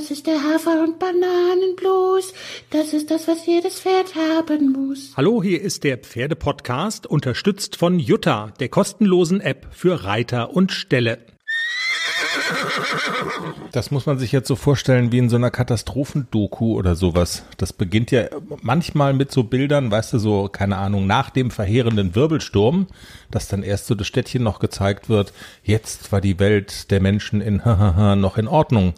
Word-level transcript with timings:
Das 0.00 0.10
ist 0.10 0.26
der 0.26 0.42
Hafer- 0.42 0.82
und 0.82 0.98
Bananenblues. 0.98 2.32
Das 2.70 2.94
ist 2.94 3.10
das, 3.10 3.28
was 3.28 3.44
jedes 3.44 3.80
Pferd 3.80 4.14
haben 4.14 4.72
muss. 4.72 5.12
Hallo, 5.14 5.42
hier 5.42 5.60
ist 5.60 5.84
der 5.84 5.98
Pferdepodcast, 5.98 7.06
unterstützt 7.06 7.76
von 7.76 7.98
Jutta, 7.98 8.54
der 8.60 8.70
kostenlosen 8.70 9.42
App 9.42 9.66
für 9.72 10.04
Reiter 10.04 10.56
und 10.56 10.72
Ställe. 10.72 11.18
Das 13.72 13.90
muss 13.90 14.06
man 14.06 14.18
sich 14.18 14.32
jetzt 14.32 14.48
so 14.48 14.56
vorstellen 14.56 15.12
wie 15.12 15.18
in 15.18 15.28
so 15.28 15.36
einer 15.36 15.50
Katastrophendoku 15.50 16.78
oder 16.78 16.96
sowas. 16.96 17.44
Das 17.58 17.74
beginnt 17.74 18.10
ja 18.10 18.24
manchmal 18.62 19.12
mit 19.12 19.30
so 19.30 19.44
Bildern, 19.44 19.90
weißt 19.90 20.14
du, 20.14 20.18
so, 20.18 20.48
keine 20.48 20.78
Ahnung, 20.78 21.06
nach 21.06 21.28
dem 21.28 21.50
verheerenden 21.50 22.14
Wirbelsturm, 22.14 22.86
dass 23.30 23.48
dann 23.48 23.62
erst 23.62 23.86
so 23.86 23.94
das 23.94 24.06
Städtchen 24.06 24.42
noch 24.42 24.60
gezeigt 24.60 25.10
wird. 25.10 25.34
Jetzt 25.62 26.10
war 26.10 26.22
die 26.22 26.38
Welt 26.38 26.90
der 26.90 27.02
Menschen 27.02 27.42
in 27.42 27.56
noch 28.18 28.38
in 28.38 28.48
Ordnung. 28.48 28.94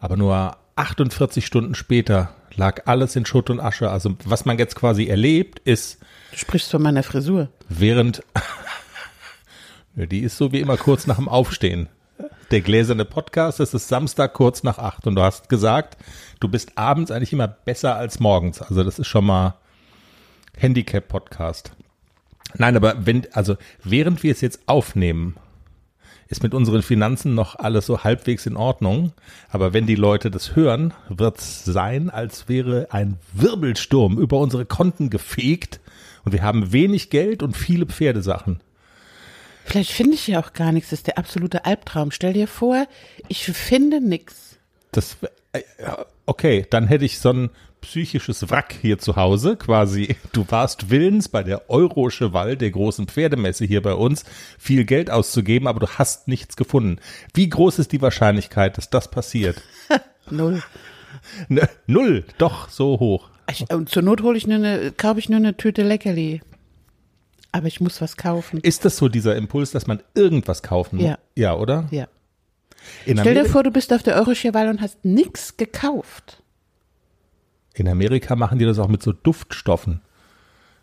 Aber 0.00 0.16
nur 0.16 0.56
48 0.76 1.46
Stunden 1.46 1.74
später 1.74 2.34
lag 2.56 2.86
alles 2.86 3.14
in 3.14 3.26
Schutt 3.26 3.50
und 3.50 3.60
Asche. 3.60 3.90
Also 3.90 4.16
was 4.24 4.44
man 4.44 4.58
jetzt 4.58 4.74
quasi 4.74 5.06
erlebt, 5.06 5.60
ist. 5.60 6.00
Du 6.32 6.38
sprichst 6.38 6.70
von 6.70 6.82
meiner 6.82 7.02
Frisur. 7.02 7.48
Während. 7.68 8.22
die 9.94 10.20
ist 10.20 10.36
so 10.36 10.52
wie 10.52 10.60
immer 10.60 10.76
kurz 10.76 11.06
nach 11.06 11.16
dem 11.16 11.28
Aufstehen 11.28 11.88
der 12.50 12.60
gläserne 12.60 13.04
Podcast. 13.04 13.60
Es 13.60 13.74
ist 13.74 13.88
Samstag 13.88 14.34
kurz 14.34 14.62
nach 14.62 14.78
acht 14.78 15.06
und 15.06 15.14
du 15.14 15.22
hast 15.22 15.48
gesagt, 15.48 15.96
du 16.40 16.48
bist 16.48 16.76
abends 16.76 17.10
eigentlich 17.10 17.32
immer 17.32 17.48
besser 17.48 17.96
als 17.96 18.20
morgens. 18.20 18.60
Also 18.60 18.82
das 18.82 18.98
ist 18.98 19.06
schon 19.06 19.24
mal 19.24 19.54
Handicap-Podcast. 20.56 21.72
Nein, 22.54 22.76
aber 22.76 23.06
wenn, 23.06 23.26
also 23.32 23.56
während 23.84 24.22
wir 24.22 24.32
es 24.32 24.40
jetzt 24.40 24.60
aufnehmen, 24.66 25.36
ist 26.30 26.44
mit 26.44 26.54
unseren 26.54 26.82
Finanzen 26.82 27.34
noch 27.34 27.56
alles 27.56 27.86
so 27.86 28.04
halbwegs 28.04 28.46
in 28.46 28.56
Ordnung. 28.56 29.12
Aber 29.50 29.72
wenn 29.74 29.86
die 29.86 29.96
Leute 29.96 30.30
das 30.30 30.54
hören, 30.54 30.94
wird 31.08 31.38
es 31.38 31.64
sein, 31.64 32.08
als 32.08 32.48
wäre 32.48 32.86
ein 32.90 33.18
Wirbelsturm 33.32 34.16
über 34.16 34.38
unsere 34.38 34.64
Konten 34.64 35.10
gefegt 35.10 35.80
und 36.24 36.32
wir 36.32 36.42
haben 36.42 36.72
wenig 36.72 37.10
Geld 37.10 37.42
und 37.42 37.56
viele 37.56 37.86
Pferdesachen. 37.86 38.60
Vielleicht 39.64 39.90
finde 39.90 40.14
ich 40.14 40.26
ja 40.28 40.40
auch 40.40 40.52
gar 40.52 40.70
nichts. 40.70 40.90
Das 40.90 41.00
ist 41.00 41.08
der 41.08 41.18
absolute 41.18 41.64
Albtraum. 41.64 42.12
Stell 42.12 42.32
dir 42.32 42.46
vor, 42.46 42.86
ich 43.28 43.44
finde 43.44 44.00
nichts. 44.00 44.56
Das, 44.92 45.16
äh, 45.52 45.62
okay, 46.26 46.64
dann 46.70 46.86
hätte 46.86 47.04
ich 47.04 47.18
so 47.18 47.32
ein 47.32 47.50
psychisches 47.80 48.50
Wrack 48.50 48.76
hier 48.80 48.98
zu 48.98 49.16
Hause, 49.16 49.56
quasi. 49.56 50.16
Du 50.32 50.44
warst 50.48 50.90
willens, 50.90 51.28
bei 51.28 51.42
der 51.42 51.70
Eurocheval, 51.70 52.56
der 52.56 52.70
großen 52.70 53.06
Pferdemesse 53.08 53.64
hier 53.64 53.82
bei 53.82 53.94
uns, 53.94 54.24
viel 54.58 54.84
Geld 54.84 55.10
auszugeben, 55.10 55.66
aber 55.66 55.80
du 55.80 55.88
hast 55.88 56.28
nichts 56.28 56.56
gefunden. 56.56 56.98
Wie 57.34 57.48
groß 57.48 57.78
ist 57.78 57.92
die 57.92 58.02
Wahrscheinlichkeit, 58.02 58.78
dass 58.78 58.90
das 58.90 59.10
passiert? 59.10 59.62
Null. 60.30 60.62
Ne, 61.48 61.68
null, 61.86 62.24
doch 62.38 62.68
so 62.68 63.00
hoch. 63.00 63.30
Ich, 63.50 63.68
und 63.70 63.88
zur 63.88 64.02
Not 64.02 64.22
hole 64.22 64.38
ich 64.38 64.46
nur 64.46 64.56
eine, 64.56 64.92
kaufe 64.92 65.18
ich 65.18 65.28
nur 65.28 65.38
eine 65.38 65.56
Tüte 65.56 65.82
Leckerli. 65.82 66.40
Aber 67.52 67.66
ich 67.66 67.80
muss 67.80 68.00
was 68.00 68.16
kaufen. 68.16 68.60
Ist 68.60 68.84
das 68.84 68.96
so 68.96 69.08
dieser 69.08 69.34
Impuls, 69.36 69.72
dass 69.72 69.86
man 69.86 70.00
irgendwas 70.14 70.62
kaufen 70.62 70.96
muss? 70.96 71.06
Ja. 71.06 71.18
Ja, 71.34 71.54
oder? 71.56 71.88
Ja. 71.90 72.06
In 73.04 73.18
Stell 73.18 73.34
dir 73.34 73.44
vor, 73.44 73.62
du 73.62 73.70
bist 73.70 73.92
auf 73.92 74.02
der 74.02 74.14
Eurocheval 74.16 74.68
und 74.68 74.80
hast 74.80 75.04
nichts 75.04 75.56
gekauft. 75.56 76.39
In 77.80 77.88
Amerika 77.88 78.36
machen 78.36 78.58
die 78.58 78.64
das 78.64 78.78
auch 78.78 78.88
mit 78.88 79.02
so 79.02 79.12
Duftstoffen. 79.12 80.00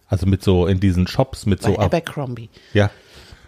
Also 0.08 0.26
mit 0.26 0.44
so 0.44 0.68
in 0.68 0.80
diesen 0.80 1.08
Shops 1.08 1.46
mit 1.46 1.62
Bei 1.62 1.70
so. 1.72 1.80
Abercrombie. 1.80 2.50
ja. 2.74 2.90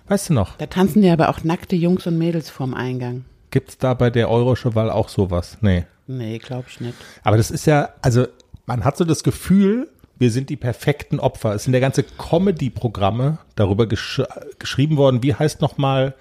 Weißt 0.08 0.30
du 0.30 0.34
noch? 0.34 0.58
Da 0.58 0.66
tanzen 0.66 1.04
ja 1.04 1.14
aber 1.14 1.30
auch 1.30 1.44
nackte 1.44 1.76
Jungs 1.76 2.08
und 2.08 2.18
Mädels 2.18 2.50
vorm 2.50 2.74
Eingang. 2.74 3.26
Gibt's 3.52 3.78
da 3.78 3.94
bei 3.94 4.10
der 4.10 4.30
Eurocheval 4.32 4.90
auch 4.90 5.08
sowas? 5.08 5.60
Nee. 5.62 5.86
Nee, 6.08 6.40
glaube 6.40 6.66
ich 6.68 6.82
nicht. 6.82 6.96
Aber 7.24 7.38
das 7.38 7.52
ist 7.52 7.68
ja, 7.68 7.90
also 8.02 8.26
man 8.66 8.84
hat 8.84 8.98
so 8.98 9.06
das 9.06 9.24
Gefühl, 9.24 9.88
wir 10.18 10.32
sind 10.32 10.50
die 10.50 10.56
perfekten 10.56 11.20
Opfer. 11.20 11.54
Es 11.54 11.64
sind 11.66 11.76
ja 11.76 11.80
ganze 11.80 12.02
Comedy-Programme 12.04 13.38
darüber 13.56 13.86
gesch 13.88 14.22
geschrieben 14.58 14.98
worden. 14.98 15.22
Wie 15.22 15.36
heißt 15.36 15.62
nochmal 15.62 16.16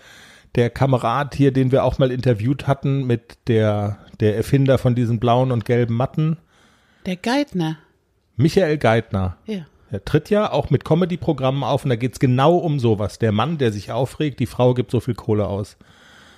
der 0.54 0.68
Kamerad 0.68 1.34
hier, 1.34 1.50
den 1.50 1.72
wir 1.72 1.84
auch 1.84 1.98
mal 1.98 2.10
interviewt 2.12 2.66
hatten 2.66 3.06
mit 3.06 3.38
der, 3.48 3.98
der 4.20 4.36
Erfinder 4.36 4.76
von 4.76 4.94
diesen 4.94 5.18
blauen 5.18 5.50
und 5.50 5.64
gelben 5.64 5.94
Matten? 5.94 6.36
Der 7.06 7.16
Geithner. 7.16 7.78
Michael 8.36 8.78
Geithner. 8.78 9.36
Ja. 9.46 9.66
Er 9.90 10.04
tritt 10.04 10.28
ja 10.28 10.52
auch 10.52 10.68
mit 10.70 10.84
Comedy-Programmen 10.84 11.64
auf 11.64 11.84
und 11.84 11.90
da 11.90 11.96
geht's 11.96 12.18
genau 12.18 12.56
um 12.56 12.78
sowas. 12.78 13.18
Der 13.18 13.32
Mann, 13.32 13.56
der 13.58 13.72
sich 13.72 13.90
aufregt, 13.90 14.38
die 14.38 14.46
Frau 14.46 14.74
gibt 14.74 14.90
so 14.90 15.00
viel 15.00 15.14
Kohle 15.14 15.46
aus 15.46 15.78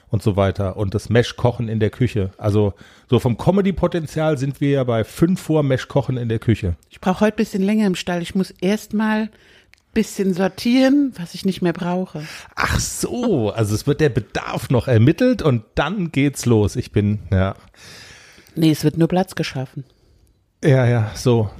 und 0.09 0.22
so 0.22 0.37
weiter. 0.37 0.76
Und 0.76 0.94
das 0.94 1.09
Mesh-Kochen 1.09 1.69
in 1.69 1.81
der 1.81 1.91
Küche. 1.91 2.31
Also 2.38 2.75
so 3.09 3.19
vom 3.19 3.37
Comedy-Potenzial 3.37 4.38
sind 4.38 4.60
wir 4.60 4.71
ja 4.71 4.84
bei 4.84 5.03
fünf 5.03 5.41
vor 5.41 5.62
Mesh-Kochen 5.65 6.16
in 6.16 6.28
der 6.28 6.38
Küche. 6.38 6.77
Ich 6.91 7.00
brauche 7.00 7.21
heute 7.21 7.34
ein 7.34 7.42
bisschen 7.42 7.62
länger 7.62 7.87
im 7.87 7.97
Stall. 7.97 8.22
Ich 8.22 8.37
muss 8.37 8.53
erstmal 8.53 9.22
ein 9.22 9.31
bisschen 9.94 10.32
sortieren, 10.32 11.12
was 11.16 11.34
ich 11.34 11.44
nicht 11.44 11.60
mehr 11.60 11.72
brauche. 11.72 12.22
Ach 12.54 12.78
so, 12.78 13.50
also 13.50 13.75
es 13.75 13.88
wird 13.88 14.00
der 14.00 14.10
Bedarf 14.10 14.71
noch 14.71 14.87
ermittelt 14.87 15.42
und 15.42 15.65
dann 15.75 16.12
geht's 16.12 16.47
los. 16.47 16.77
Ich 16.77 16.92
bin, 16.92 17.19
ja, 17.32 17.56
Nee, 18.54 18.71
es 18.71 18.84
wird 18.84 18.98
nur 18.98 19.09
Platz 19.09 19.34
geschaffen. 19.34 19.84
Ja, 20.62 20.87
ja, 20.87 21.10
so. 21.15 21.50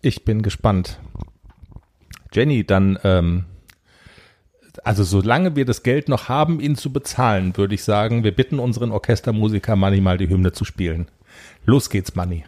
Ich 0.00 0.24
bin 0.24 0.42
gespannt. 0.42 0.98
Jenny, 2.32 2.64
dann, 2.64 2.98
ähm, 3.04 3.44
also 4.84 5.04
solange 5.04 5.54
wir 5.54 5.64
das 5.64 5.82
Geld 5.82 6.08
noch 6.08 6.28
haben, 6.28 6.60
ihn 6.60 6.76
zu 6.76 6.92
bezahlen, 6.92 7.56
würde 7.56 7.74
ich 7.74 7.84
sagen, 7.84 8.24
wir 8.24 8.34
bitten 8.34 8.58
unseren 8.58 8.90
Orchestermusiker 8.90 9.76
Manni 9.76 10.00
mal 10.00 10.18
die 10.18 10.28
Hymne 10.28 10.52
zu 10.52 10.64
spielen. 10.64 11.08
Los 11.66 11.90
geht's, 11.90 12.14
Manni. 12.14 12.44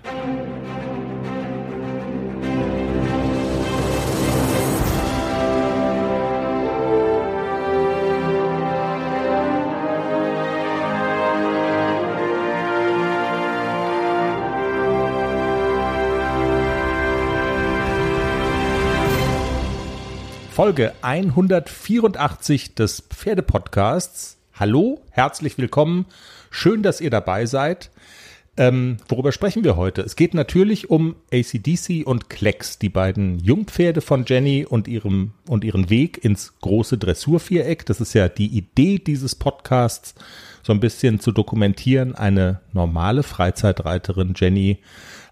Folge 20.54 20.92
184 21.02 22.76
des 22.76 23.00
Pferdepodcasts. 23.00 24.38
Hallo, 24.52 25.02
herzlich 25.10 25.58
willkommen. 25.58 26.06
Schön, 26.48 26.84
dass 26.84 27.00
ihr 27.00 27.10
dabei 27.10 27.46
seid. 27.46 27.90
Ähm, 28.56 28.98
worüber 29.08 29.32
sprechen 29.32 29.64
wir 29.64 29.76
heute? 29.76 30.02
Es 30.02 30.14
geht 30.14 30.32
natürlich 30.32 30.90
um 30.90 31.16
ACDC 31.32 32.06
und 32.06 32.30
Klecks, 32.30 32.78
die 32.78 32.88
beiden 32.88 33.40
Jungpferde 33.40 34.00
von 34.00 34.26
Jenny 34.28 34.64
und 34.64 34.86
ihrem 34.86 35.32
und 35.48 35.64
ihren 35.64 35.90
Weg 35.90 36.24
ins 36.24 36.54
große 36.60 36.98
Dressurviereck. 36.98 37.84
Das 37.86 38.00
ist 38.00 38.12
ja 38.12 38.28
die 38.28 38.56
Idee 38.56 39.00
dieses 39.00 39.34
Podcasts, 39.34 40.14
so 40.62 40.72
ein 40.72 40.78
bisschen 40.78 41.18
zu 41.18 41.32
dokumentieren. 41.32 42.14
Eine 42.14 42.60
normale 42.72 43.24
Freizeitreiterin 43.24 44.34
Jenny 44.36 44.78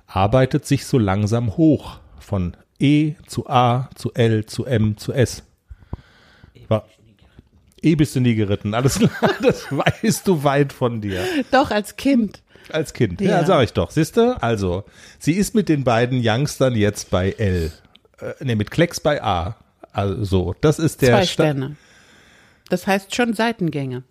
arbeitet 0.08 0.66
sich 0.66 0.84
so 0.84 0.98
langsam 0.98 1.56
hoch 1.56 2.00
von 2.18 2.56
E 2.82 3.14
zu 3.26 3.48
A 3.48 3.88
zu 3.94 4.12
L 4.14 4.44
zu 4.46 4.64
M 4.66 4.96
zu 4.98 5.12
S. 5.12 5.42
War, 6.68 6.86
E 7.80 7.94
bist 7.94 8.14
du 8.16 8.20
nie 8.20 8.34
geritten, 8.34 8.74
alles 8.74 8.98
klar, 8.98 9.10
das 9.42 9.66
weißt 9.70 10.26
du 10.26 10.44
weit 10.44 10.72
von 10.72 11.00
dir. 11.00 11.24
Doch, 11.50 11.70
als 11.70 11.96
Kind. 11.96 12.42
Als 12.70 12.92
Kind, 12.92 13.20
ja, 13.20 13.40
Ja. 13.40 13.44
sag 13.44 13.64
ich 13.64 13.72
doch. 13.72 13.90
Siehste, 13.90 14.40
also, 14.42 14.84
sie 15.18 15.32
ist 15.32 15.54
mit 15.54 15.68
den 15.68 15.84
beiden 15.84 16.20
Youngstern 16.24 16.74
jetzt 16.76 17.10
bei 17.10 17.32
L. 17.32 17.72
Äh, 18.20 18.44
ne, 18.44 18.56
mit 18.56 18.70
Klecks 18.70 19.00
bei 19.00 19.22
A. 19.22 19.56
Also, 19.92 20.54
das 20.60 20.78
ist 20.78 21.02
der 21.02 21.10
Zwei 21.16 21.26
Sta- 21.26 21.42
Sterne. 21.44 21.76
Das 22.70 22.86
heißt 22.86 23.14
schon 23.14 23.34
Seitengänge. 23.34 24.04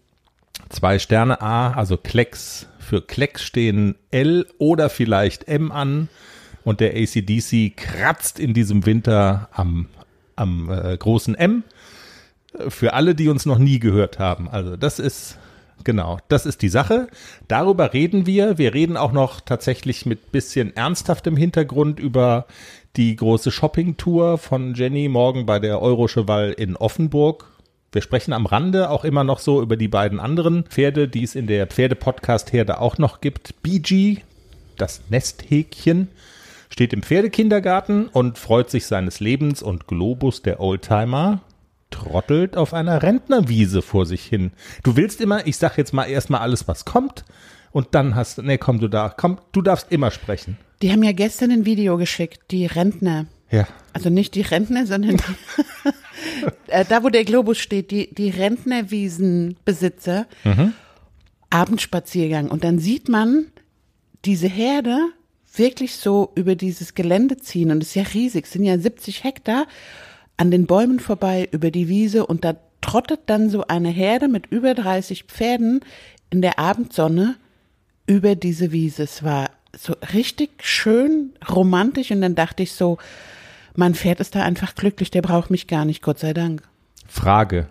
Zwei 0.69 0.99
Sterne 0.99 1.41
A, 1.41 1.71
also 1.73 1.97
Klecks. 1.97 2.67
Für 2.79 3.01
Klecks 3.01 3.41
stehen 3.43 3.95
L 4.11 4.45
oder 4.57 4.89
vielleicht 4.89 5.47
M 5.47 5.71
an. 5.71 6.09
Und 6.63 6.79
der 6.79 6.95
ACDC 6.95 7.75
kratzt 7.75 8.39
in 8.39 8.53
diesem 8.53 8.85
Winter 8.85 9.49
am, 9.53 9.87
am 10.35 10.69
äh, 10.69 10.95
großen 10.97 11.35
M. 11.35 11.63
Für 12.67 12.93
alle, 12.93 13.15
die 13.15 13.29
uns 13.29 13.45
noch 13.45 13.57
nie 13.57 13.79
gehört 13.79 14.19
haben. 14.19 14.49
Also 14.49 14.75
das 14.75 14.99
ist, 14.99 15.37
genau, 15.83 16.19
das 16.27 16.45
ist 16.45 16.61
die 16.61 16.69
Sache. 16.69 17.07
Darüber 17.47 17.93
reden 17.93 18.25
wir. 18.25 18.57
Wir 18.57 18.73
reden 18.73 18.97
auch 18.97 19.11
noch 19.11 19.41
tatsächlich 19.41 20.05
mit 20.05 20.31
bisschen 20.31 20.75
ernsthaftem 20.75 21.37
Hintergrund 21.37 21.99
über 21.99 22.45
die 22.97 23.15
große 23.15 23.51
Shopping-Tour 23.51 24.37
von 24.37 24.73
Jenny 24.73 25.07
morgen 25.07 25.45
bei 25.45 25.59
der 25.59 25.81
Eurocheval 25.81 26.51
in 26.51 26.75
Offenburg. 26.75 27.45
Wir 27.93 28.01
sprechen 28.01 28.33
am 28.33 28.45
Rande 28.45 28.89
auch 28.89 29.03
immer 29.03 29.23
noch 29.23 29.39
so 29.39 29.61
über 29.61 29.75
die 29.75 29.89
beiden 29.89 30.19
anderen 30.19 30.63
Pferde, 30.63 31.07
die 31.07 31.23
es 31.23 31.35
in 31.35 31.47
der 31.47 31.67
Pferde-Podcast-Herde 31.67 32.79
auch 32.79 32.97
noch 32.97 33.19
gibt. 33.19 33.61
BG, 33.63 34.19
das 34.77 35.01
Nesthäkchen, 35.09 36.07
steht 36.71 36.93
im 36.93 37.03
Pferdekindergarten 37.03 38.07
und 38.07 38.39
freut 38.39 38.71
sich 38.71 38.87
seines 38.87 39.19
Lebens 39.19 39.61
und 39.61 39.87
Globus 39.87 40.41
der 40.41 40.59
Oldtimer. 40.59 41.41
trottelt 41.91 42.55
auf 42.55 42.73
einer 42.73 43.03
Rentnerwiese 43.03 43.81
vor 43.81 44.05
sich 44.05 44.23
hin. 44.23 44.53
Du 44.81 44.95
willst 44.95 45.19
immer, 45.19 45.45
ich 45.45 45.57
sag 45.57 45.77
jetzt 45.77 45.93
mal 45.93 46.05
erstmal 46.05 46.39
alles, 46.39 46.65
was 46.69 46.85
kommt. 46.85 47.25
Und 47.73 47.89
dann 47.91 48.15
hast 48.15 48.37
du, 48.37 48.43
nee, 48.43 48.57
komm, 48.57 48.79
du 48.79 48.87
da, 48.87 49.13
komm, 49.15 49.39
du 49.51 49.61
darfst 49.61 49.91
immer 49.91 50.09
sprechen. 50.09 50.57
Die 50.81 50.89
haben 50.91 51.03
ja 51.03 51.11
gestern 51.11 51.51
ein 51.51 51.65
Video 51.65 51.97
geschickt, 51.97 52.39
die 52.51 52.65
Rentner. 52.65 53.25
Ja. 53.49 53.67
Also 53.91 54.09
nicht 54.09 54.35
die 54.35 54.41
Rentner, 54.41 54.85
sondern 54.85 55.17
die, 55.17 55.91
äh, 56.67 56.85
da, 56.87 57.03
wo 57.03 57.09
der 57.09 57.25
Globus 57.25 57.57
steht, 57.57 57.91
die, 57.91 58.13
die 58.15 58.29
Rentnerwiesenbesitzer. 58.29 60.27
Abendspaziergang. 61.49 62.49
Und 62.49 62.63
dann 62.63 62.79
sieht 62.79 63.09
man 63.09 63.47
diese 64.23 64.47
Herde 64.47 65.09
wirklich 65.55 65.95
so 65.95 66.31
über 66.35 66.55
dieses 66.55 66.93
Gelände 66.93 67.37
ziehen. 67.37 67.71
Und 67.71 67.83
es 67.83 67.89
ist 67.89 67.95
ja 67.95 68.03
riesig, 68.13 68.45
es 68.45 68.53
sind 68.53 68.63
ja 68.63 68.77
70 68.77 69.23
Hektar 69.23 69.67
an 70.37 70.51
den 70.51 70.65
Bäumen 70.65 70.99
vorbei 70.99 71.47
über 71.51 71.71
die 71.71 71.87
Wiese. 71.87 72.25
Und 72.25 72.43
da 72.43 72.55
trottet 72.81 73.21
dann 73.27 73.49
so 73.49 73.65
eine 73.67 73.89
Herde 73.89 74.27
mit 74.27 74.47
über 74.47 74.73
30 74.73 75.25
Pferden 75.25 75.81
in 76.29 76.41
der 76.41 76.59
Abendsonne 76.59 77.35
über 78.07 78.35
diese 78.35 78.71
Wiese. 78.71 79.03
Es 79.03 79.23
war 79.23 79.51
so 79.77 79.95
richtig 80.13 80.49
schön 80.61 81.33
romantisch. 81.49 82.11
Und 82.11 82.21
dann 82.21 82.35
dachte 82.35 82.63
ich 82.63 82.73
so, 82.73 82.97
mein 83.75 83.95
Pferd 83.95 84.19
ist 84.19 84.35
da 84.35 84.43
einfach 84.43 84.75
glücklich, 84.75 85.11
der 85.11 85.21
braucht 85.21 85.49
mich 85.49 85.67
gar 85.67 85.85
nicht, 85.85 86.01
Gott 86.01 86.19
sei 86.19 86.33
Dank. 86.33 86.63
Frage. 87.07 87.67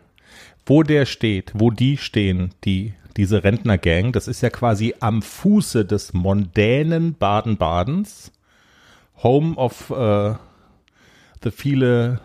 Wo 0.67 0.83
der 0.83 1.05
steht, 1.07 1.53
wo 1.55 1.71
die 1.71 1.97
stehen, 1.97 2.53
die, 2.65 2.95
diese 3.17 3.43
Rentnergang, 3.45 4.13
das 4.13 4.29
ist 4.29 4.41
ja 4.41 4.51
quasi 4.51 4.95
am 5.01 5.23
Fuße 5.23 5.85
des 5.85 6.13
mondänen 6.13 7.15
Baden-Badens, 7.15 8.33
Home 9.23 9.57
of 9.57 9.91
äh, 9.91 10.35
the 11.43 11.51
viele 11.51 12.21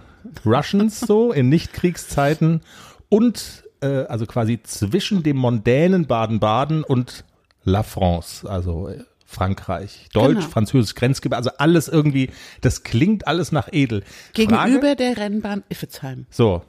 Russians 0.45 0.99
so 0.99 1.31
in 1.33 1.49
Nichtkriegszeiten 1.49 2.61
und 3.09 3.63
äh, 3.81 4.05
also 4.05 4.25
quasi 4.25 4.61
zwischen 4.63 5.23
dem 5.23 5.37
mondänen 5.37 6.05
Baden-Baden 6.07 6.83
und 6.83 7.25
La 7.63 7.83
France, 7.83 8.49
also 8.49 8.87
äh, 8.89 9.03
Frankreich, 9.25 10.07
Deutsch, 10.13 10.35
Genau. 10.35 10.47
französisch 10.47 10.95
Grenzgebiet, 10.95 11.35
also 11.35 11.49
alles 11.57 11.87
irgendwie, 11.87 12.29
das 12.61 12.83
klingt 12.83 13.27
alles 13.27 13.51
nach 13.51 13.67
edel. 13.71 14.01
Frage- 14.01 14.33
Gegenüber 14.33 14.95
der 14.95 15.17
Rennbahn 15.17 15.63
Iffezheim. 15.67 16.27
so, 16.29 16.61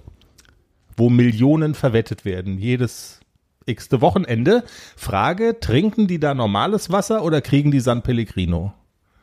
wo 0.96 1.10
Millionen 1.10 1.74
verwettet 1.74 2.24
werden, 2.24 2.58
jedes 2.58 3.20
x-te 3.66 4.00
Wochenende. 4.00 4.64
Frage, 4.96 5.58
trinken 5.60 6.06
die 6.06 6.18
da 6.18 6.34
normales 6.34 6.90
Wasser 6.90 7.22
oder 7.22 7.40
kriegen 7.40 7.70
die 7.70 7.80
San 7.80 8.02
Pellegrino? 8.02 8.72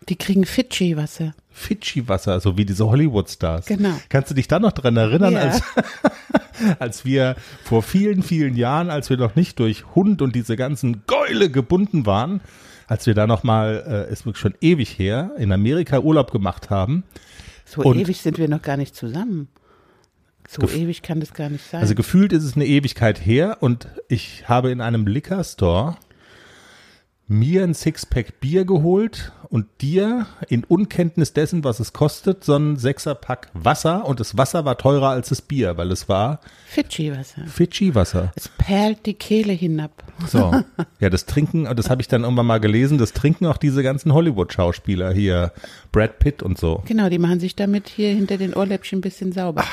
Die 0.10 0.18
kriegen 0.18 0.46
Fidschi-Wasser. 0.46 1.34
Fidschi-Wasser, 1.52 2.40
so 2.42 2.58
wie 2.58 2.66
diese 2.66 2.86
Hollywood-Stars. 2.88 3.66
Genau. 3.68 3.94
Kannst 4.10 4.30
du 4.32 4.36
dich 4.36 4.48
da 4.50 4.60
noch 4.60 4.74
dran 4.74 4.98
erinnern, 4.98 5.34
Ja. 5.34 5.40
als, 5.40 5.62
als 6.80 7.06
wir 7.06 7.36
vor 7.64 7.84
vielen, 7.84 8.22
vielen 8.24 8.56
Jahren, 8.56 8.90
als 8.90 9.10
wir 9.10 9.18
noch 9.18 9.36
nicht 9.36 9.60
durch 9.60 9.86
Hund 9.96 10.22
und 10.22 10.36
diese 10.36 10.56
ganzen 10.58 11.04
Gäule 11.08 11.50
gebunden 11.50 12.06
waren, 12.06 12.42
als 12.88 13.06
wir 13.06 13.14
da 13.14 13.28
noch 13.28 13.44
mal, 13.44 14.08
äh, 14.10 14.12
ist 14.12 14.26
wirklich 14.26 14.42
schon 14.42 14.56
ewig 14.62 15.00
her, 15.00 15.32
in 15.38 15.52
Amerika 15.54 16.00
Urlaub 16.00 16.32
gemacht 16.32 16.70
haben, 16.70 17.04
So 17.66 17.82
Und- 17.82 17.98
ewig 17.98 18.20
sind 18.22 18.38
wir 18.38 18.50
noch 18.50 18.62
gar 18.62 18.76
nicht 18.76 18.94
zusammen. 18.96 19.48
So 20.54 20.62
Gef- 20.62 20.76
ewig 20.76 21.02
kann 21.02 21.20
das 21.20 21.34
gar 21.34 21.50
nicht 21.50 21.70
sein. 21.70 21.82
Also 21.82 21.96
gefühlt 21.96 22.32
ist 22.34 22.44
es 22.44 22.56
eine 22.56 22.66
Ewigkeit 22.66 23.26
her 23.26 23.58
und 23.62 23.88
ich 24.08 24.48
habe 24.48 24.72
in 24.72 24.82
einem 24.82 25.08
Liquor 25.08 25.44
Store 25.44 25.98
mir 27.28 27.64
ein 27.64 27.74
Sixpack 27.74 28.42
Bier 28.42 28.66
geholt 28.66 29.32
und 29.50 29.66
dir 29.82 30.26
in 30.50 30.64
Unkenntnis 30.66 31.32
dessen, 31.32 31.64
was 31.64 31.80
es 31.80 31.94
kostet, 31.94 32.44
so 32.44 32.56
ein 32.56 32.76
Sechserpack 32.76 33.50
Wasser 33.54 34.06
und 34.06 34.20
das 34.20 34.38
Wasser 34.38 34.66
war 34.66 34.78
teurer 34.78 35.10
als 35.12 35.30
das 35.30 35.42
Bier, 35.42 35.78
weil 35.78 35.92
es 35.92 36.10
war 36.10 36.42
Fidschi-Wasser. 36.68 37.46
Fidschi-Wasser. 37.48 38.34
Es 38.36 38.50
perlt 38.50 39.06
die 39.06 39.14
Kehle 39.14 39.54
hinab. 39.54 40.04
So, 40.28 40.54
ja, 41.00 41.10
das 41.10 41.26
Trinken, 41.26 41.64
das 41.76 41.90
habe 41.90 42.02
ich 42.02 42.08
dann 42.10 42.24
irgendwann 42.24 42.46
mal 42.46 42.60
gelesen, 42.60 42.98
das 42.98 43.14
trinken 43.14 43.46
auch 43.46 43.58
diese 43.58 43.84
ganzen 43.84 44.14
Hollywood-Schauspieler 44.14 45.14
hier, 45.14 45.54
Brad 45.94 46.20
Pitt 46.20 46.44
und 46.44 46.58
so. 46.58 46.84
Genau, 46.86 47.08
die 47.10 47.20
machen 47.20 47.40
sich 47.40 47.56
damit 47.56 47.88
hier 47.88 48.10
hinter 48.10 48.38
den 48.38 48.54
Ohrläppchen 48.54 49.00
ein 49.00 49.02
bisschen 49.02 49.32
sauber. 49.32 49.64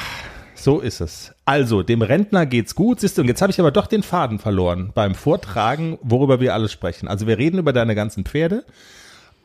So 0.63 0.81
ist 0.81 1.01
es. 1.01 1.33
Also, 1.47 1.83
dem 1.83 2.03
Rentner 2.03 2.45
geht's 2.45 2.75
gut. 2.75 3.01
Siehst 3.01 3.17
du, 3.17 3.23
und 3.23 3.29
jetzt 3.29 3.41
habe 3.41 3.51
ich 3.51 3.59
aber 3.59 3.71
doch 3.71 3.87
den 3.87 4.03
Faden 4.03 4.39
verloren 4.39 4.91
beim 4.95 5.15
Vortragen, 5.15 5.99
worüber 6.03 6.39
wir 6.39 6.53
alles 6.53 6.71
sprechen. 6.71 7.09
Also, 7.09 7.27
wir 7.27 7.39
reden 7.39 7.59
über 7.59 7.73
deine 7.73 7.95
ganzen 7.95 8.27
Pferde. 8.27 8.67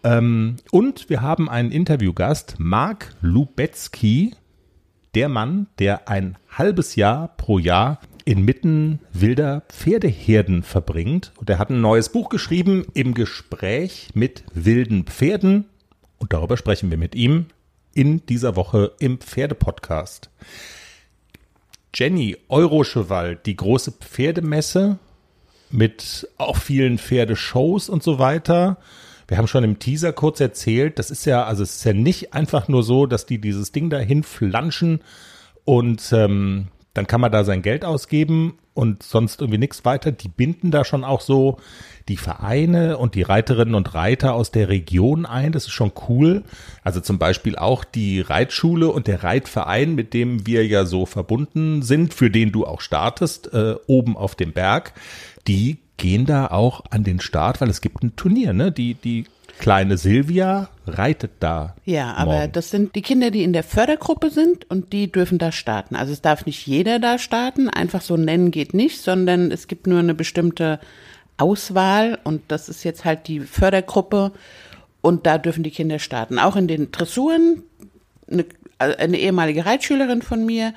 Ähm, 0.04 0.58
und 0.72 1.10
wir 1.10 1.22
haben 1.22 1.50
einen 1.50 1.72
Interviewgast, 1.72 2.56
Mark 2.58 3.16
Lubetzky, 3.22 4.36
der 5.16 5.30
Mann, 5.30 5.68
der 5.80 6.10
ein 6.10 6.38
halbes 6.50 6.98
Jahr 6.98 7.30
pro 7.38 7.60
Jahr 7.60 8.02
inmitten 8.26 9.00
wilder 9.14 9.64
Pferdeherden 9.70 10.64
verbringt. 10.64 11.32
Und 11.38 11.50
er 11.50 11.60
hat 11.60 11.70
ein 11.70 11.80
neues 11.80 12.10
Buch 12.10 12.28
geschrieben, 12.28 12.88
im 12.94 13.14
Gespräch 13.14 14.10
mit 14.14 14.44
wilden 14.54 15.06
Pferden. 15.06 15.70
Und 16.18 16.34
darüber 16.34 16.58
sprechen 16.58 16.92
wir 16.92 16.98
mit 16.98 17.16
ihm 17.16 17.46
in 17.94 18.26
dieser 18.26 18.58
Woche 18.58 18.92
im 19.00 19.20
Pferdepodcast. 19.20 20.30
Jenny 21.96 22.36
Euroschewald, 22.50 23.46
die 23.46 23.56
große 23.56 23.94
Pferdemesse 23.94 25.00
mit 25.72 26.28
auch 26.38 26.58
vielen 26.58 26.98
Pferdeshows 26.98 27.90
und 27.90 28.04
so 28.04 28.20
weiter. 28.20 28.78
Wir 29.28 29.38
haben 29.38 29.48
schon 29.48 29.64
im 29.64 29.80
Teaser 29.80 30.14
kurz 30.14 30.40
erzählt, 30.40 31.00
das 31.00 31.10
ist 31.10 31.26
ja, 31.26 31.46
also 31.46 31.64
es 31.64 31.78
ist 31.78 31.86
ja 31.86 31.94
nicht 31.94 32.34
einfach 32.34 32.68
nur 32.68 32.84
so, 32.84 33.06
dass 33.06 33.26
die 33.26 33.40
dieses 33.40 33.72
Ding 33.72 33.90
dahin 33.90 34.24
flanschen 34.24 35.00
und 35.64 36.12
ähm, 36.12 36.68
dann 36.96 37.08
kann 37.08 37.22
man 37.22 37.32
da 37.32 37.44
sein 37.44 37.62
Geld 37.62 37.86
ausgeben 37.86 38.58
und 38.74 39.04
sonst 39.04 39.42
irgendwie 39.42 39.60
nichts 39.60 39.86
weiter. 39.86 40.12
Die 40.12 40.30
binden 40.30 40.72
da 40.72 40.84
schon 40.86 41.04
auch 41.04 41.22
so 41.22 41.58
die 42.08 42.18
Vereine 42.18 42.98
und 42.98 43.16
die 43.16 43.22
Reiterinnen 43.22 43.76
und 43.76 43.94
Reiter 43.94 44.34
aus 44.34 44.50
der 44.50 44.70
Region 44.70 45.26
ein. 45.26 45.52
Das 45.52 45.66
ist 45.66 45.74
schon 45.74 45.92
cool. 46.08 46.44
Also 46.84 47.02
zum 47.02 47.20
Beispiel 47.20 47.58
auch 47.58 47.84
die 47.84 48.22
Reitschule 48.22 48.88
und 48.88 49.08
der 49.08 49.24
Reitverein, 49.24 49.94
mit 49.94 50.14
dem 50.14 50.48
wir 50.48 50.66
ja 50.66 50.86
so 50.86 51.06
verbunden 51.06 51.82
sind, 51.82 52.14
für 52.14 52.32
den 52.32 52.54
du 52.54 52.66
auch 52.66 52.80
startest, 52.80 53.54
äh, 53.54 53.76
oben 53.88 54.16
auf 54.16 54.36
dem 54.36 54.54
Berg. 54.54 54.94
Die 55.48 55.80
gehen 55.98 56.26
da 56.26 56.48
auch 56.48 56.86
an 56.92 57.04
den 57.04 57.20
Start, 57.20 57.60
weil 57.60 57.70
es 57.70 57.82
gibt 57.82 58.04
ein 58.04 58.16
Turnier, 58.16 58.54
ne? 58.54 58.72
Die, 58.72 58.94
die 58.94 59.26
kleine 59.60 59.98
Silvia 59.98 60.70
reitet 60.88 61.32
da. 61.40 61.76
Ja, 61.86 62.14
aber 62.14 62.40
morgen. 62.40 62.52
das 62.52 62.70
sind 62.70 62.96
die 62.96 63.02
Kinder, 63.02 63.32
die 63.32 63.44
in 63.44 63.54
der 63.54 63.64
Fördergruppe 63.64 64.30
sind 64.30 64.70
und 64.70 64.94
die 64.94 65.12
dürfen 65.12 65.38
da 65.38 65.52
starten. 65.52 65.96
Also 65.96 66.14
es 66.14 66.22
darf 66.22 66.46
nicht 66.46 66.66
jeder 66.68 67.00
da 67.00 67.18
starten, 67.18 67.70
einfach 67.70 68.02
so 68.02 68.18
nennen 68.18 68.52
geht 68.52 68.74
nicht, 68.74 69.02
sondern 69.02 69.52
es 69.52 69.68
gibt 69.68 69.88
nur 69.88 70.00
eine 70.00 70.14
bestimmte 70.14 70.80
Auswahl 71.38 72.20
und 72.24 72.42
das 72.48 72.70
ist 72.70 72.84
jetzt 72.84 73.06
halt 73.06 73.28
die 73.28 73.42
Fördergruppe 73.42 74.32
und 75.02 75.26
da 75.26 75.38
dürfen 75.38 75.64
die 75.64 75.72
Kinder 75.72 76.00
starten. 76.00 76.40
Auch 76.40 76.56
in 76.56 76.68
den 76.68 76.92
Dressuren, 76.92 77.64
eine, 78.30 78.46
also 78.78 78.98
eine 78.98 79.18
ehemalige 79.18 79.66
Reitschülerin 79.66 80.22
von 80.22 80.46
mir, 80.46 80.74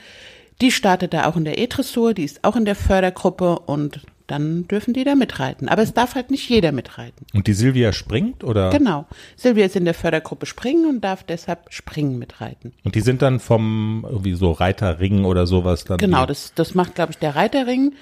die 0.60 0.72
startet 0.72 1.14
da 1.14 1.26
auch 1.26 1.36
in 1.36 1.44
der 1.44 1.58
E-Dressur, 1.58 2.14
die 2.14 2.24
ist 2.24 2.42
auch 2.42 2.56
in 2.56 2.64
der 2.64 2.74
Fördergruppe 2.74 3.60
und 3.60 4.00
dann 4.28 4.68
dürfen 4.68 4.94
die 4.94 5.02
da 5.02 5.14
mitreiten. 5.16 5.68
Aber 5.68 5.82
es 5.82 5.92
darf 5.94 6.14
halt 6.14 6.30
nicht 6.30 6.48
jeder 6.48 6.70
mitreiten. 6.70 7.26
Und 7.34 7.46
die 7.48 7.52
Silvia 7.54 7.92
springt 7.92 8.44
oder? 8.44 8.70
Genau. 8.70 9.06
Silvia 9.36 9.66
ist 9.66 9.74
in 9.74 9.84
der 9.84 9.94
Fördergruppe 9.94 10.46
Springen 10.46 10.86
und 10.88 11.00
darf 11.02 11.24
deshalb 11.24 11.72
Springen 11.72 12.18
mitreiten. 12.18 12.72
Und 12.84 12.94
die 12.94 13.00
sind 13.00 13.22
dann 13.22 13.40
vom 13.40 14.06
irgendwie 14.08 14.34
so 14.34 14.52
Reiterring 14.52 15.24
oder 15.24 15.46
sowas 15.46 15.84
dann. 15.84 15.98
Genau, 15.98 16.24
das, 16.26 16.52
das 16.54 16.74
macht, 16.76 16.94
glaube 16.94 17.12
ich, 17.12 17.18
der 17.18 17.34
Reiterring. 17.34 17.94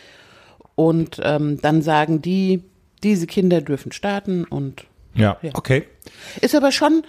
Und 0.74 1.20
ähm, 1.22 1.58
dann 1.62 1.80
sagen 1.80 2.20
die, 2.20 2.62
diese 3.02 3.26
Kinder 3.26 3.60
dürfen 3.62 3.92
starten 3.92 4.44
und 4.44 4.84
Ja, 5.14 5.38
Ja. 5.42 5.52
okay. 5.54 5.84
ist 6.42 6.54
aber 6.54 6.72
schon 6.72 7.02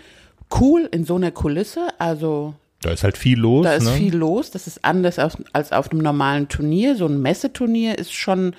cool 0.62 0.88
in 0.92 1.04
so 1.06 1.16
einer 1.16 1.32
Kulisse. 1.32 1.88
Also 1.98 2.54
Da 2.82 2.92
ist 2.92 3.04
halt 3.04 3.18
viel 3.18 3.40
los. 3.40 3.64
da 3.66 3.74
ist 3.74 3.84
ne? 3.86 3.92
viel 3.92 4.16
los. 4.16 4.52
Das 4.52 4.68
ist 4.68 4.86
anders 4.86 5.20
als, 5.20 5.38
als 5.54 5.72
auf 5.74 5.92
einem 5.92 6.02
normalen 6.02 6.48
Turnier. 6.48 6.96
So 6.96 7.08
ein 7.08 7.22
Messeturnier 7.22 7.98
ist 7.98 8.14
schon 8.14 8.54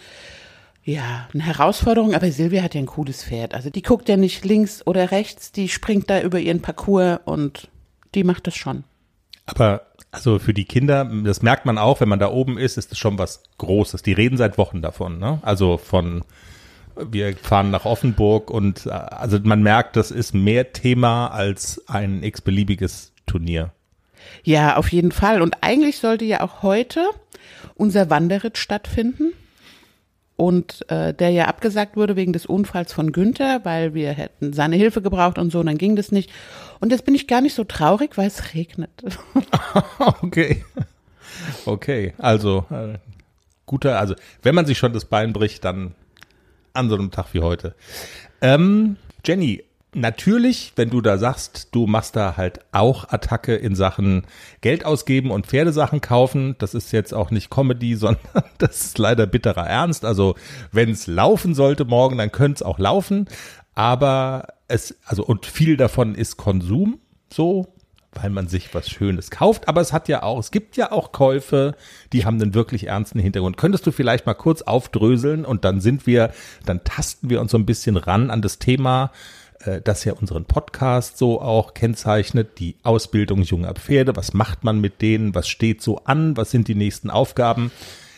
ja 0.92 1.28
eine 1.33 1.45
Herausforderung. 1.45 2.14
Aber 2.14 2.30
Silvia 2.30 2.62
hat 2.62 2.75
ja 2.75 2.80
ein 2.80 2.87
cooles 2.87 3.25
Pferd. 3.25 3.54
Also 3.54 3.71
die 3.71 3.83
guckt 3.83 4.09
ja 4.09 4.16
nicht 4.16 4.45
links 4.45 4.87
oder 4.87 5.11
rechts. 5.11 5.52
Die 5.52 5.68
springt 5.68 6.11
da 6.11 6.21
über 6.21 6.38
ihren 6.38 6.62
Parcours 6.62 7.21
und 7.25 7.68
die 8.14 8.25
macht 8.25 8.47
das 8.47 8.57
schon. 8.57 8.85
Aber 9.47 9.87
also 10.11 10.38
für 10.38 10.54
die 10.54 10.64
Kinder, 10.64 11.04
das 11.25 11.42
merkt 11.42 11.66
man 11.66 11.78
auch, 11.78 12.00
wenn 12.00 12.09
man 12.09 12.18
da 12.18 12.30
oben 12.30 12.59
ist, 12.59 12.78
ist 12.78 12.92
es 12.92 12.99
schon 12.99 13.18
was 13.18 13.42
Großes. 13.59 14.02
Die 14.02 14.12
reden 14.12 14.37
seit 14.37 14.59
Wochen 14.59 14.83
davon, 14.83 15.18
ne? 15.18 15.38
Also 15.42 15.76
von 15.76 16.25
wir 16.97 17.37
fahren 17.37 17.71
nach 17.71 17.85
Offenburg 17.85 18.50
und 18.50 18.87
äh, 18.87 18.90
also 18.90 19.38
man 19.42 19.62
merkt, 19.62 19.97
das 19.97 20.11
ist 20.11 20.35
mehr 20.35 20.73
Thema 20.73 21.28
als 21.28 21.83
ein 21.88 22.23
x-beliebiges 22.23 23.12
Turnier. 23.26 23.73
Ja, 24.42 24.76
auf 24.76 24.90
jeden 24.90 25.12
Fall. 25.12 25.42
Und 25.42 25.59
eigentlich 25.62 25.99
sollte 25.99 26.25
ja 26.25 26.40
auch 26.40 26.62
heute 26.62 27.09
unser 27.75 28.11
Wanderritt 28.11 28.59
stattfinden. 28.59 29.33
Und 30.38 30.88
äh, 30.88 31.12
der 31.12 31.30
ja 31.30 31.47
abgesagt 31.47 31.97
wurde 31.97 32.14
wegen 32.14 32.33
des 32.33 32.47
Unfalls 32.47 32.92
von 32.92 33.11
Günther, 33.11 33.64
weil 33.64 33.92
wir 33.92 34.12
hätten 34.12 34.52
seine 34.52 34.76
Hilfe 34.76 35.02
gebraucht 35.02 35.37
und 35.37 35.50
so, 35.50 35.59
und 35.59 35.66
dann 35.66 35.78
ging 35.78 35.97
das 35.97 36.12
nicht. 36.12 36.30
Und 36.78 36.92
jetzt 36.92 37.04
bin 37.04 37.16
ich 37.16 37.26
gar 37.26 37.40
nicht 37.40 37.57
so 37.57 37.64
traurig, 37.64 38.16
weil 38.16 38.28
es 38.28 38.54
regnet. 38.54 38.90
Okay. 40.23 40.64
Okay, 41.64 42.14
also 42.18 42.66
äh, 42.71 42.99
guter, 43.66 43.99
also 43.99 44.14
wenn 44.42 44.54
man 44.54 44.64
sich 44.64 44.78
schon 44.78 44.92
das 44.92 45.04
Bein 45.07 45.33
bricht, 45.33 45.64
dann 45.64 45.95
an 46.73 46.88
so 46.88 46.95
einem 46.95 47.11
Tag 47.11 47.35
wie 47.35 47.40
heute. 47.40 47.75
Ähm, 48.40 48.97
Jenny, 49.25 49.64
natürlich, 49.95 50.73
wenn 50.76 50.90
du 50.90 51.00
da 51.00 51.18
sagst, 51.18 51.68
du 51.73 51.87
machst 51.87 52.16
da 52.16 52.37
halt 52.37 52.61
auch 52.73 53.09
Attacke 53.11 53.54
in 53.54 53.75
Sachen 53.75 54.26
Geld 54.61 54.85
ausgeben 54.85 55.30
und 55.30 55.47
Pferdesachen 55.47 56.00
kaufen, 56.00 56.57
das 56.59 56.75
ist 56.75 56.92
jetzt 56.92 57.14
auch 57.14 57.30
nicht 57.30 57.50
Comedy, 57.50 57.95
sondern 57.97 58.45
das 58.59 58.85
ist 58.85 58.99
leider 58.99 59.26
bitterer 59.26 59.66
Ernst. 59.66 60.04
Also 60.04 60.35
wenn 60.73 60.90
es 60.90 61.07
laufen 61.07 61.54
sollte 61.54 61.85
morgen, 61.85 62.18
dann 62.18 62.33
könnte 62.33 62.57
es 62.57 62.62
auch 62.62 62.78
laufen. 62.78 63.28
Aber 63.75 64.49
es, 64.66 64.97
also 65.04 65.25
und 65.25 65.47
viel 65.47 65.76
davon 65.76 66.14
ist 66.14 66.37
Konsum, 66.37 67.00
so 67.33 67.75
weil 68.12 68.30
man 68.30 68.49
sich 68.49 68.75
was 68.75 68.88
Schönes 68.88 69.30
kauft. 69.30 69.68
Aber 69.68 69.80
es 69.80 69.92
hat 69.92 70.09
ja 70.09 70.23
auch, 70.23 70.38
es 70.38 70.50
gibt 70.50 70.76
ja 70.76 70.92
auch 70.92 71.12
Käufe, 71.12 71.76
die 72.12 72.25
haben 72.25 72.40
einen 72.40 72.54
wirklich 72.54 72.87
ernsten 72.87 73.21
Hintergrund. 73.21 73.57
Könntest 73.57 73.87
du 73.87 73.92
vielleicht 73.92 74.26
mal 74.26 74.35
kurz 74.35 74.62
aufdröseln 74.62 75.45
und 75.45 75.64
dann 75.64 75.80
sind 75.80 76.07
wir, 76.07 76.33
dann 76.64 76.83
tasten 76.85 77.30
wir 77.30 77.40
uns 77.40 77.52
so 77.52 77.59
ein 77.59 77.66
bisschen 77.66 77.97
ran 77.97 78.30
an 78.30 78.42
das 78.42 78.59
Thema, 78.59 79.12
äh, 79.64 79.80
das 79.82 80.04
ja 80.04 80.12
unseren 80.14 80.44
Podcast 80.44 81.18
so 81.18 81.40
auch 81.40 81.74
kennzeichnet, 81.74 82.58
die 82.58 82.76
Ausbildung 82.82 83.42
junger 83.42 83.74
Pferde. 83.74 84.16
Was 84.16 84.34
macht 84.34 84.64
man 84.64 84.80
mit 84.80 85.02
denen? 85.02 85.34
Was 85.34 85.48
steht 85.48 85.82
so 85.82 85.98
an? 86.04 86.36
Was 86.36 86.50
sind 86.50 86.68
die 86.68 86.74
nächsten 86.74 87.10
Aufgaben? 87.10 87.70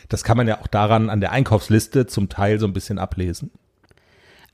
Das 0.09 0.25
kann 0.25 0.37
man 0.37 0.49
ja 0.49 0.61
auch 0.61 0.67
daran 0.67 1.09
an 1.09 1.21
der 1.21 1.33
Einkaufsliste 1.33 2.07
zum 2.07 2.29
Teil 2.29 2.59
so 2.59 2.67
ein 2.67 2.73
bisschen 2.73 2.99
ablesen. 2.99 3.51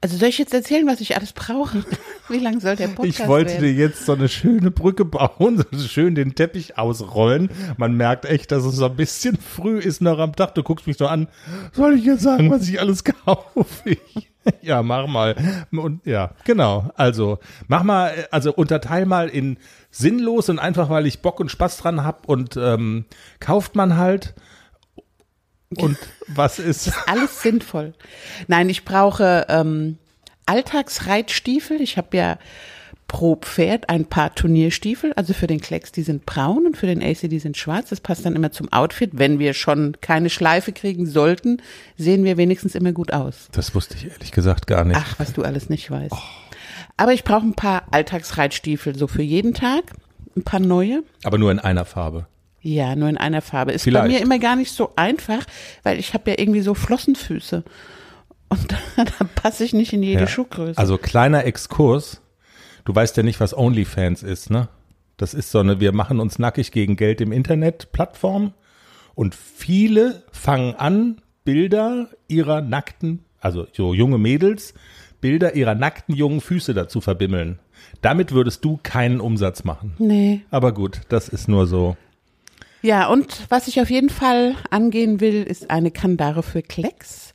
Also 0.03 0.19
soll 0.19 0.29
ich 0.29 0.39
jetzt 0.39 0.53
erzählen, 0.53 0.87
was 0.87 1.01
ich 1.01 1.17
alles 1.17 1.33
brauche? 1.33 1.85
Wie 2.29 2.39
lange 2.39 2.61
soll 2.61 2.77
der 2.77 2.89
Podcast 2.89 3.21
Ich 3.21 3.27
wollte 3.27 3.53
werden? 3.53 3.63
dir 3.65 3.73
jetzt 3.73 4.05
so 4.05 4.13
eine 4.13 4.29
schöne 4.29 4.71
Brücke 4.71 5.05
bauen, 5.05 5.65
so 5.73 5.89
schön 5.89 6.15
den 6.15 6.35
Teppich 6.35 6.77
ausrollen. 6.79 7.51
Man 7.77 7.97
merkt 7.97 8.25
echt, 8.27 8.53
dass 8.53 8.65
es 8.65 8.77
so 8.77 8.87
ein 8.87 8.97
bisschen 8.97 9.37
früh 9.39 9.79
ist 9.79 10.03
noch 10.03 10.19
am 10.19 10.37
Tag. 10.37 10.55
Du 10.55 10.63
guckst 10.63 10.87
mich 10.87 10.97
so 10.99 11.07
an. 11.07 11.29
Soll 11.73 11.95
ich 11.95 12.05
jetzt 12.05 12.23
sagen, 12.23 12.51
was 12.51 12.69
ich 12.69 12.79
alles 12.81 13.05
kaufe? 13.25 13.97
ja, 14.61 14.83
mach 14.83 15.07
mal. 15.07 15.35
Und 15.73 16.05
ja, 16.05 16.33
genau. 16.45 16.91
Also, 16.97 17.39
mach 17.67 17.83
mal, 17.83 18.29
also 18.31 18.53
unterteil 18.53 19.07
mal 19.07 19.29
in 19.29 19.57
sinnlos 19.91 20.49
und 20.51 20.59
einfach, 20.59 20.91
weil 20.91 21.07
ich 21.07 21.23
Bock 21.23 21.41
und 21.41 21.51
Spaß 21.51 21.79
dran 21.79 22.05
hab 22.05 22.29
und 22.29 22.57
ähm, 22.57 23.07
kauft 23.41 23.75
man 23.77 23.97
halt. 23.97 24.35
Und 25.75 25.99
was 26.29 26.59
ist? 26.59 26.93
Alles 27.07 27.43
sinnvoll. 27.43 27.95
Nein, 28.47 28.69
ich 28.69 28.85
brauche 28.85 29.47
ähm, 29.49 29.99
Alltagsreitstiefel. 30.47 31.81
Ich 31.81 31.97
habe 31.97 32.17
ja 32.17 32.39
pro 33.09 33.37
Pferd 33.37 33.89
ein 33.89 34.05
paar 34.05 34.35
Turnierstiefel. 34.35 35.13
Also 35.15 35.33
für 35.33 35.47
den 35.47 35.61
Klecks, 35.61 35.93
die 35.93 36.03
sind 36.03 36.27
braun 36.27 36.67
und 36.67 36.77
für 36.77 36.87
den 36.87 37.03
AC, 37.03 37.29
die 37.29 37.39
sind 37.39 37.57
schwarz. 37.57 37.91
Das 37.91 38.01
passt 38.01 38.25
dann 38.25 38.37
immer 38.37 38.53
zum 38.53 38.73
Outfit. 38.73 39.11
Wenn 39.15 39.39
wir 39.39 39.55
schon 39.55 39.97
keine 40.01 40.31
Schleife 40.31 40.73
kriegen 40.73 41.07
sollten, 41.07 41.63
sehen 41.97 42.25
wir 42.25 42.37
wenigstens 42.37 42.75
immer 42.75 42.93
gut 42.93 43.13
aus. 43.13 43.49
Das 43.53 43.75
wusste 43.75 43.97
ich 43.97 44.11
ehrlich 44.11 44.33
gesagt 44.33 44.67
gar 44.67 44.85
nicht. 44.85 44.99
Ach, 45.01 45.19
was 45.19 45.33
du 45.33 45.43
alles 45.43 45.69
nicht 45.69 45.91
weißt. 45.91 46.15
Aber 46.97 47.13
ich 47.13 47.25
brauche 47.25 47.47
ein 47.47 47.55
paar 47.55 47.85
Alltagsreitstiefel, 47.91 48.97
so 48.97 49.07
für 49.07 49.23
jeden 49.23 49.55
Tag. 49.55 49.85
Ein 50.37 50.43
paar 50.43 50.61
neue. 50.61 51.03
Aber 51.25 51.39
nur 51.39 51.51
in 51.51 51.59
einer 51.59 51.85
Farbe. 51.85 52.27
Ja, 52.67 52.97
nur 52.97 53.09
in 53.09 53.17
einer 53.17 53.43
Farbe. 53.43 53.73
Ist 53.73 53.85
Vielleicht. 53.85 54.05
bei 54.07 54.09
mir 54.13 54.21
immer 54.21 54.39
gar 54.41 54.57
nicht 54.57 54.73
so 54.73 54.93
einfach, 54.97 55.45
weil 55.85 55.99
ich 56.01 56.15
habe 56.15 56.31
ja 56.31 56.37
irgendwie 56.39 56.63
so 56.63 56.75
Flossenfüße. 56.75 57.63
Und 58.49 58.73
da, 58.97 59.05
da 59.05 59.25
passe 59.37 59.65
ich 59.65 59.73
nicht 59.73 59.93
in 59.93 60.03
jede 60.03 60.23
Ja. 60.23 60.27
Schuhgröße. 60.27 60.77
Also 60.79 60.99
kleiner 60.99 61.45
Exkurs. 61.45 62.21
Du 62.85 62.95
weißt 62.95 63.17
ja 63.17 63.23
nicht, 63.23 63.39
was 63.41 63.57
OnlyFans 63.57 64.23
ist, 64.23 64.51
ne? 64.51 64.69
Das 65.17 65.33
ist 65.33 65.51
so 65.51 65.61
eine, 65.61 65.81
wir 65.81 65.93
machen 65.93 66.21
uns 66.21 66.39
nackig 66.39 66.73
gegen 66.73 66.97
Geld 66.97 67.21
im 67.21 67.33
Internet 67.33 67.91
Plattform 67.93 68.53
und 69.15 69.35
viele 69.35 70.23
fangen 70.31 70.75
an, 70.75 71.21
Bilder 71.45 72.09
ihrer 72.29 72.61
nackten, 72.61 73.25
also 73.41 73.67
so 73.73 73.95
junge 73.95 74.19
Mädels, 74.19 74.75
Bilder 75.21 75.55
ihrer 75.55 75.75
nackten 75.75 76.15
jungen 76.15 76.41
Füße 76.41 76.75
dazu 76.75 77.01
verbimmeln. 77.01 77.61
Damit 78.03 78.33
würdest 78.33 78.65
du 78.65 78.79
keinen 78.83 79.21
Umsatz 79.21 79.65
machen. 79.65 79.95
nee. 79.99 80.43
Aber 80.51 80.73
gut, 80.75 81.01
das 81.09 81.29
ist 81.29 81.49
nur 81.49 81.67
so. 81.67 81.97
Ja, 82.87 83.09
und 83.09 83.47
was 83.49 83.67
ich 83.67 83.81
auf 83.81 83.91
jeden 83.91 84.11
Fall 84.11 84.55
angehen 84.71 85.19
will, 85.19 85.43
ist 85.43 85.71
eine 85.71 85.91
Kandare 85.91 86.45
für 86.45 86.63
Klecks. 86.63 87.35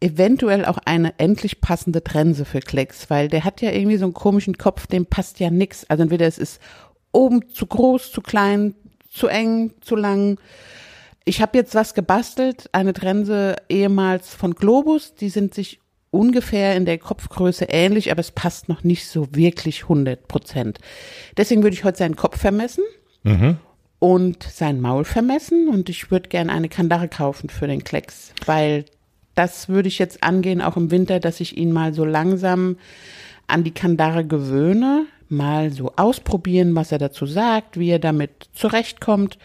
Eventuell 0.00 0.64
auch 0.64 0.78
eine 0.86 1.16
endlich 1.20 1.60
passende 1.60 2.02
Trense 2.02 2.44
für 2.44 2.58
Klecks, 2.58 3.08
weil 3.08 3.28
der 3.28 3.44
hat 3.44 3.62
ja 3.62 3.70
irgendwie 3.70 3.96
so 3.96 4.06
einen 4.06 4.12
komischen 4.12 4.58
Kopf, 4.58 4.88
dem 4.88 5.06
passt 5.06 5.38
ja 5.38 5.50
nix. 5.50 5.84
Also 5.84 6.02
entweder 6.02 6.26
es 6.26 6.36
ist 6.36 6.60
oben 7.12 7.48
zu 7.48 7.66
groß, 7.66 8.10
zu 8.10 8.22
klein, 8.22 8.74
zu 9.08 9.28
eng, 9.28 9.70
zu 9.82 9.94
lang. 9.94 10.40
Ich 11.24 11.40
habe 11.40 11.56
jetzt 11.56 11.76
was 11.76 11.94
gebastelt, 11.94 12.68
eine 12.72 12.92
Trense 12.92 13.54
ehemals 13.68 14.34
von 14.34 14.56
Globus, 14.56 15.14
die 15.14 15.28
sind 15.28 15.54
sich 15.54 15.78
ungefähr 16.10 16.74
in 16.74 16.86
der 16.86 16.98
Kopfgröße 16.98 17.66
ähnlich, 17.66 18.10
aber 18.10 18.20
es 18.20 18.32
passt 18.32 18.68
noch 18.68 18.82
nicht 18.82 19.06
so 19.06 19.28
wirklich 19.30 19.84
100 19.84 20.26
Prozent. 20.26 20.80
Deswegen 21.36 21.62
würde 21.62 21.74
ich 21.74 21.84
heute 21.84 21.98
seinen 21.98 22.16
Kopf 22.16 22.40
vermessen 22.40 22.82
und 23.98 24.42
sein 24.42 24.80
Maul 24.80 25.04
vermessen 25.04 25.68
und 25.68 25.88
ich 25.88 26.10
würde 26.10 26.28
gern 26.28 26.50
eine 26.50 26.68
Kandare 26.68 27.08
kaufen 27.08 27.48
für 27.50 27.66
den 27.66 27.84
Klecks, 27.84 28.32
weil 28.46 28.84
das 29.34 29.68
würde 29.68 29.88
ich 29.88 29.98
jetzt 29.98 30.22
angehen, 30.22 30.60
auch 30.60 30.76
im 30.76 30.90
Winter, 30.90 31.20
dass 31.20 31.40
ich 31.40 31.56
ihn 31.56 31.72
mal 31.72 31.94
so 31.94 32.04
langsam 32.04 32.76
an 33.46 33.64
die 33.64 33.72
Kandare 33.72 34.24
gewöhne, 34.24 35.06
mal 35.28 35.70
so 35.70 35.92
ausprobieren, 35.96 36.74
was 36.74 36.92
er 36.92 36.98
dazu 36.98 37.26
sagt, 37.26 37.78
wie 37.78 37.90
er 37.90 37.98
damit 37.98 38.48
zurechtkommt. 38.52 39.38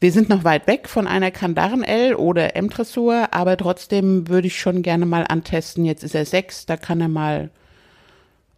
Wir 0.00 0.12
sind 0.12 0.28
noch 0.28 0.44
weit 0.44 0.66
weg 0.66 0.88
von 0.88 1.06
einer 1.06 1.30
Kandaren-L 1.30 2.14
oder 2.14 2.56
M-Dressur, 2.56 3.28
aber 3.30 3.56
trotzdem 3.56 4.28
würde 4.28 4.48
ich 4.48 4.58
schon 4.58 4.82
gerne 4.82 5.06
mal 5.06 5.24
antesten. 5.28 5.84
Jetzt 5.84 6.04
ist 6.04 6.14
er 6.14 6.26
sechs, 6.26 6.66
da 6.66 6.76
kann 6.76 7.00
er 7.00 7.08
mal, 7.08 7.50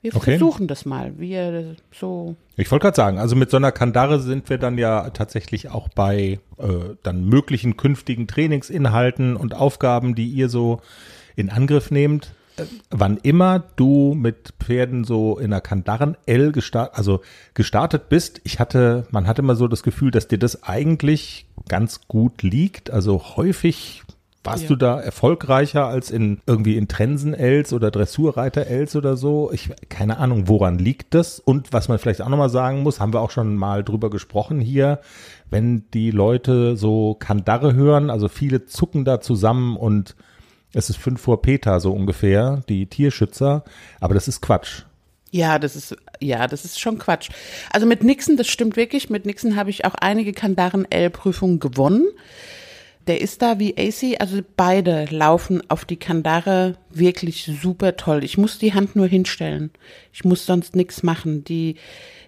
wir 0.03 0.15
Okay. 0.15 0.39
versuchen 0.39 0.69
das 0.69 0.85
mal, 0.85 1.19
wie 1.19 1.33
er 1.33 1.75
so 1.93 2.37
Ich 2.57 2.71
wollte 2.71 2.85
gerade 2.85 2.97
sagen, 2.97 3.19
also 3.19 3.35
mit 3.37 3.51
so 3.51 3.57
einer 3.57 3.73
Kandare 3.73 4.21
sind 4.21 4.49
wir 4.51 4.59
dann 4.59 4.79
ja 4.79 5.11
tatsächlich 5.11 5.71
auch 5.71 5.89
bei 5.89 6.39
äh, 6.59 6.67
dann 7.03 7.25
möglichen 7.25 7.77
künftigen 7.77 8.27
Trainingsinhalten 8.27 9.37
und 9.37 9.55
Aufgaben, 9.55 10.15
die 10.15 10.29
ihr 10.29 10.49
so 10.49 10.81
in 11.35 11.51
Angriff 11.51 11.91
nehmt. 11.91 12.35
Äh, 12.57 12.65
Wann 12.91 13.19
immer 13.19 13.65
du 13.77 14.15
mit 14.15 14.55
Pferden 14.61 15.05
so 15.05 15.39
in 15.39 15.47
einer 15.47 15.61
Kandaren 15.61 16.17
L 16.27 16.53
gestartet, 16.53 16.97
also 16.97 17.21
gestartet 17.55 18.09
bist, 18.09 18.41
ich 18.45 18.61
hatte, 18.61 19.07
man 19.11 19.27
hatte 19.27 19.43
immer 19.43 19.57
so 19.57 19.67
das 19.69 19.83
Gefühl, 19.83 20.11
dass 20.11 20.29
dir 20.29 20.39
das 20.39 20.63
eigentlich 20.63 21.47
ganz 21.69 22.03
gut 22.07 22.43
liegt. 22.43 22.91
Also 22.91 23.37
häufig 23.37 24.03
warst 24.47 24.63
Ja. 24.65 24.69
du 24.69 24.77
da 24.77 25.01
erfolgreicher 25.01 25.87
als 25.87 26.11
in 26.11 26.41
irgendwie 26.47 26.77
in 26.77 26.89
Trensen-Els 26.89 27.73
oder 27.73 27.91
Dressurreiter-Els 27.91 28.97
oder 28.97 29.17
so? 29.17 29.51
Ich 29.53 29.71
keine 29.89 30.19
Ahnung, 30.19 30.49
woran 30.49 30.79
liegt 30.79 31.15
das? 31.15 31.39
Und 31.41 31.73
was 31.73 31.89
man 31.89 31.99
vielleicht 31.99 32.23
auch 32.23 32.29
nochmal 32.29 32.51
sagen 32.51 32.83
muss, 32.83 33.01
haben 33.01 33.13
wir 33.13 33.21
auch 33.21 33.31
schon 33.31 33.57
mal 33.57 33.85
drüber 33.85 34.11
gesprochen 34.11 34.61
hier, 34.61 35.01
wenn 35.51 35.85
die 35.93 36.11
Leute 36.11 36.77
so 36.77 37.15
Kandare 37.19 37.75
hören, 37.75 38.11
also 38.11 38.29
viele 38.29 38.65
zucken 38.67 39.05
da 39.05 39.21
zusammen 39.21 39.77
und 39.77 40.17
es 40.73 40.91
ist 40.91 40.97
fünf 40.99 41.21
vor 41.21 41.43
Peter 41.43 41.81
so 41.81 41.93
ungefähr, 41.93 42.63
die 42.69 42.87
Tierschützer, 42.87 43.65
aber 44.01 44.15
das 44.15 44.29
ist 44.29 44.41
Quatsch. 44.43 44.83
Ja, 45.31 45.59
das 45.59 45.75
ist, 45.77 45.97
ja, 46.21 46.47
das 46.47 46.65
ist 46.65 46.81
schon 46.81 46.99
Quatsch. 46.99 47.31
Also 47.71 47.87
mit 47.87 48.03
Nixon, 48.05 48.37
das 48.37 48.47
stimmt 48.47 48.77
wirklich. 48.77 49.11
Mit 49.11 49.27
Nixon 49.27 49.57
habe 49.57 49.71
ich 49.71 49.85
auch 49.85 49.95
einige 49.95 50.33
Kandaren-L-Prüfungen 50.33 51.61
gewonnen. 51.61 52.07
Der 53.07 53.21
ist 53.21 53.41
da 53.41 53.61
wie 53.61 53.77
AC, 53.79 54.21
also 54.21 54.41
beide 54.57 55.05
laufen 55.11 55.63
auf 55.71 55.85
die 55.85 55.97
Kandare 55.97 56.77
wirklich 56.91 57.51
super 57.61 57.97
toll. 57.97 58.25
Ich 58.25 58.37
muss 58.37 58.59
die 58.59 58.75
Hand 58.75 58.97
nur 58.97 59.07
hinstellen. 59.07 59.71
Ich 60.13 60.25
muss 60.25 60.45
sonst 60.45 60.75
nichts 60.75 61.05
machen. 61.05 61.45
Die 61.45 61.77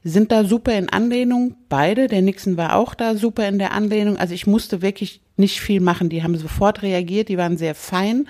sind 0.04 0.30
da 0.30 0.44
super 0.44 0.78
in 0.78 0.88
Anlehnung, 0.88 1.56
beide. 1.68 2.06
Der 2.06 2.22
Nixon 2.22 2.56
war 2.56 2.76
auch 2.76 2.94
da 2.94 3.16
super 3.16 3.48
in 3.48 3.58
der 3.58 3.72
Anlehnung. 3.72 4.16
Also 4.16 4.34
ich 4.34 4.46
musste 4.46 4.80
wirklich 4.80 5.20
nicht 5.36 5.60
viel 5.60 5.80
machen. 5.80 6.10
Die 6.10 6.22
haben 6.22 6.36
sofort 6.36 6.82
reagiert, 6.82 7.28
die 7.28 7.38
waren 7.38 7.56
sehr 7.56 7.74
fein. 7.74 8.28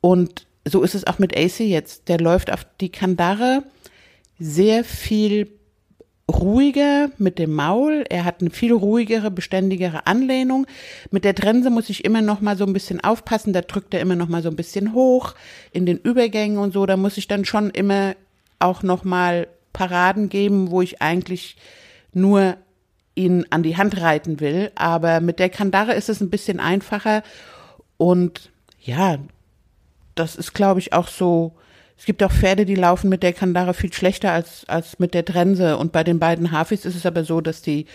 Und 0.00 0.46
so 0.64 0.82
ist 0.82 0.94
es 0.96 1.06
auch 1.06 1.20
mit 1.20 1.36
AC 1.36 1.60
jetzt. 1.60 2.08
Der 2.08 2.18
läuft 2.18 2.52
auf 2.52 2.66
die 2.80 2.90
Kandare 2.90 3.62
sehr 4.38 4.82
viel 4.82 5.50
ruhiger 6.32 7.10
mit 7.18 7.38
dem 7.38 7.54
Maul. 7.54 8.04
Er 8.08 8.24
hat 8.24 8.40
eine 8.40 8.50
viel 8.50 8.72
ruhigere, 8.72 9.30
beständigere 9.30 10.06
Anlehnung. 10.06 10.66
Mit 11.10 11.24
der 11.24 11.34
Trense 11.34 11.70
muss 11.70 11.90
ich 11.90 12.04
immer 12.04 12.22
noch 12.22 12.40
mal 12.40 12.56
so 12.56 12.64
ein 12.64 12.72
bisschen 12.72 13.02
aufpassen. 13.02 13.52
Da 13.52 13.60
drückt 13.60 13.92
er 13.94 14.00
immer 14.00 14.16
noch 14.16 14.28
mal 14.28 14.42
so 14.42 14.48
ein 14.48 14.56
bisschen 14.56 14.94
hoch 14.94 15.34
in 15.72 15.86
den 15.86 15.98
Übergängen 15.98 16.58
und 16.58 16.72
so. 16.72 16.86
Da 16.86 16.96
muss 16.96 17.18
ich 17.18 17.28
dann 17.28 17.44
schon 17.44 17.70
immer 17.70 18.14
auch 18.58 18.82
noch 18.82 19.04
mal 19.04 19.48
Paraden 19.72 20.28
geben, 20.28 20.70
wo 20.70 20.80
ich 20.80 21.02
eigentlich 21.02 21.56
nur 22.12 22.56
ihn 23.14 23.46
an 23.50 23.62
die 23.62 23.76
Hand 23.76 24.00
reiten 24.00 24.40
will. 24.40 24.70
Aber 24.74 25.20
mit 25.20 25.38
der 25.38 25.50
Kandare 25.50 25.94
ist 25.94 26.08
es 26.08 26.20
ein 26.20 26.30
bisschen 26.30 26.58
einfacher. 26.58 27.22
Und 27.98 28.50
ja, 28.80 29.18
das 30.14 30.36
ist, 30.36 30.54
glaube 30.54 30.80
ich, 30.80 30.92
auch 30.92 31.08
so 31.08 31.52
Es 31.96 32.06
gibt 32.06 32.22
auch 32.22 32.32
Pferde, 32.32 32.66
die 32.66 32.74
laufen 32.74 33.08
mit 33.08 33.22
der 33.22 33.32
Kandare 33.32 33.72
viel 33.72 33.92
schlechter 33.92 34.32
als, 34.32 34.68
als 34.68 34.98
mit 34.98 35.14
der 35.14 35.24
Trense. 35.24 35.76
Und 35.76 35.92
bei 35.92 36.04
den 36.04 36.18
beiden 36.18 36.50
Hafis 36.50 36.84
ist 36.84 36.96
es 36.96 37.06
aber 37.06 37.24
so, 37.24 37.40
dass 37.40 37.62
die 37.62 37.86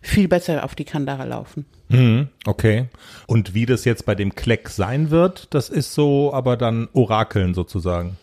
viel 0.00 0.28
besser 0.28 0.64
auf 0.64 0.74
die 0.74 0.84
Kandare 0.84 1.26
laufen. 1.26 1.66
Mhm, 1.88 2.28
okay. 2.46 2.86
Und 3.26 3.54
wie 3.54 3.66
das 3.66 3.84
jetzt 3.84 4.06
bei 4.06 4.14
dem 4.14 4.34
Kleck 4.34 4.68
sein 4.68 5.10
wird, 5.10 5.48
das 5.50 5.70
ist 5.70 5.94
so 5.94 6.32
aber 6.32 6.56
dann 6.56 6.88
Orakeln 6.92 7.54
sozusagen. 7.54 8.16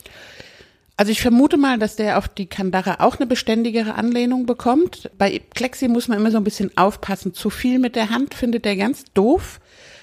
Also 0.97 1.11
ich 1.11 1.21
vermute 1.21 1.57
mal, 1.57 1.77
dass 1.77 1.97
der 1.97 2.17
auf 2.17 2.29
die 2.29 2.45
Kandare 2.45 3.01
auch 3.01 3.17
eine 3.17 3.27
beständigere 3.27 3.95
Anlehnung 3.95 4.45
bekommt. 4.45 5.11
Bei 5.17 5.41
Klexi 5.53 5.89
muss 5.89 6.07
man 6.07 6.17
immer 6.17 6.31
so 6.31 6.37
ein 6.37 6.45
bisschen 6.45 6.75
aufpassen. 6.77 7.33
Zu 7.33 7.49
viel 7.49 7.79
mit 7.79 7.97
der 7.97 8.09
Hand 8.09 8.33
findet 8.33 8.65
er 8.65 8.77
ganz 8.77 9.03
doof. 9.13 9.59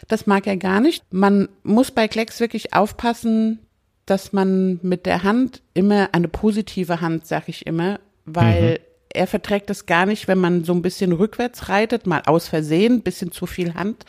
Das 0.08 0.26
mag 0.26 0.46
er 0.46 0.58
gar 0.58 0.80
nicht. 0.80 1.02
Man 1.10 1.48
muss 1.62 1.90
bei 1.90 2.08
Klecks 2.08 2.40
wirklich 2.40 2.74
aufpassen, 2.74 3.60
dass 4.06 4.32
man 4.32 4.80
mit 4.82 5.06
der 5.06 5.22
Hand 5.22 5.62
immer 5.74 6.10
eine 6.12 6.28
positive 6.28 7.00
Hand, 7.00 7.26
sag 7.26 7.48
ich 7.48 7.66
immer, 7.66 8.00
weil 8.24 8.72
mhm. 8.72 8.78
er 9.10 9.26
verträgt 9.26 9.70
es 9.70 9.86
gar 9.86 10.06
nicht, 10.06 10.28
wenn 10.28 10.38
man 10.38 10.64
so 10.64 10.72
ein 10.72 10.82
bisschen 10.82 11.12
rückwärts 11.12 11.68
reitet, 11.68 12.06
mal 12.06 12.22
aus 12.26 12.48
Versehen, 12.48 13.02
bisschen 13.02 13.32
zu 13.32 13.46
viel 13.46 13.74
Hand, 13.74 14.04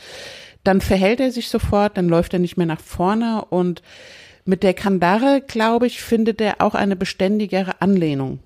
dann 0.63 0.81
verhält 0.81 1.19
er 1.19 1.31
sich 1.31 1.49
sofort, 1.49 1.97
dann 1.97 2.09
läuft 2.09 2.33
er 2.33 2.39
nicht 2.39 2.57
mehr 2.57 2.65
nach 2.65 2.81
vorne 2.81 3.45
und 3.45 3.81
mit 4.45 4.63
der 4.63 4.73
Kandare, 4.73 5.41
glaube 5.45 5.87
ich, 5.87 6.01
findet 6.01 6.41
er 6.41 6.55
auch 6.59 6.75
eine 6.75 6.95
beständigere 6.95 7.81
Anlehnung. 7.81 8.39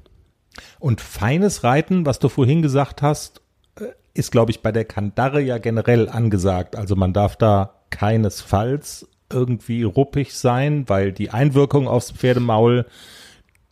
Und 0.80 1.02
feines 1.02 1.64
Reiten, 1.64 2.06
was 2.06 2.20
du 2.20 2.30
vorhin 2.30 2.62
gesagt 2.62 3.02
hast, 3.02 3.42
äh, 3.80 3.86
ist, 4.14 4.32
glaube 4.32 4.52
ich, 4.52 4.62
bei 4.62 4.72
der 4.72 4.86
Kandare 4.86 5.42
ja 5.42 5.58
generell 5.58 6.10
angesagt. 6.10 6.76
Also 6.76 6.96
man 6.96 7.14
darf 7.14 7.36
da 7.36 7.74
keinesfalls 7.90 9.08
irgendwie 9.32 9.84
ruppig 9.84 10.34
sein, 10.34 10.88
weil 10.88 11.12
die 11.12 11.30
Einwirkung 11.32 11.88
aufs 11.88 12.12
Pferdemaul 12.12 12.86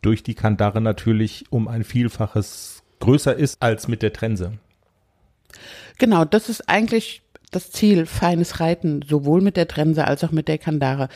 durch 0.02 0.22
die 0.22 0.34
Kandare 0.34 0.80
natürlich 0.80 1.46
um 1.50 1.68
ein 1.68 1.84
Vielfaches 1.84 2.82
größer 3.00 3.34
ist 3.34 3.62
als 3.62 3.88
mit 3.88 4.02
der 4.02 4.12
Trense. 4.12 4.52
Genau, 5.98 6.24
das 6.24 6.48
ist 6.48 6.68
eigentlich 6.68 7.22
das 7.50 7.70
Ziel, 7.70 8.06
feines 8.06 8.60
Reiten, 8.60 9.02
sowohl 9.02 9.40
mit 9.40 9.56
der 9.56 9.68
Trense 9.68 10.06
als 10.06 10.24
auch 10.24 10.32
mit 10.32 10.48
der 10.48 10.58
Kandare. 10.58 11.08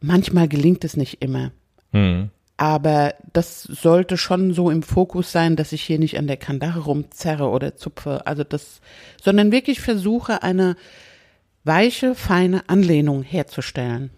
Manchmal 0.00 0.48
gelingt 0.48 0.84
es 0.84 0.96
nicht 0.96 1.22
immer. 1.22 1.52
Hm. 1.92 2.30
Aber 2.56 3.14
das 3.32 3.62
sollte 3.62 4.16
schon 4.16 4.54
so 4.54 4.70
im 4.70 4.82
Fokus 4.82 5.32
sein, 5.32 5.56
dass 5.56 5.72
ich 5.72 5.82
hier 5.82 5.98
nicht 5.98 6.18
an 6.18 6.28
der 6.28 6.36
Kandare 6.36 6.80
rumzerre 6.80 7.48
oder 7.48 7.74
zupfe. 7.76 8.26
Also 8.26 8.44
das, 8.44 8.80
sondern 9.22 9.50
wirklich 9.50 9.80
versuche, 9.80 10.42
eine 10.42 10.76
weiche, 11.64 12.14
feine 12.14 12.68
Anlehnung 12.68 13.22
herzustellen. 13.22 14.10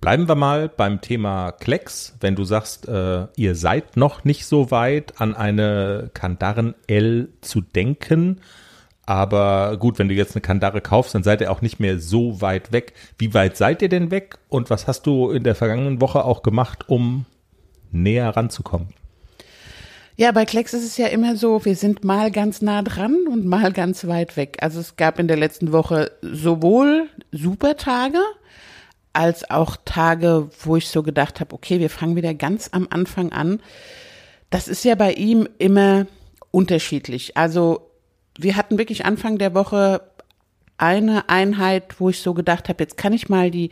Bleiben 0.00 0.28
wir 0.28 0.34
mal 0.34 0.68
beim 0.68 1.00
Thema 1.00 1.52
Klecks. 1.52 2.14
Wenn 2.20 2.36
du 2.36 2.44
sagst, 2.44 2.86
äh, 2.86 3.26
ihr 3.36 3.54
seid 3.54 3.96
noch 3.96 4.24
nicht 4.24 4.46
so 4.46 4.70
weit, 4.70 5.20
an 5.20 5.34
eine 5.34 6.10
Kandaren 6.14 6.74
L 6.86 7.30
zu 7.40 7.60
denken, 7.60 8.40
aber 9.06 9.76
gut, 9.78 10.00
wenn 10.00 10.08
du 10.08 10.14
jetzt 10.14 10.34
eine 10.34 10.42
Kandare 10.42 10.80
kaufst, 10.80 11.14
dann 11.14 11.22
seid 11.22 11.40
ihr 11.40 11.52
auch 11.52 11.62
nicht 11.62 11.78
mehr 11.78 12.00
so 12.00 12.40
weit 12.40 12.72
weg. 12.72 12.92
Wie 13.18 13.32
weit 13.34 13.56
seid 13.56 13.80
ihr 13.80 13.88
denn 13.88 14.10
weg? 14.10 14.38
Und 14.48 14.68
was 14.68 14.88
hast 14.88 15.06
du 15.06 15.30
in 15.30 15.44
der 15.44 15.54
vergangenen 15.54 16.00
Woche 16.00 16.24
auch 16.24 16.42
gemacht, 16.42 16.88
um 16.88 17.24
näher 17.92 18.36
ranzukommen? 18.36 18.88
Ja, 20.18 20.32
bei 20.32 20.46
Klecks 20.46 20.72
ist 20.72 20.84
es 20.84 20.96
ja 20.96 21.08
immer 21.08 21.36
so, 21.36 21.66
wir 21.66 21.76
sind 21.76 22.02
mal 22.02 22.30
ganz 22.30 22.62
nah 22.62 22.80
dran 22.80 23.26
und 23.30 23.44
mal 23.44 23.70
ganz 23.70 24.06
weit 24.06 24.38
weg. 24.38 24.56
Also 24.62 24.80
es 24.80 24.96
gab 24.96 25.18
in 25.18 25.28
der 25.28 25.36
letzten 25.36 25.72
Woche 25.72 26.10
sowohl 26.22 27.10
super 27.32 27.76
Tage, 27.76 28.20
als 29.12 29.50
auch 29.50 29.76
Tage, 29.84 30.48
wo 30.60 30.76
ich 30.76 30.88
so 30.88 31.02
gedacht 31.02 31.40
habe, 31.40 31.54
okay, 31.54 31.80
wir 31.80 31.90
fangen 31.90 32.16
wieder 32.16 32.32
ganz 32.32 32.70
am 32.72 32.86
Anfang 32.88 33.32
an. 33.32 33.60
Das 34.48 34.68
ist 34.68 34.84
ja 34.84 34.94
bei 34.94 35.12
ihm 35.12 35.48
immer 35.58 36.06
unterschiedlich. 36.50 37.36
Also 37.36 37.90
wir 38.38 38.56
hatten 38.56 38.78
wirklich 38.78 39.04
Anfang 39.04 39.36
der 39.36 39.54
Woche 39.54 40.00
eine 40.78 41.28
Einheit, 41.28 42.00
wo 42.00 42.08
ich 42.08 42.20
so 42.20 42.32
gedacht 42.32 42.70
habe, 42.70 42.82
jetzt 42.82 42.96
kann 42.96 43.12
ich 43.12 43.28
mal 43.28 43.50
die 43.50 43.70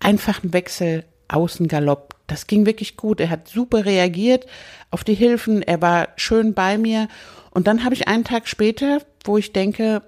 einfachen 0.00 0.54
Wechsel 0.54 1.04
Außengalopp 1.28 2.13
das 2.26 2.46
ging 2.46 2.66
wirklich 2.66 2.96
gut. 2.96 3.20
Er 3.20 3.30
hat 3.30 3.48
super 3.48 3.84
reagiert 3.84 4.46
auf 4.90 5.04
die 5.04 5.14
Hilfen. 5.14 5.62
Er 5.62 5.82
war 5.82 6.08
schön 6.16 6.54
bei 6.54 6.78
mir. 6.78 7.08
Und 7.50 7.66
dann 7.66 7.84
habe 7.84 7.94
ich 7.94 8.08
einen 8.08 8.24
Tag 8.24 8.48
später, 8.48 9.00
wo 9.24 9.38
ich 9.38 9.52
denke, 9.52 10.02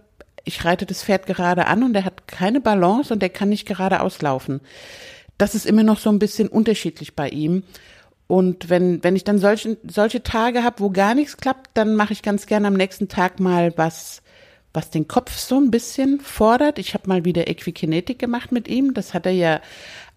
ich 0.44 0.64
reite 0.64 0.86
das 0.86 1.02
Pferd 1.02 1.26
gerade 1.26 1.66
an 1.66 1.82
und 1.82 1.94
er 1.94 2.04
hat 2.04 2.28
keine 2.28 2.60
Balance 2.60 3.12
und 3.12 3.22
er 3.22 3.28
kann 3.28 3.48
nicht 3.48 3.66
geradeaus 3.66 4.22
laufen. 4.22 4.60
Das 5.38 5.54
ist 5.54 5.66
immer 5.66 5.82
noch 5.82 5.98
so 5.98 6.08
ein 6.08 6.18
bisschen 6.18 6.48
unterschiedlich 6.48 7.14
bei 7.14 7.28
ihm. 7.28 7.64
Und 8.28 8.70
wenn, 8.70 9.04
wenn 9.04 9.16
ich 9.16 9.24
dann 9.24 9.38
solche, 9.38 9.76
solche 9.86 10.22
Tage 10.22 10.64
habe, 10.64 10.80
wo 10.80 10.90
gar 10.90 11.14
nichts 11.14 11.36
klappt, 11.36 11.70
dann 11.74 11.94
mache 11.94 12.12
ich 12.12 12.22
ganz 12.22 12.46
gerne 12.46 12.68
am 12.68 12.74
nächsten 12.74 13.08
Tag 13.08 13.38
mal 13.38 13.72
was, 13.76 14.22
was 14.72 14.90
den 14.90 15.06
Kopf 15.06 15.36
so 15.36 15.56
ein 15.56 15.70
bisschen 15.70 16.20
fordert. 16.20 16.78
Ich 16.78 16.94
habe 16.94 17.08
mal 17.08 17.24
wieder 17.24 17.48
Equikinetik 17.48 18.18
gemacht 18.18 18.50
mit 18.50 18.66
ihm. 18.68 18.94
Das 18.94 19.14
hat 19.14 19.26
er 19.26 19.32
ja 19.32 19.60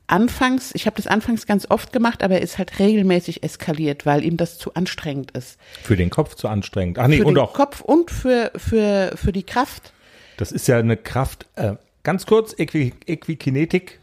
anfangs, 0.10 0.72
ich 0.74 0.86
habe 0.86 0.96
das 0.96 1.08
anfangs 1.08 1.46
ganz 1.46 1.68
oft 1.70 1.94
gemacht, 1.94 2.24
aber 2.24 2.36
er 2.36 2.42
ist 2.42 2.58
halt 2.58 2.80
regelmäßig 2.80 3.44
eskaliert, 3.44 4.06
weil 4.06 4.24
ihm 4.24 4.38
das 4.38 4.58
zu 4.58 4.74
anstrengend 4.74 5.32
ist. 5.32 5.58
Für 5.84 5.96
den 5.96 6.10
Kopf 6.10 6.36
zu 6.36 6.48
anstrengend. 6.48 7.00
Ach 7.00 7.08
nee, 7.08 7.18
für 7.18 7.26
und 7.26 7.36
den 7.36 7.44
auch. 7.44 7.54
Kopf 7.54 7.82
und 7.82 8.12
für, 8.12 8.52
für, 8.56 9.14
für 9.16 9.32
die 9.32 9.44
Kraft. 9.44 9.94
Das 10.38 10.52
ist 10.52 10.68
ja 10.68 10.78
eine 10.78 10.98
Kraft. 10.98 11.46
Äh, 11.56 11.74
ganz 12.04 12.26
kurz, 12.26 12.54
Äqui 12.58 12.94
Äquikinetik. 13.06 14.00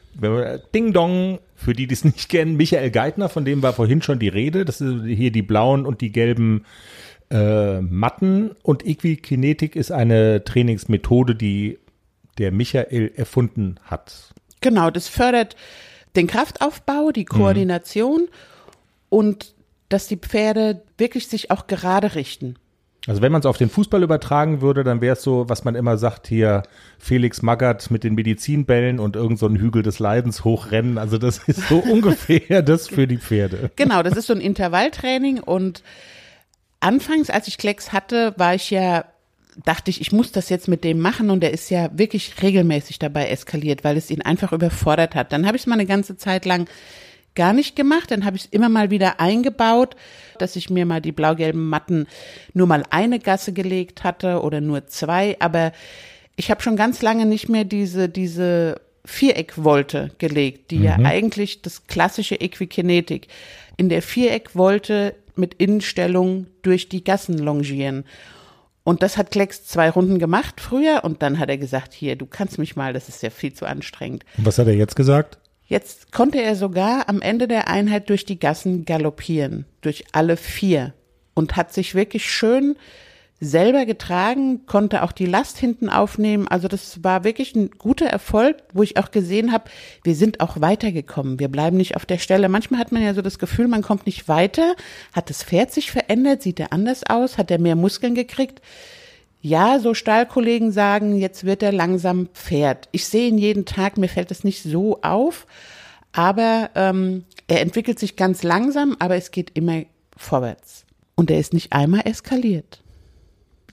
Ding 0.74 0.94
Dong, 0.94 1.40
für 1.56 1.74
die, 1.74 1.86
die 1.86 1.92
es 1.92 2.04
nicht 2.04 2.30
kennen, 2.30 2.56
Michael 2.56 2.90
Geithner, 2.90 3.28
von 3.28 3.44
dem 3.44 3.62
war 3.62 3.74
vorhin 3.74 4.00
schon 4.00 4.18
die 4.18 4.28
Rede. 4.28 4.64
Das 4.64 4.78
sind 4.78 5.04
hier 5.04 5.30
die 5.30 5.42
blauen 5.42 5.84
und 5.84 6.00
die 6.00 6.10
gelben 6.10 6.64
äh, 7.30 7.80
Matten. 7.80 8.52
Und 8.62 8.86
Äquikinetik 8.86 9.76
ist 9.76 9.92
eine 9.92 10.42
Trainingsmethode, 10.44 11.34
die 11.34 11.78
der 12.38 12.52
Michael 12.52 13.12
erfunden 13.14 13.76
hat. 13.84 14.32
Genau, 14.60 14.90
das 14.90 15.08
fördert 15.08 15.56
den 16.16 16.26
Kraftaufbau, 16.26 17.12
die 17.12 17.24
Koordination 17.24 18.22
mhm. 18.22 18.28
und 19.08 19.54
dass 19.88 20.08
die 20.08 20.16
Pferde 20.16 20.82
wirklich 20.98 21.28
sich 21.28 21.50
auch 21.50 21.66
gerade 21.66 22.14
richten. 22.14 22.56
Also 23.06 23.22
wenn 23.22 23.30
man 23.30 23.40
es 23.40 23.46
auf 23.46 23.56
den 23.56 23.70
Fußball 23.70 24.02
übertragen 24.02 24.60
würde, 24.60 24.82
dann 24.82 25.00
wäre 25.00 25.14
es 25.14 25.22
so, 25.22 25.48
was 25.48 25.64
man 25.64 25.76
immer 25.76 25.96
sagt, 25.96 26.26
hier 26.26 26.64
Felix 26.98 27.40
Magath 27.40 27.90
mit 27.92 28.02
den 28.02 28.14
Medizinbällen 28.14 28.98
und 28.98 29.14
irgend 29.14 29.38
so 29.38 29.46
ein 29.46 29.56
Hügel 29.56 29.82
des 29.82 30.00
Leidens 30.00 30.42
hochrennen. 30.42 30.98
Also 30.98 31.16
das 31.16 31.38
ist 31.46 31.68
so 31.68 31.78
ungefähr 31.90 32.62
das 32.62 32.88
für 32.88 33.06
die 33.06 33.18
Pferde. 33.18 33.70
Genau, 33.76 34.02
das 34.02 34.16
ist 34.16 34.26
so 34.26 34.32
ein 34.32 34.40
Intervalltraining 34.40 35.38
und 35.38 35.84
anfangs, 36.80 37.30
als 37.30 37.46
ich 37.46 37.58
Klecks 37.58 37.92
hatte, 37.92 38.34
war 38.38 38.56
ich 38.56 38.70
ja 38.70 39.04
dachte 39.64 39.90
ich, 39.90 40.00
ich 40.00 40.12
muss 40.12 40.32
das 40.32 40.48
jetzt 40.48 40.68
mit 40.68 40.84
dem 40.84 41.00
machen 41.00 41.30
und 41.30 41.42
er 41.42 41.50
ist 41.50 41.70
ja 41.70 41.90
wirklich 41.96 42.42
regelmäßig 42.42 42.98
dabei 42.98 43.28
eskaliert, 43.28 43.84
weil 43.84 43.96
es 43.96 44.10
ihn 44.10 44.22
einfach 44.22 44.52
überfordert 44.52 45.14
hat. 45.14 45.32
Dann 45.32 45.46
habe 45.46 45.56
ich 45.56 45.62
es 45.62 45.66
mal 45.66 45.74
eine 45.74 45.86
ganze 45.86 46.16
Zeit 46.16 46.44
lang 46.44 46.68
gar 47.34 47.52
nicht 47.52 47.76
gemacht, 47.76 48.10
dann 48.10 48.24
habe 48.24 48.36
ich 48.36 48.46
es 48.46 48.50
immer 48.50 48.68
mal 48.68 48.90
wieder 48.90 49.20
eingebaut, 49.20 49.94
dass 50.38 50.56
ich 50.56 50.70
mir 50.70 50.86
mal 50.86 51.00
die 51.00 51.12
blau-gelben 51.12 51.68
Matten 51.68 52.06
nur 52.54 52.66
mal 52.66 52.82
eine 52.90 53.18
Gasse 53.18 53.52
gelegt 53.52 54.04
hatte 54.04 54.40
oder 54.42 54.60
nur 54.60 54.86
zwei, 54.86 55.36
aber 55.38 55.72
ich 56.36 56.50
habe 56.50 56.62
schon 56.62 56.76
ganz 56.76 57.02
lange 57.02 57.26
nicht 57.26 57.48
mehr 57.48 57.64
diese 57.64 58.08
diese 58.08 58.80
Viereckwolte 59.06 60.10
gelegt, 60.18 60.70
die 60.70 60.78
mhm. 60.78 60.84
ja 60.84 60.96
eigentlich 60.96 61.62
das 61.62 61.86
klassische 61.86 62.40
Equikinetik. 62.40 63.28
In 63.76 63.88
der 63.88 64.02
Viereckwolte 64.02 65.14
mit 65.36 65.54
Innenstellung 65.54 66.46
durch 66.62 66.88
die 66.88 67.04
Gassen 67.04 67.38
longieren. 67.38 68.04
Und 68.86 69.02
das 69.02 69.16
hat 69.16 69.32
Klecks 69.32 69.64
zwei 69.64 69.90
Runden 69.90 70.20
gemacht 70.20 70.60
früher 70.60 71.00
und 71.02 71.20
dann 71.20 71.40
hat 71.40 71.48
er 71.48 71.58
gesagt, 71.58 71.92
hier, 71.92 72.14
du 72.14 72.24
kannst 72.24 72.56
mich 72.56 72.76
mal, 72.76 72.92
das 72.92 73.08
ist 73.08 73.20
ja 73.20 73.30
viel 73.30 73.52
zu 73.52 73.66
anstrengend. 73.66 74.24
Und 74.38 74.46
was 74.46 74.60
hat 74.60 74.68
er 74.68 74.74
jetzt 74.74 74.94
gesagt? 74.94 75.38
Jetzt 75.64 76.12
konnte 76.12 76.40
er 76.40 76.54
sogar 76.54 77.08
am 77.08 77.20
Ende 77.20 77.48
der 77.48 77.66
Einheit 77.66 78.08
durch 78.10 78.24
die 78.24 78.38
Gassen 78.38 78.84
galoppieren, 78.84 79.66
durch 79.80 80.04
alle 80.12 80.36
vier 80.36 80.94
und 81.34 81.56
hat 81.56 81.72
sich 81.74 81.96
wirklich 81.96 82.30
schön 82.30 82.76
selber 83.38 83.84
getragen, 83.84 84.64
konnte 84.64 85.02
auch 85.02 85.12
die 85.12 85.26
Last 85.26 85.58
hinten 85.58 85.90
aufnehmen. 85.90 86.48
Also 86.48 86.68
das 86.68 87.04
war 87.04 87.24
wirklich 87.24 87.54
ein 87.54 87.70
guter 87.70 88.06
Erfolg, 88.06 88.56
wo 88.72 88.82
ich 88.82 88.96
auch 88.96 89.10
gesehen 89.10 89.52
habe, 89.52 89.64
wir 90.04 90.14
sind 90.14 90.40
auch 90.40 90.60
weitergekommen. 90.60 91.38
Wir 91.38 91.48
bleiben 91.48 91.76
nicht 91.76 91.96
auf 91.96 92.06
der 92.06 92.18
Stelle. 92.18 92.48
Manchmal 92.48 92.80
hat 92.80 92.92
man 92.92 93.02
ja 93.02 93.12
so 93.12 93.20
das 93.20 93.38
Gefühl, 93.38 93.68
man 93.68 93.82
kommt 93.82 94.06
nicht 94.06 94.28
weiter. 94.28 94.74
Hat 95.12 95.28
das 95.28 95.42
Pferd 95.42 95.70
sich 95.70 95.90
verändert? 95.90 96.42
Sieht 96.42 96.60
er 96.60 96.72
anders 96.72 97.02
aus? 97.04 97.36
Hat 97.36 97.50
er 97.50 97.58
mehr 97.58 97.76
Muskeln 97.76 98.14
gekriegt? 98.14 98.62
Ja, 99.42 99.78
so 99.80 99.92
Stallkollegen 99.92 100.72
sagen, 100.72 101.16
jetzt 101.16 101.44
wird 101.44 101.62
er 101.62 101.72
langsam 101.72 102.28
Pferd. 102.32 102.88
Ich 102.92 103.06
sehe 103.06 103.28
ihn 103.28 103.38
jeden 103.38 103.66
Tag, 103.66 103.98
mir 103.98 104.08
fällt 104.08 104.30
es 104.30 104.44
nicht 104.44 104.62
so 104.62 105.02
auf, 105.02 105.46
aber 106.10 106.70
ähm, 106.74 107.24
er 107.46 107.60
entwickelt 107.60 107.98
sich 107.98 108.16
ganz 108.16 108.42
langsam, 108.42 108.96
aber 108.98 109.16
es 109.16 109.30
geht 109.30 109.50
immer 109.54 109.82
vorwärts. 110.16 110.84
Und 111.14 111.30
er 111.30 111.38
ist 111.38 111.52
nicht 111.52 111.72
einmal 111.72 112.00
eskaliert. 112.06 112.82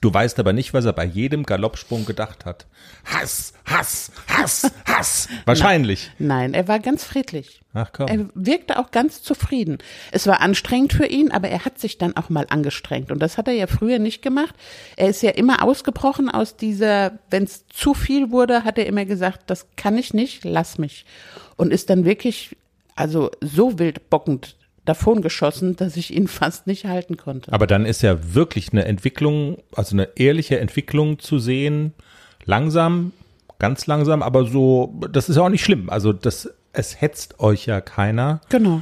Du 0.03 0.13
weißt 0.13 0.37
aber 0.39 0.51
nicht, 0.51 0.73
was 0.73 0.83
er 0.83 0.91
bei 0.91 1.05
jedem 1.05 1.43
Galoppsprung 1.43 2.05
gedacht 2.05 2.43
hat. 2.43 2.65
Hass, 3.05 3.53
Hass, 3.63 4.11
Hass, 4.27 4.69
Hass. 4.85 5.29
Wahrscheinlich. 5.45 6.11
Nein, 6.19 6.53
er 6.53 6.67
war 6.67 6.81
ganz 6.81 7.05
friedlich. 7.05 7.61
Ach 7.73 7.89
komm. 7.93 8.07
Er 8.09 8.25
wirkte 8.35 8.79
auch 8.79 8.91
ganz 8.91 9.23
zufrieden. 9.23 9.77
Es 10.11 10.27
war 10.27 10.41
anstrengend 10.41 10.91
für 10.91 11.05
ihn, 11.05 11.31
aber 11.31 11.47
er 11.47 11.63
hat 11.63 11.79
sich 11.79 11.99
dann 11.99 12.17
auch 12.17 12.27
mal 12.27 12.47
angestrengt. 12.49 13.13
Und 13.13 13.19
das 13.19 13.37
hat 13.37 13.47
er 13.47 13.53
ja 13.53 13.65
früher 13.65 13.97
nicht 13.97 14.21
gemacht. 14.21 14.53
Er 14.97 15.07
ist 15.07 15.23
ja 15.23 15.31
immer 15.31 15.63
ausgebrochen 15.63 16.29
aus 16.29 16.57
dieser, 16.57 17.13
wenn 17.29 17.45
es 17.45 17.65
zu 17.69 17.93
viel 17.93 18.29
wurde, 18.29 18.65
hat 18.65 18.77
er 18.77 18.87
immer 18.87 19.05
gesagt, 19.05 19.43
das 19.45 19.67
kann 19.77 19.97
ich 19.97 20.13
nicht, 20.13 20.43
lass 20.43 20.77
mich. 20.77 21.05
Und 21.55 21.71
ist 21.71 21.89
dann 21.89 22.03
wirklich, 22.03 22.57
also 22.95 23.31
so 23.39 23.79
wild 23.79 24.09
davon 24.86 25.22
geschossen, 25.22 25.76
dass 25.76 25.98
ich 25.98 26.13
ihn 26.13 26.28
fast 26.39 26.67
nicht 26.67 26.86
halten 26.86 27.17
konnte. 27.17 27.52
Aber 27.52 27.67
dann 27.67 27.86
ist 27.86 28.02
ja 28.02 28.34
wirklich 28.34 28.72
eine 28.72 28.86
Entwicklung, 28.86 29.58
also 29.76 29.96
eine 29.96 30.10
ehrliche 30.15 30.60
Entwicklung 30.60 31.19
zu 31.19 31.39
sehen. 31.39 31.93
Langsam, 32.46 33.13
ganz 33.60 33.88
langsam, 33.88 34.22
aber 34.22 34.46
so, 34.46 35.00
das 35.12 35.30
ist 35.30 35.38
ja 35.38 35.43
auch 35.43 35.50
nicht 35.50 35.63
schlimm. 35.63 35.89
Also 35.89 36.12
das, 36.12 36.50
es 36.74 37.00
hetzt 37.00 37.39
euch 37.39 37.65
ja 37.65 37.80
keiner. 37.80 38.41
Genau. 38.50 38.82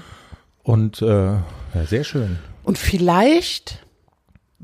Und 0.63 1.01
äh, 1.01 1.05
ja, 1.05 1.85
sehr 1.87 2.03
schön. 2.03 2.37
Und 2.63 2.77
vielleicht, 2.77 3.85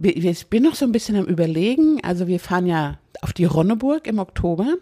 ich 0.02 0.48
bin 0.48 0.64
noch 0.64 0.76
so 0.76 0.86
ein 0.86 0.92
bisschen 0.92 1.16
am 1.16 1.26
Überlegen, 1.26 2.00
also 2.04 2.28
wir 2.28 2.40
fahren 2.40 2.68
ja 2.68 2.98
auf 3.22 3.34
die 3.34 3.46
Ronneburg 3.46 4.08
im 4.08 4.20
Oktober. 4.20 4.76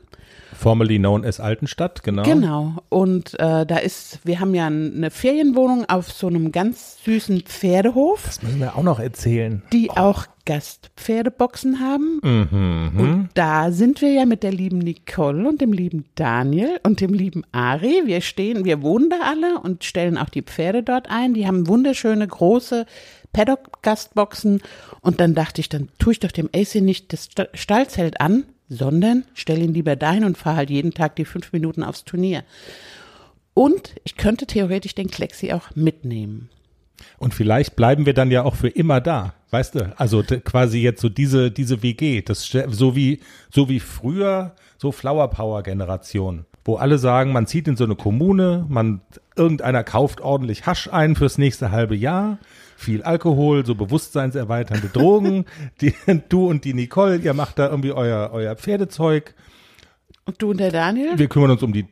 Formerly 0.58 0.98
known 1.00 1.26
as 1.26 1.40
Altenstadt, 1.42 2.02
genau. 2.04 2.24
Genau. 2.24 2.76
Und 2.90 3.34
äh, 3.40 3.66
da 3.66 3.78
ist, 3.78 4.20
wir 4.24 4.40
haben 4.40 4.56
ja 4.56 4.68
eine 4.68 5.12
Ferienwohnung 5.12 5.86
auf 5.90 6.12
so 6.12 6.28
einem 6.28 6.52
ganz 6.54 7.04
süßen 7.04 7.42
Pferdehof, 7.42 8.24
Das 8.26 8.42
müssen 8.42 8.60
wir 8.62 8.76
auch 8.78 8.84
noch 8.84 9.00
erzählen. 9.00 9.64
die 9.74 9.92
auch 9.92 10.26
Gastpferdeboxen 10.46 11.80
haben. 11.80 12.20
Und 12.98 13.30
da 13.34 13.72
sind 13.72 14.02
wir 14.02 14.12
ja 14.12 14.26
mit 14.26 14.44
der 14.44 14.52
lieben 14.52 14.78
Nicole 14.78 15.48
und 15.50 15.60
dem 15.60 15.74
lieben 15.74 16.06
Daniel 16.16 16.80
und 16.84 17.02
dem 17.02 17.14
lieben 17.14 17.44
Ari. 17.52 18.04
Wir 18.06 18.22
stehen, 18.22 18.64
wir 18.64 18.82
wohnen 18.82 19.10
da 19.10 19.18
alle 19.26 19.60
und 19.60 19.84
stellen 19.84 20.18
auch 20.18 20.30
die 20.30 20.44
Pferde 20.44 20.84
dort 20.84 21.10
ein. 21.10 21.34
Die 21.34 21.48
haben 21.48 21.68
wunderschöne 21.68 22.28
große 22.28 22.86
Paddock-Gastboxen. 23.34 24.62
Und 25.02 25.20
dann 25.20 25.34
dachte 25.36 25.62
ich, 25.62 25.70
dann 25.70 25.90
tue 26.00 26.14
ich 26.14 26.20
doch 26.20 26.32
dem 26.32 26.50
AC 26.56 26.76
nicht 26.76 27.12
das 27.14 27.26
Sta- 27.26 27.48
Stallzelt 27.54 28.22
an, 28.22 28.44
sondern 28.70 29.24
stelle 29.34 29.62
ihn 29.62 29.74
lieber 29.74 29.96
dahin 29.96 30.24
und 30.24 30.38
fahre 30.38 30.58
halt 30.58 30.70
jeden 30.70 30.94
Tag 30.94 31.16
die 31.16 31.26
fünf 31.26 31.54
Minuten 31.54 31.84
aufs 31.84 32.04
Turnier. 32.04 32.44
Und 33.54 33.96
ich 34.04 34.18
könnte 34.18 34.46
theoretisch 34.46 34.96
den 34.96 35.10
Klexi 35.10 35.54
auch 35.54 35.76
mitnehmen. 35.76 36.50
Und 37.18 37.34
vielleicht 37.34 37.76
bleiben 37.76 38.06
wir 38.06 38.14
dann 38.14 38.32
ja 38.32 38.44
auch 38.44 38.56
für 38.56 38.70
immer 38.70 39.02
da, 39.02 39.34
weißt 39.52 39.76
du? 39.76 39.94
Also 39.98 40.24
quasi 40.24 40.80
jetzt 40.80 41.02
so 41.02 41.10
diese 41.10 41.52
diese 41.52 41.84
WG, 41.84 42.22
das 42.22 42.50
so 42.70 42.96
wie 42.96 43.20
so 43.50 43.70
wie 43.70 43.80
früher 43.80 44.56
so 44.78 44.92
Flower 44.92 45.30
Power 45.30 45.64
Generation, 45.64 46.46
wo 46.64 46.76
alle 46.76 46.98
sagen, 46.98 47.32
man 47.32 47.48
zieht 47.48 47.68
in 47.68 47.78
so 47.78 47.84
eine 47.84 47.96
Kommune, 47.96 48.66
man 48.70 49.02
irgendeiner 49.36 49.84
kauft 49.84 50.22
ordentlich 50.22 50.66
Hasch 50.66 50.90
ein 50.92 51.16
fürs 51.16 51.38
nächste 51.38 51.72
halbe 51.72 51.96
Jahr, 51.96 52.40
viel 52.76 53.04
Alkohol, 53.04 53.66
so 53.66 53.76
bewusstseinserweiternde 53.76 54.90
Drogen, 54.90 55.46
die, 55.82 55.94
du 56.30 56.48
und 56.48 56.66
die 56.66 56.74
Nicole, 56.74 57.18
ihr 57.18 57.34
macht 57.34 57.60
da 57.60 57.70
irgendwie 57.70 57.92
euer 57.92 58.30
euer 58.34 58.56
Pferdezeug, 58.56 59.34
Und 60.26 60.42
du 60.42 60.52
und 60.52 60.60
der 60.60 60.72
Daniel? 60.72 61.18
wir 61.18 61.28
kümmern 61.28 61.52
uns 61.52 61.64
um 61.64 61.74
die 61.74 61.88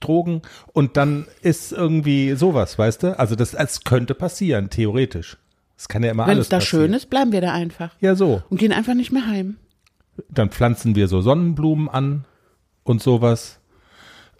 Drogen 0.00 0.42
und 0.72 0.96
dann 0.96 1.26
ist 1.42 1.72
irgendwie 1.72 2.34
sowas, 2.34 2.78
weißt 2.78 3.02
du? 3.02 3.18
Also 3.18 3.36
das, 3.36 3.52
das 3.52 3.84
könnte 3.84 4.14
passieren, 4.14 4.70
theoretisch. 4.70 5.36
Es 5.76 5.88
kann 5.88 6.02
ja 6.02 6.10
immer 6.10 6.24
Wenn 6.26 6.34
alles 6.34 6.46
es 6.46 6.48
da 6.50 6.60
schön 6.60 6.92
ist, 6.92 7.10
bleiben 7.10 7.32
wir 7.32 7.40
da 7.40 7.52
einfach. 7.52 7.90
Ja, 8.00 8.14
so. 8.14 8.42
Und 8.50 8.58
gehen 8.58 8.72
einfach 8.72 8.94
nicht 8.94 9.12
mehr 9.12 9.26
heim. 9.26 9.56
Dann 10.28 10.50
pflanzen 10.50 10.94
wir 10.94 11.08
so 11.08 11.22
Sonnenblumen 11.22 11.88
an 11.88 12.24
und 12.82 13.02
sowas. 13.02 13.60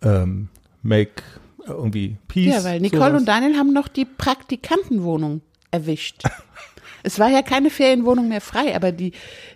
Ähm, 0.03 0.48
make 0.83 1.22
irgendwie 1.66 2.16
Peace. 2.29 2.55
Ja, 2.55 2.64
weil 2.64 2.81
Nicole 2.81 3.11
sowas. 3.11 3.20
und 3.20 3.26
Daniel 3.26 3.57
haben 3.57 3.72
noch 3.72 3.88
die 3.88 4.05
Praktikantenwohnung 4.05 5.40
erwischt. 5.71 6.23
es 7.03 7.19
war 7.19 7.29
ja 7.31 7.43
keine 7.43 7.71
Ferienwohnung 7.71 8.29
mehr 8.29 8.41
frei, 8.41 8.75
aber 8.77 8.93
die, 8.93 9.13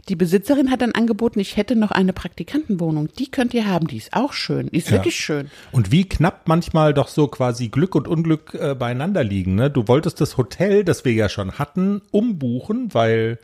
die 0.08 0.16
Besitzerin 0.16 0.70
hat 0.70 0.80
dann 0.80 0.92
angeboten, 0.92 1.40
ich 1.40 1.56
hätte 1.56 1.76
noch 1.76 1.90
eine 1.90 2.12
Praktikantenwohnung. 2.12 3.08
Die 3.18 3.30
könnt 3.30 3.52
ihr 3.54 3.66
haben, 3.66 3.86
die 3.86 3.98
ist 3.98 4.14
auch 4.14 4.32
schön. 4.32 4.68
Die 4.72 4.78
ist 4.78 4.88
Ja. 4.88 4.98
wirklich 4.98 5.16
schön. 5.16 5.50
Und 5.72 5.92
wie 5.92 6.08
knapp 6.08 6.48
manchmal 6.48 6.94
doch 6.94 7.08
so 7.08 7.28
quasi 7.28 7.68
Glück 7.68 7.94
und 7.94 8.08
Unglück 8.08 8.54
äh, 8.54 8.74
beieinander 8.74 9.24
liegen. 9.24 9.54
Ne? 9.56 9.70
Du 9.70 9.88
wolltest 9.88 10.20
das 10.20 10.36
Hotel, 10.36 10.84
das 10.84 11.04
wir 11.04 11.12
ja 11.12 11.28
schon 11.28 11.52
hatten, 11.58 12.00
umbuchen, 12.10 12.92
weil 12.94 13.38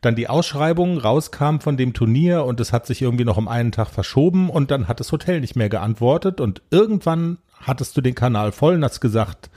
dann 0.00 0.16
die 0.16 0.28
Ausschreibung 0.28 0.96
rauskam 0.96 1.58
von 1.58 1.76
dem 1.76 1.92
Turnier 1.92 2.44
und 2.44 2.58
es 2.60 2.72
hat 2.72 2.86
sich 2.86 3.02
irgendwie 3.02 3.24
noch 3.24 3.36
um 3.36 3.48
einen 3.48 3.70
Tag 3.72 3.88
verschoben 3.90 4.48
und 4.48 4.70
dann 4.70 4.88
hat 4.88 4.98
das 4.98 5.12
Hotel 5.12 5.40
nicht 5.40 5.56
mehr 5.56 5.68
geantwortet 5.68 6.40
und 6.40 6.62
irgendwann 6.70 7.36
hattest 7.60 7.96
du 7.96 8.00
den 8.00 8.14
Kanal 8.14 8.52
voll 8.52 8.76
und 8.76 8.84
hast 8.84 9.00
gesagt, 9.00 9.50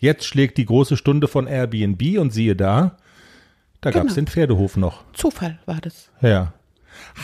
jetzt 0.00 0.24
schlägt 0.24 0.58
die 0.58 0.66
große 0.66 0.96
Stunde 0.96 1.28
von 1.28 1.46
Airbnb 1.46 2.18
und 2.18 2.30
siehe 2.32 2.56
da, 2.56 2.96
da 3.80 3.90
gab's 3.92 4.08
Genau. 4.08 4.14
den 4.14 4.26
Pferdehof 4.26 4.76
noch. 4.76 5.04
Zufall 5.14 5.58
war 5.66 5.80
das. 5.80 6.10
Ja. 6.20 6.52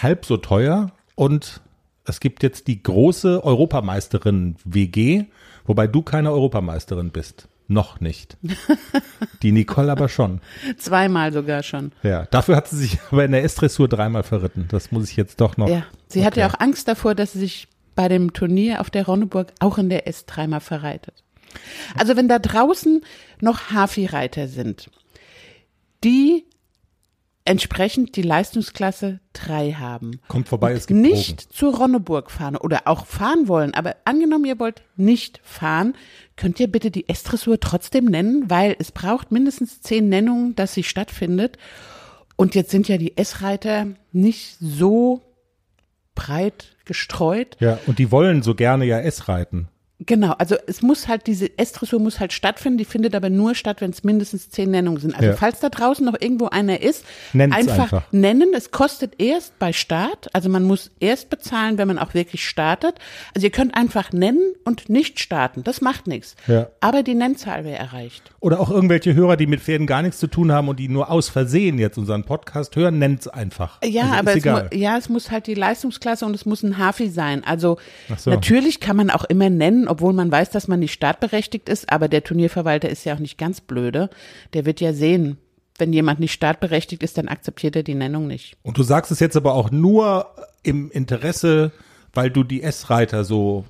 Halb 0.03 0.25
so 0.25 0.37
teuer 0.37 0.93
und 1.17 1.61
es 2.05 2.21
gibt 2.21 2.43
jetzt 2.43 2.69
die 2.69 2.83
große 2.83 3.43
Europameisterin 3.45 4.57
WG, 4.65 5.25
wobei 5.67 5.87
du 5.89 6.03
keine 6.03 6.31
Europameisterin 6.31 7.11
bist. 7.11 7.49
Noch 7.69 7.99
nicht. 8.01 8.37
Die 9.43 9.51
Nicole 9.51 9.91
aber 9.91 10.09
schon. 10.09 10.41
Zweimal 10.79 11.33
sogar 11.33 11.65
schon. 11.65 11.91
Ja. 12.05 12.25
Dafür 12.27 12.55
hat 12.55 12.69
sie 12.69 12.77
sich 12.77 12.99
aber 13.11 13.25
in 13.25 13.33
der 13.33 13.43
S-Dressur 13.43 13.89
dreimal 13.89 14.23
verritten. 14.23 14.67
Das 14.71 14.93
muss 14.93 15.11
ich 15.11 15.17
jetzt 15.17 15.41
doch 15.41 15.57
noch. 15.57 15.69
Ja. 15.69 15.83
Sie 16.07 16.25
hatte 16.25 16.39
ja 16.39 16.49
auch 16.49 16.61
Angst 16.61 16.87
davor, 16.87 17.17
dass 17.17 17.33
sie 17.33 17.41
sich 17.41 17.67
bei 17.97 18.07
dem 18.09 18.33
Turnier 18.33 18.81
auf 18.81 18.91
der 18.91 19.05
Ronneburg 19.07 19.53
auch 19.59 19.79
in 19.79 19.89
der 19.89 20.07
S 20.07 20.27
dreimal 20.27 20.61
verreitet. 20.61 21.25
Also 21.97 22.17
wenn 22.17 22.29
da 22.29 22.39
draußen 22.39 23.03
noch 23.41 23.71
Hafi-Reiter 23.71 24.49
sind, 24.49 24.91
die 26.05 26.45
entsprechend 27.47 28.17
die 28.17 28.23
Leistungsklasse 28.23 29.21
3 29.35 29.73
haben. 29.75 30.21
Kommt 30.29 30.49
vorbei, 30.49 30.73
es 30.73 30.87
gibt 30.87 31.01
nicht 31.01 31.45
Drogen. 31.45 31.55
zur 31.55 31.77
Ronneburg 31.77 32.31
fahren 32.31 32.57
oder 32.57 32.83
auch 32.87 33.07
fahren 33.07 33.49
wollen, 33.49 33.73
aber 33.73 33.97
angenommen, 34.05 34.45
ihr 34.45 34.59
wollt 34.59 34.83
nicht 34.97 35.41
fahren, 35.45 35.95
könnt 36.35 36.61
ihr 36.61 36.71
bitte 36.71 36.91
die 36.91 37.09
S-Dressur 37.09 37.61
trotzdem 37.61 38.07
nennen, 38.07 38.51
weil 38.51 38.77
es 38.79 38.91
braucht 38.93 39.31
mindestens 39.31 39.81
zehn 39.81 40.09
Nennungen, 40.09 40.57
dass 40.57 40.75
sie 40.75 40.83
stattfindet. 40.83 41.57
Und 42.35 42.55
jetzt 42.55 42.71
sind 42.71 42.89
ja 42.89 42.99
die 42.99 43.17
S-Reiter 43.17 43.87
nicht 44.13 44.57
so 44.61 45.23
breit 46.15 46.77
gestreut. 46.85 47.57
Ja, 47.61 47.79
und 47.87 47.99
die 47.99 48.11
wollen 48.11 48.43
so 48.43 48.55
gerne 48.55 48.85
ja 48.85 48.99
S 48.99 49.29
reiten. 49.29 49.69
Genau, 50.05 50.33
also 50.33 50.57
es 50.67 50.83
muss 50.83 51.09
halt, 51.09 51.27
diese 51.27 51.59
S-Dressur 51.59 51.99
muss 51.99 52.21
halt 52.21 52.35
stattfinden, 52.35 52.77
die 52.77 52.85
findet 52.85 53.15
aber 53.15 53.31
nur 53.31 53.55
statt, 53.55 53.81
wenn 53.81 53.91
es 53.91 54.05
mindestens 54.05 54.51
zehn 54.51 54.71
Nennungen 54.71 55.01
sind. 55.01 55.15
Also 55.15 55.31
Ja. 55.31 55.37
falls 55.37 55.61
da 55.61 55.71
draußen 55.71 56.05
noch 56.05 56.21
irgendwo 56.21 56.49
einer 56.49 56.83
ist, 56.83 57.03
einfach, 57.33 57.79
einfach. 57.79 58.03
nennen. 58.13 58.53
Es 58.55 58.71
kostet 58.71 59.15
erst 59.19 59.59
bei 59.59 59.73
Start, 59.73 60.29
also 60.35 60.51
man 60.51 60.65
muss 60.65 60.91
erst 61.01 61.31
bezahlen, 61.31 61.79
wenn 61.79 61.89
man 61.89 61.99
auch 61.99 62.13
wirklich 62.13 62.47
startet. 62.47 62.97
Also 63.35 63.47
ihr 63.47 63.51
könnt 63.51 63.75
einfach 63.75 64.13
nennen 64.13 64.53
und 64.67 64.91
nicht 64.91 65.19
starten, 65.19 65.65
das 65.65 65.81
macht 65.81 66.07
nichts. 66.07 66.37
Ja. 66.47 66.69
Aber 66.81 67.03
die 67.03 67.15
Nennzahl 67.15 67.65
wäre 67.65 67.79
erreicht. 67.79 68.31
Oder 68.41 68.61
auch 68.61 68.71
irgendwelche 68.71 69.15
Hörer, 69.15 69.39
die 69.39 69.47
mit 69.47 69.61
Pferden 69.63 69.87
gar 69.87 70.03
nichts 70.03 70.19
zu 70.19 70.27
tun 70.27 70.53
haben 70.53 70.69
und 70.69 70.79
die 70.79 70.91
nur 70.91 71.11
aus 71.11 71.31
Versehen 71.31 71.79
jetzt 71.79 71.97
unseren 71.97 72.25
Podcast 72.25 72.77
hören, 72.77 72.99
nennt's 72.99 73.29
einfach. 73.29 73.79
Ja, 73.83 74.03
also 74.03 74.15
aber 74.17 74.37
es, 74.37 74.45
mu 74.45 74.77
ja, 74.77 74.99
es 74.99 75.09
muss 75.09 75.31
halt 75.31 75.47
die 75.47 75.55
Leistungsklasse 75.55 76.27
und 76.27 76.35
es 76.35 76.45
muss 76.45 76.63
ein 76.63 76.77
Hafi 76.77 77.09
sein. 77.09 77.43
Also 77.45 77.79
so. 78.19 78.29
natürlich 78.29 78.79
kann 78.81 78.97
man 78.97 79.09
auch 79.09 79.25
immer 79.25 79.49
nennen, 79.49 79.86
obwohl 79.89 80.13
man 80.13 80.31
weiß, 80.31 80.51
dass 80.51 80.69
man 80.69 80.81
nicht 80.81 80.93
startberechtigt 80.93 81.69
ist, 81.69 81.91
aber 81.93 82.09
der 82.09 82.25
Turnierverwalter 82.25 82.89
ist 82.89 83.05
ja 83.05 83.15
auch 83.15 83.19
nicht 83.19 83.39
ganz 83.39 83.61
blöde. 83.61 84.11
Der 84.55 84.65
wird 84.67 84.81
ja 84.81 84.93
sehen, 84.93 85.39
wenn 85.79 85.93
jemand 85.93 86.21
nicht 86.21 86.33
startberechtigt 86.33 87.03
ist, 87.03 87.19
dann 87.19 87.29
akzeptiert 87.29 87.77
er 87.77 87.83
die 87.83 87.95
Nennung 87.95 88.27
nicht. 88.27 88.57
Und 88.63 88.79
du 88.79 88.83
sagst 88.83 89.11
es 89.13 89.21
jetzt 89.21 89.37
aber 89.37 89.55
auch 89.55 89.71
nur 89.71 90.27
im 90.63 90.91
Interesse, 90.91 91.73
weil 92.15 92.31
du 92.31 92.45
die 92.45 92.63
S-Reiter 92.63 93.25
so 93.25 93.65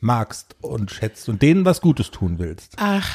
magst 0.00 0.56
und 0.62 0.90
schätzt 0.90 1.28
und 1.28 1.42
denen 1.42 1.64
was 1.66 1.80
Gutes 1.82 2.10
tun 2.10 2.38
willst. 2.38 2.74
Ach, 2.78 3.08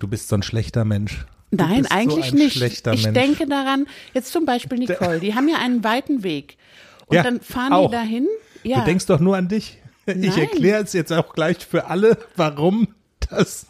Du 0.00 0.06
bist 0.06 0.28
so 0.28 0.36
ein 0.36 0.42
schlechter 0.44 0.84
Mensch. 0.84 1.26
Du 1.50 1.56
nein, 1.64 1.84
eigentlich 1.86 2.26
so 2.30 2.36
nicht. 2.36 2.62
Ich 2.62 2.84
Mensch. 2.84 3.02
denke 3.14 3.46
daran, 3.48 3.86
jetzt 4.14 4.32
zum 4.32 4.44
Beispiel 4.44 4.78
Nicole, 4.78 5.18
die 5.18 5.34
haben 5.34 5.48
ja 5.48 5.56
einen 5.58 5.82
weiten 5.82 6.22
Weg. 6.22 6.56
Und 7.06 7.16
Ja, 7.16 7.22
dann 7.24 7.40
fahren 7.40 7.72
auch. 7.72 7.90
die 7.90 7.96
dahin. 7.96 8.28
Ja. 8.62 8.78
Du 8.80 8.84
denkst 8.84 9.06
doch 9.06 9.18
nur 9.18 9.36
an 9.36 9.48
dich. 9.48 9.78
Ich 10.08 10.36
erkläre 10.36 10.82
es 10.82 10.92
jetzt 10.92 11.12
auch 11.12 11.34
gleich 11.34 11.58
für 11.66 11.86
alle, 11.86 12.18
warum 12.36 12.94
das 13.30 13.66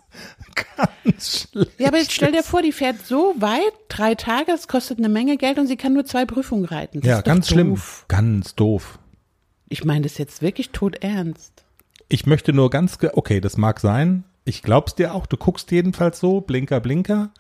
ganz 0.77 1.49
schlecht 1.51 1.81
ja, 1.81 1.89
aber 1.89 1.99
jetzt 1.99 2.13
stell 2.13 2.33
dir 2.33 2.43
vor, 2.43 2.63
die 2.63 2.73
fährt 2.73 3.05
so 3.07 3.35
weit, 3.39 3.73
drei 3.89 4.15
Tage, 4.15 4.47
das 4.47 4.69
kostet 4.69 4.99
eine 4.99 5.09
Menge 5.09 5.37
Geld 5.37 5.59
und 5.59 5.67
sie 5.67 5.77
kann 5.77 5.95
nur 5.95 6.05
zwei 6.05 6.25
Prüfungen 6.25 6.65
reiten. 6.65 7.01
Das 7.01 7.09
Ja, 7.09 7.21
ganz 7.21 7.49
schlimm. 7.49 7.71
doof. 7.71 8.05
Ganz 8.09 8.55
doof. 8.55 8.99
Ich 9.69 9.85
meine 9.85 10.03
das 10.03 10.19
jetzt 10.19 10.43
wirklich 10.43 10.71
todernst. 10.71 11.65
Ich 12.09 12.27
möchte 12.27 12.53
nur 12.53 12.71
ganz, 12.71 12.99
okay, 13.13 13.41
das 13.41 13.57
mag 13.57 13.81
sein. 13.81 14.25
Ich 14.45 14.63
glaub's 14.63 14.95
dir 14.95 15.15
auch. 15.15 15.27
Du 15.27 15.37
guckst 15.37 15.71
jedenfalls 15.71 16.21
so, 16.21 16.41
Blinker, 16.41 16.81
Blinker. 16.81 17.31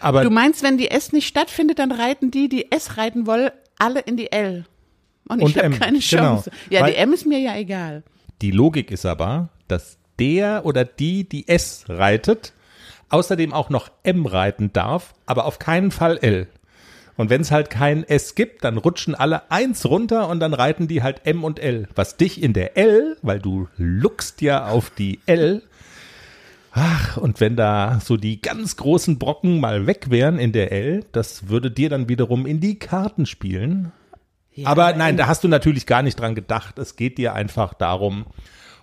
Aber 0.00 0.22
Du 0.22 0.30
meinst, 0.30 0.62
wenn 0.62 0.76
die 0.76 0.90
S 0.90 1.12
nicht 1.12 1.28
stattfindet, 1.28 1.78
dann 1.78 1.92
reiten 1.92 2.30
die, 2.30 2.48
die 2.48 2.72
S 2.72 2.96
reiten 2.96 3.26
woll, 3.26 3.52
alle 3.78 4.00
in 4.00 4.16
die 4.16 4.32
L. 4.32 4.64
Und, 5.28 5.42
Und 5.42 5.50
ich 5.56 5.58
habe 5.62 5.70
keine 5.70 5.98
genau. 5.98 6.00
Chance. 6.00 6.50
Ja, 6.70 6.82
Weil- 6.82 6.92
die 6.92 6.98
M 6.98 7.12
ist 7.12 7.26
mir 7.26 7.38
ja 7.38 7.56
egal. 7.56 8.02
Die 8.42 8.50
Logik 8.50 8.90
ist 8.90 9.06
aber, 9.06 9.48
dass 9.68 9.98
der 10.18 10.64
oder 10.64 10.84
die 10.84 11.28
die 11.28 11.48
S 11.48 11.84
reitet, 11.88 12.52
außerdem 13.08 13.52
auch 13.52 13.70
noch 13.70 13.90
M 14.02 14.26
reiten 14.26 14.72
darf, 14.72 15.14
aber 15.26 15.46
auf 15.46 15.58
keinen 15.58 15.90
Fall 15.90 16.18
L. 16.18 16.46
Und 17.16 17.30
wenn 17.30 17.40
es 17.40 17.50
halt 17.50 17.70
kein 17.70 18.04
S 18.04 18.34
gibt, 18.34 18.62
dann 18.62 18.76
rutschen 18.76 19.14
alle 19.14 19.50
eins 19.50 19.86
runter 19.86 20.28
und 20.28 20.38
dann 20.40 20.52
reiten 20.52 20.86
die 20.86 21.02
halt 21.02 21.22
M 21.24 21.44
und 21.44 21.58
L. 21.58 21.88
Was 21.94 22.18
dich 22.18 22.42
in 22.42 22.52
der 22.52 22.76
L, 22.76 23.16
weil 23.22 23.38
du 23.38 23.68
luckst 23.78 24.42
ja 24.42 24.66
auf 24.68 24.90
die 24.90 25.20
L. 25.24 25.62
Ach, 26.72 27.16
und 27.16 27.40
wenn 27.40 27.56
da 27.56 28.00
so 28.04 28.18
die 28.18 28.42
ganz 28.42 28.76
großen 28.76 29.18
Brocken 29.18 29.60
mal 29.60 29.86
weg 29.86 30.10
wären 30.10 30.38
in 30.38 30.52
der 30.52 30.72
L, 30.72 31.04
das 31.12 31.48
würde 31.48 31.70
dir 31.70 31.88
dann 31.88 32.10
wiederum 32.10 32.44
in 32.44 32.60
die 32.60 32.78
Karten 32.78 33.24
spielen. 33.24 33.92
Ja, 34.56 34.68
Aber 34.68 34.94
nein, 34.94 35.16
da 35.16 35.26
hast 35.26 35.44
du 35.44 35.48
natürlich 35.48 35.86
gar 35.86 36.02
nicht 36.02 36.18
dran 36.18 36.34
gedacht. 36.34 36.78
Es 36.78 36.96
geht 36.96 37.18
dir 37.18 37.34
einfach 37.34 37.74
darum, 37.74 38.26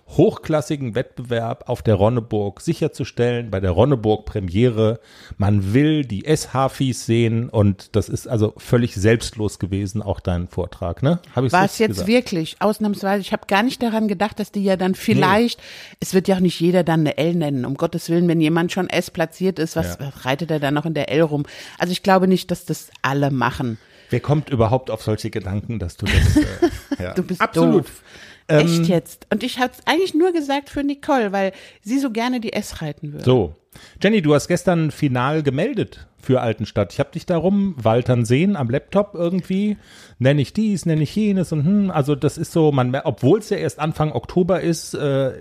hochklassigen 0.06 0.94
Wettbewerb 0.94 1.64
auf 1.68 1.82
der 1.82 1.94
Ronneburg 1.94 2.60
sicherzustellen, 2.60 3.50
bei 3.50 3.60
der 3.60 3.70
Ronneburg 3.70 4.26
Premiere. 4.26 5.00
Man 5.38 5.72
will 5.72 6.04
die 6.04 6.26
S-Hafis 6.26 7.06
sehen 7.06 7.48
und 7.48 7.96
das 7.96 8.08
ist 8.08 8.28
also 8.28 8.52
völlig 8.58 8.94
selbstlos 8.94 9.58
gewesen, 9.58 10.02
auch 10.02 10.20
dein 10.20 10.46
Vortrag, 10.46 11.02
ne? 11.02 11.20
Hab 11.34 11.50
War 11.50 11.64
es 11.64 11.78
jetzt 11.78 11.88
gesagt? 11.88 12.08
wirklich, 12.08 12.56
ausnahmsweise, 12.60 13.22
ich 13.22 13.32
habe 13.32 13.46
gar 13.46 13.62
nicht 13.62 13.82
daran 13.82 14.06
gedacht, 14.06 14.38
dass 14.38 14.52
die 14.52 14.62
ja 14.62 14.76
dann 14.76 14.94
vielleicht, 14.94 15.60
es 16.00 16.12
wird 16.14 16.28
ja 16.28 16.36
auch 16.36 16.40
nicht 16.40 16.60
jeder 16.60 16.84
dann 16.84 17.00
eine 17.00 17.16
L 17.16 17.34
nennen, 17.34 17.64
um 17.64 17.74
Gottes 17.74 18.10
Willen, 18.10 18.28
wenn 18.28 18.40
jemand 18.40 18.72
schon 18.72 18.90
S 18.90 19.10
platziert 19.10 19.58
ist, 19.58 19.74
was, 19.74 19.98
Ja. 19.98 20.06
was 20.12 20.24
reitet 20.26 20.50
er 20.50 20.60
dann 20.60 20.74
noch 20.74 20.86
in 20.86 20.94
der 20.94 21.10
L 21.10 21.22
rum? 21.22 21.44
Also 21.78 21.92
ich 21.92 22.02
glaube 22.02 22.28
nicht, 22.28 22.50
dass 22.50 22.66
das 22.66 22.90
alle 23.02 23.30
machen. 23.30 23.78
Wer 24.14 24.20
kommt 24.20 24.48
überhaupt 24.48 24.92
auf 24.92 25.02
solche 25.02 25.28
Gedanken, 25.28 25.80
dass 25.80 25.96
du 25.96 26.06
das, 26.06 26.36
äh, 26.36 27.02
ja. 27.02 27.14
Du 27.14 27.24
bist 27.24 27.40
Absolut. 27.40 27.86
doof. 27.86 28.02
Ähm, 28.46 28.64
Echt 28.64 28.86
jetzt. 28.86 29.26
Und 29.32 29.42
ich 29.42 29.58
habe 29.58 29.72
es 29.72 29.84
eigentlich 29.86 30.14
nur 30.14 30.30
gesagt 30.30 30.70
für 30.70 30.84
Nicole, 30.84 31.32
weil 31.32 31.50
sie 31.82 31.98
so 31.98 32.12
gerne 32.12 32.38
die 32.38 32.52
S 32.52 32.80
reiten 32.80 33.12
würde. 33.12 33.24
So. 33.24 33.56
Jenny, 34.00 34.22
du 34.22 34.32
hast 34.32 34.46
gestern 34.46 34.92
final 34.92 35.42
gemeldet 35.42 36.06
für 36.22 36.42
Altenstadt. 36.42 36.92
Ich 36.92 37.00
habe 37.00 37.10
dich 37.10 37.26
darum 37.26 37.74
waltern 37.76 38.24
sehen 38.24 38.54
am 38.54 38.70
Laptop 38.70 39.16
irgendwie. 39.16 39.78
Nenne 40.20 40.42
ich 40.42 40.52
dies, 40.52 40.86
nenne 40.86 41.02
ich 41.02 41.16
jenes 41.16 41.50
und 41.50 41.64
hm. 41.64 41.90
Also 41.90 42.14
das 42.14 42.38
ist 42.38 42.52
so, 42.52 42.70
man, 42.70 42.94
obwohl 42.94 43.40
es 43.40 43.50
ja 43.50 43.56
erst 43.56 43.80
Anfang 43.80 44.12
Oktober 44.12 44.60
ist, 44.60 44.94
äh, 44.94 45.32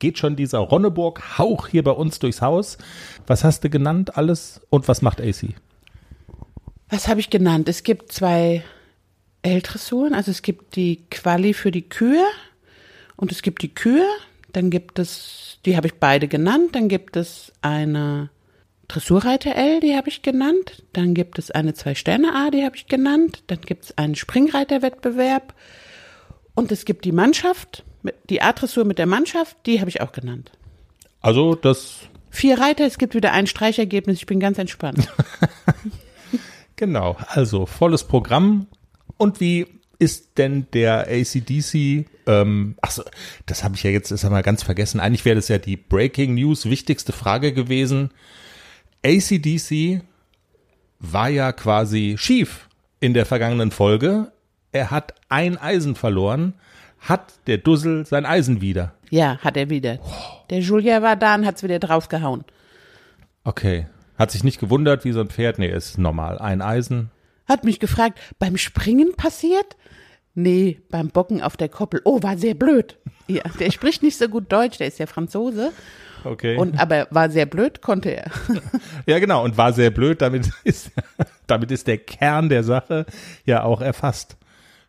geht 0.00 0.18
schon 0.18 0.34
dieser 0.34 0.58
Ronneburg-Hauch 0.58 1.68
hier 1.68 1.84
bei 1.84 1.92
uns 1.92 2.18
durchs 2.18 2.42
Haus. 2.42 2.78
Was 3.28 3.44
hast 3.44 3.62
du 3.62 3.70
genannt 3.70 4.16
alles 4.16 4.60
und 4.70 4.88
was 4.88 5.02
macht 5.02 5.20
AC? 5.20 5.54
Was 6.90 7.08
habe 7.08 7.20
ich 7.20 7.30
genannt? 7.30 7.68
Es 7.68 7.82
gibt 7.82 8.12
zwei 8.12 8.62
L-Dressuren, 9.42 10.14
also 10.14 10.30
es 10.30 10.42
gibt 10.42 10.76
die 10.76 11.04
Quali 11.10 11.54
für 11.54 11.70
die 11.70 11.88
Kühe 11.88 12.24
und 13.16 13.32
es 13.32 13.42
gibt 13.42 13.62
die 13.62 13.74
Kühe. 13.74 14.06
Dann 14.52 14.70
gibt 14.70 14.98
es, 14.98 15.58
die 15.66 15.76
habe 15.76 15.86
ich 15.86 15.94
beide 15.94 16.28
genannt. 16.28 16.74
Dann 16.74 16.88
gibt 16.88 17.16
es 17.16 17.52
eine 17.60 18.30
Dressurreiter 18.88 19.54
L, 19.54 19.80
die 19.80 19.94
habe 19.94 20.08
ich 20.08 20.22
genannt. 20.22 20.82
Dann 20.94 21.12
gibt 21.12 21.38
es 21.38 21.50
eine 21.50 21.74
Zwei-Sterne-A, 21.74 22.50
die 22.50 22.64
habe 22.64 22.76
ich 22.76 22.86
genannt. 22.86 23.42
Dann 23.48 23.60
gibt 23.60 23.84
es 23.84 23.98
einen 23.98 24.14
Springreiterwettbewerb. 24.14 25.54
Und 26.54 26.72
es 26.72 26.86
gibt 26.86 27.04
die 27.04 27.12
Mannschaft, 27.12 27.84
die 28.30 28.40
A-Dressur 28.40 28.84
mit 28.84 28.98
der 28.98 29.06
Mannschaft, 29.06 29.56
die 29.66 29.80
habe 29.80 29.90
ich 29.90 30.00
auch 30.00 30.12
genannt. 30.12 30.50
Also 31.20 31.54
das, 31.54 32.08
Vier 32.30 32.58
Reiter, 32.58 32.84
es 32.84 32.98
gibt 32.98 33.14
wieder 33.14 33.32
ein 33.32 33.46
Streichergebnis, 33.46 34.18
ich 34.18 34.26
bin 34.26 34.38
ganz 34.38 34.58
entspannt. 34.58 35.08
genau, 36.78 37.16
also 37.26 37.66
volles 37.66 38.04
Programm. 38.04 38.66
Und 39.18 39.40
wie 39.40 39.66
ist 39.98 40.38
denn 40.38 40.66
der 40.72 41.08
ACDC, 41.08 42.06
ähm, 42.26 42.76
achso, 42.80 43.02
das 43.46 43.64
habe 43.64 43.74
ich 43.74 43.82
ja 43.82 43.90
jetzt, 43.90 44.10
das 44.10 44.24
haben 44.24 44.32
wir 44.32 44.42
ganz 44.42 44.62
vergessen. 44.62 45.00
Eigentlich 45.00 45.24
wäre 45.24 45.36
das 45.36 45.48
ja 45.48 45.58
die 45.58 45.76
Breaking 45.76 46.34
News 46.34 46.66
wichtigste 46.66 47.12
Frage 47.12 47.52
gewesen. 47.52 48.10
ACDC 49.04 50.02
war 51.00 51.28
ja 51.28 51.52
quasi 51.52 52.16
schief 52.18 52.68
in 53.00 53.12
der 53.12 53.26
vergangenen 53.26 53.70
Folge. 53.70 54.32
Er 54.72 54.90
hat 54.90 55.14
ein 55.28 55.58
Eisen 55.58 55.94
verloren. 55.94 56.54
Hat 57.00 57.34
der 57.46 57.58
Dussel 57.58 58.06
sein 58.06 58.26
Eisen 58.26 58.60
wieder? 58.60 58.92
Ja, 59.10 59.38
hat 59.38 59.56
er 59.56 59.70
wieder. 59.70 59.98
Der 60.50 60.60
Julia 60.60 61.00
war 61.00 61.16
da 61.16 61.34
und 61.36 61.46
hat's 61.46 61.62
wieder 61.62 61.78
draufgehauen. 61.78 62.44
Okay. 63.44 63.86
Hat 64.18 64.30
sich 64.30 64.44
nicht 64.44 64.58
gewundert, 64.60 65.04
wie 65.04 65.12
so 65.12 65.20
ein 65.20 65.28
Pferd. 65.28 65.58
Nee, 65.58 65.70
ist 65.70 65.98
normal. 65.98 66.38
Ein 66.38 66.60
Eisen. 66.60 67.10
Hat 67.46 67.64
mich 67.64 67.80
gefragt, 67.80 68.18
beim 68.38 68.56
Springen 68.56 69.14
passiert? 69.16 69.76
Nee, 70.34 70.80
beim 70.90 71.08
Bocken 71.08 71.42
auf 71.42 71.56
der 71.56 71.68
Koppel. 71.68 72.00
Oh, 72.04 72.22
war 72.22 72.36
sehr 72.36 72.54
blöd. 72.54 72.98
Ja, 73.26 73.42
der 73.58 73.70
spricht 73.70 74.02
nicht 74.02 74.18
so 74.18 74.28
gut 74.28 74.52
Deutsch, 74.52 74.78
der 74.78 74.86
ist 74.86 74.98
ja 74.98 75.06
Franzose. 75.06 75.72
Okay. 76.24 76.56
Und, 76.56 76.78
aber 76.78 77.06
war 77.10 77.30
sehr 77.30 77.46
blöd, 77.46 77.80
konnte 77.80 78.10
er. 78.10 78.30
Ja, 79.06 79.18
genau. 79.18 79.44
Und 79.44 79.56
war 79.56 79.72
sehr 79.72 79.90
blöd. 79.90 80.20
Damit 80.20 80.50
ist, 80.64 80.90
damit 81.46 81.70
ist 81.70 81.86
der 81.86 81.98
Kern 81.98 82.48
der 82.48 82.64
Sache 82.64 83.06
ja 83.44 83.62
auch 83.62 83.80
erfasst. 83.80 84.36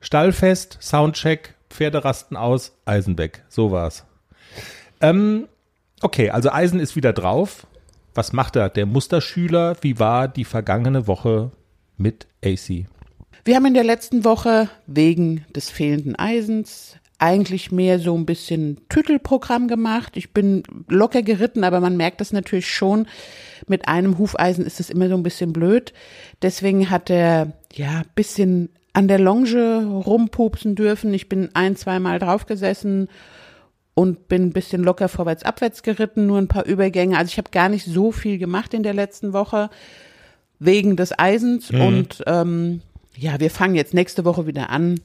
Stallfest, 0.02 0.78
Soundcheck, 0.82 1.56
Pferde 1.70 2.04
rasten 2.04 2.36
aus, 2.36 2.78
Eisen 2.86 3.18
weg. 3.18 3.44
So 3.48 3.72
war's. 3.72 4.06
Ähm, 5.02 5.48
okay, 6.02 6.30
also 6.30 6.52
Eisen 6.52 6.80
ist 6.80 6.96
wieder 6.96 7.14
drauf. 7.14 7.66
Was 8.14 8.34
macht 8.34 8.56
er? 8.56 8.70
Der 8.70 8.86
Musterschüler, 8.86 9.78
wie 9.82 10.00
war 10.00 10.28
die 10.28 10.46
vergangene 10.46 11.08
Woche 11.08 11.52
mit 11.98 12.28
AC? 12.44 12.86
Wir 13.46 13.56
haben 13.56 13.66
in 13.66 13.74
der 13.74 13.84
letzten 13.84 14.26
Woche 14.26 14.70
wegen 14.88 15.46
des 15.56 15.70
fehlenden 15.70 16.16
Eisens 16.16 16.98
eigentlich 17.20 17.72
mehr 17.72 18.00
so 18.00 18.18
ein 18.18 18.26
bisschen 18.26 18.80
Tüttelprogramm 18.88 19.68
gemacht. 19.68 20.16
Ich 20.16 20.34
bin 20.34 20.64
locker 20.88 21.22
geritten, 21.22 21.64
aber 21.64 21.82
man 21.82 21.98
merkt 21.98 22.22
das 22.22 22.32
natürlich 22.32 22.74
schon. 22.74 23.08
Mit 23.68 23.88
einem 23.88 24.18
Hufeisen 24.18 24.66
ist 24.66 24.80
es 24.80 24.90
immer 24.90 25.10
so 25.10 25.16
ein 25.16 25.24
bisschen 25.24 25.52
blöd. 25.52 25.94
Deswegen 26.42 26.90
hat 26.90 27.10
er 27.10 27.54
ja 27.74 28.04
bisschen 28.16 28.70
an 28.94 29.08
der 29.08 29.20
Longe 29.20 29.86
rumpupsen 29.86 30.76
dürfen. 30.76 31.14
Ich 31.14 31.30
bin 31.30 31.50
ein, 31.54 31.76
zweimal 31.76 32.20
draufgesessen 32.20 33.10
und 34.00 34.28
bin 34.30 34.44
ein 34.44 34.54
bisschen 34.54 34.82
locker 34.84 35.10
vorwärts, 35.10 35.44
abwärts 35.44 35.84
geritten, 35.84 36.26
nur 36.26 36.38
ein 36.38 36.48
paar 36.48 36.66
Übergänge. 36.66 37.18
Also 37.18 37.30
ich 37.30 37.38
habe 37.38 37.50
gar 37.52 37.68
nicht 37.68 37.86
so 37.86 38.12
viel 38.14 38.38
gemacht 38.38 38.74
in 38.74 38.84
der 38.84 38.94
letzten 38.94 39.34
Woche 39.34 39.70
wegen 40.60 40.96
des 40.96 41.18
Eisens 41.18 41.70
und 41.72 42.24
ähm, 42.28 42.82
ja, 43.18 43.40
wir 43.40 43.50
fangen 43.52 43.76
jetzt 43.76 43.94
nächste 43.94 44.24
Woche 44.26 44.46
wieder 44.48 44.70
an. 44.70 45.02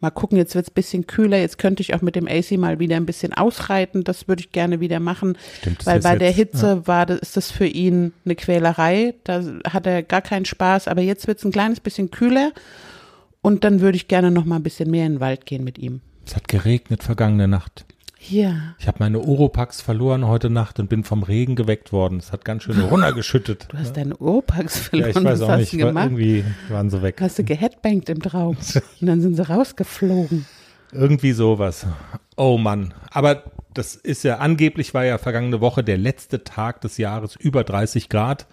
Mal 0.00 0.10
gucken, 0.10 0.36
jetzt 0.36 0.54
wird's 0.54 0.70
bisschen 0.70 1.06
kühler. 1.06 1.38
Jetzt 1.38 1.56
könnte 1.58 1.80
ich 1.82 1.94
auch 1.94 2.02
mit 2.02 2.14
dem 2.16 2.26
AC 2.28 2.52
mal 2.58 2.78
wieder 2.78 2.96
ein 2.96 3.06
bisschen 3.06 3.32
ausreiten. 3.32 4.04
Das 4.04 4.26
würde 4.28 4.40
ich 4.40 4.50
gerne 4.52 4.80
wieder 4.80 5.00
machen. 5.00 5.38
Stimmt, 5.60 5.86
weil 5.86 6.00
bei 6.00 6.16
der 6.16 6.28
jetzt- 6.28 6.36
Hitze 6.36 6.86
war 6.86 7.06
das, 7.06 7.20
ist 7.20 7.36
das 7.36 7.50
für 7.50 7.66
ihn 7.66 8.12
eine 8.24 8.34
Quälerei. 8.34 9.14
Da 9.24 9.42
hat 9.70 9.86
er 9.86 10.02
gar 10.02 10.20
keinen 10.20 10.44
Spaß. 10.44 10.88
Aber 10.88 11.00
jetzt 11.00 11.26
wird's 11.26 11.44
ein 11.44 11.52
kleines 11.52 11.80
bisschen 11.80 12.10
kühler. 12.10 12.52
Und 13.40 13.64
dann 13.64 13.80
würde 13.80 13.96
ich 13.96 14.08
gerne 14.08 14.30
noch 14.30 14.44
mal 14.44 14.56
ein 14.56 14.62
bisschen 14.62 14.90
mehr 14.90 15.06
in 15.06 15.14
den 15.14 15.20
Wald 15.20 15.46
gehen 15.46 15.64
mit 15.64 15.78
ihm. 15.78 16.00
Es 16.26 16.36
hat 16.36 16.48
geregnet 16.48 17.02
vergangene 17.02 17.48
Nacht. 17.48 17.84
Ja. 18.28 18.74
Ich 18.78 18.88
habe 18.88 18.98
meine 19.00 19.20
Oropax 19.20 19.82
verloren 19.82 20.26
heute 20.26 20.48
Nacht 20.48 20.80
und 20.80 20.88
bin 20.88 21.04
vom 21.04 21.22
Regen 21.22 21.56
geweckt 21.56 21.92
worden. 21.92 22.18
Es 22.18 22.32
hat 22.32 22.44
ganz 22.44 22.62
schön 22.62 22.80
runtergeschüttet. 22.90 23.68
Du 23.70 23.78
hast 23.78 23.96
deine 23.96 24.16
Oropax 24.16 24.76
ja, 24.76 24.82
verloren. 24.82 25.10
ich 25.10 25.16
weiß 25.16 25.40
Was 25.40 25.42
auch 25.42 25.56
nicht. 25.56 25.72
gemacht? 25.72 26.06
Irgendwie 26.06 26.44
waren 26.70 26.88
sie 26.88 27.02
weg. 27.02 27.18
Hast 27.20 27.38
du 27.38 27.44
geheadbangt 27.44 28.08
im 28.08 28.22
Traum. 28.22 28.56
Und 29.00 29.06
dann 29.06 29.20
sind 29.20 29.36
sie 29.36 29.46
rausgeflogen. 29.46 30.46
Irgendwie 30.92 31.32
sowas. 31.32 31.86
Oh 32.36 32.56
Mann. 32.56 32.94
Aber 33.10 33.42
das 33.74 33.96
ist 33.96 34.22
ja, 34.22 34.38
angeblich 34.38 34.94
war 34.94 35.04
ja 35.04 35.18
vergangene 35.18 35.60
Woche 35.60 35.84
der 35.84 35.98
letzte 35.98 36.44
Tag 36.44 36.80
des 36.80 36.96
Jahres 36.96 37.36
über 37.36 37.64
30 37.64 38.08
Grad. 38.08 38.46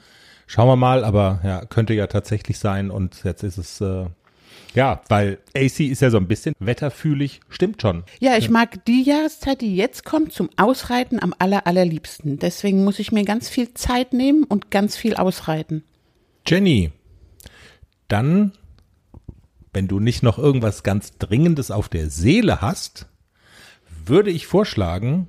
Schauen 0.48 0.68
wir 0.68 0.76
mal, 0.76 1.06
aber 1.06 1.40
ja, 1.44 1.64
könnte 1.66 1.94
ja 1.94 2.08
tatsächlich 2.08 2.60
sein 2.60 2.92
und 2.92 3.24
jetzt 3.24 3.44
ist 3.44 3.58
es, 3.58 3.80
äh, 3.80 4.08
ja, 4.74 5.02
weil 5.10 5.40
AC 5.56 5.82
ist 5.82 6.02
ja 6.02 6.10
so 6.10 6.18
ein 6.18 6.28
bisschen 6.28 6.54
wetterfühlig, 6.60 7.42
stimmt 7.50 7.82
schon. 7.82 8.04
Ja, 8.20 8.38
ich 8.38 8.50
mag 8.50 8.86
die 8.86 9.04
Jahreszeit, 9.04 9.62
die 9.62 9.76
jetzt 9.76 10.06
kommt, 10.06 10.32
zum 10.32 10.50
Ausreiten 10.58 11.22
am 11.22 11.34
aller, 11.40 11.68
allerliebsten. 11.68 12.40
Deswegen 12.40 12.84
muss 12.84 13.00
ich 13.00 13.12
mir 13.12 13.26
ganz 13.26 13.50
viel 13.50 13.74
Zeit 13.74 14.14
nehmen 14.14 14.44
und 14.44 14.72
ganz 14.72 14.96
viel 14.96 15.16
ausreiten. 15.16 15.84
Jenny, 16.48 16.92
dann, 18.08 18.54
wenn 19.74 19.88
du 19.88 20.00
nicht 20.00 20.24
noch 20.24 20.38
irgendwas 20.38 20.84
ganz 20.84 21.18
Dringendes 21.18 21.72
auf 21.72 21.90
der 21.90 22.10
Seele 22.10 22.62
hast, 22.62 23.08
würde 24.06 24.32
ich 24.32 24.48
vorschlagen, 24.48 25.28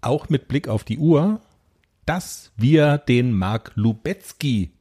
auch 0.00 0.28
mit 0.28 0.48
Blick 0.48 0.68
auf 0.68 0.84
die 0.84 0.98
Uhr, 0.98 1.40
dass 2.06 2.52
wir 2.56 2.98
den 2.98 3.32
Marc 3.32 3.72
Lubetzky 3.74 4.72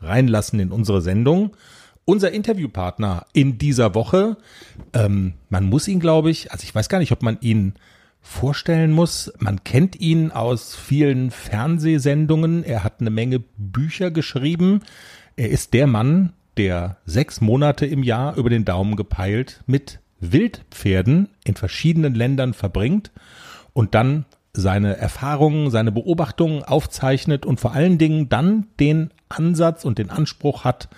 reinlassen 0.00 0.58
in 0.58 0.72
unsere 0.72 1.00
Sendung. 1.00 1.56
Unser 2.04 2.32
Interviewpartner 2.32 3.26
in 3.32 3.58
dieser 3.58 3.94
Woche, 3.94 4.36
ähm, 4.92 5.34
man 5.48 5.64
muss 5.64 5.86
ihn, 5.86 6.00
glaube 6.00 6.30
ich, 6.30 6.50
also 6.50 6.64
ich 6.64 6.74
weiß 6.74 6.88
gar 6.88 6.98
nicht, 6.98 7.12
ob 7.12 7.22
man 7.22 7.38
ihn 7.40 7.74
vorstellen 8.20 8.92
muss. 8.92 9.32
Man 9.38 9.64
kennt 9.64 10.00
ihn 10.00 10.30
aus 10.30 10.74
vielen 10.74 11.30
Fernsehsendungen. 11.30 12.64
Er 12.64 12.84
hat 12.84 13.00
eine 13.00 13.10
Menge 13.10 13.40
Bücher 13.56 14.10
geschrieben. 14.10 14.80
Er 15.36 15.50
ist 15.50 15.74
der 15.74 15.86
Mann, 15.86 16.32
der 16.56 16.98
sechs 17.04 17.40
Monate 17.40 17.86
im 17.86 18.02
Jahr 18.02 18.36
über 18.36 18.50
den 18.50 18.64
Daumen 18.64 18.96
gepeilt 18.96 19.62
mit 19.66 20.00
Wildpferden 20.20 21.28
in 21.44 21.56
verschiedenen 21.56 22.14
Ländern 22.14 22.54
verbringt 22.54 23.10
und 23.72 23.94
dann 23.94 24.24
seine 24.52 24.96
Erfahrungen, 24.96 25.70
seine 25.70 25.92
Beobachtungen 25.92 26.62
aufzeichnet 26.62 27.46
und 27.46 27.58
vor 27.58 27.72
allen 27.72 27.98
Dingen 27.98 28.28
dann 28.28 28.66
den 28.78 29.10
Ansatz 29.28 29.84
und 29.84 29.98
den 29.98 30.10
Anspruch 30.10 30.64
hat, 30.64 30.88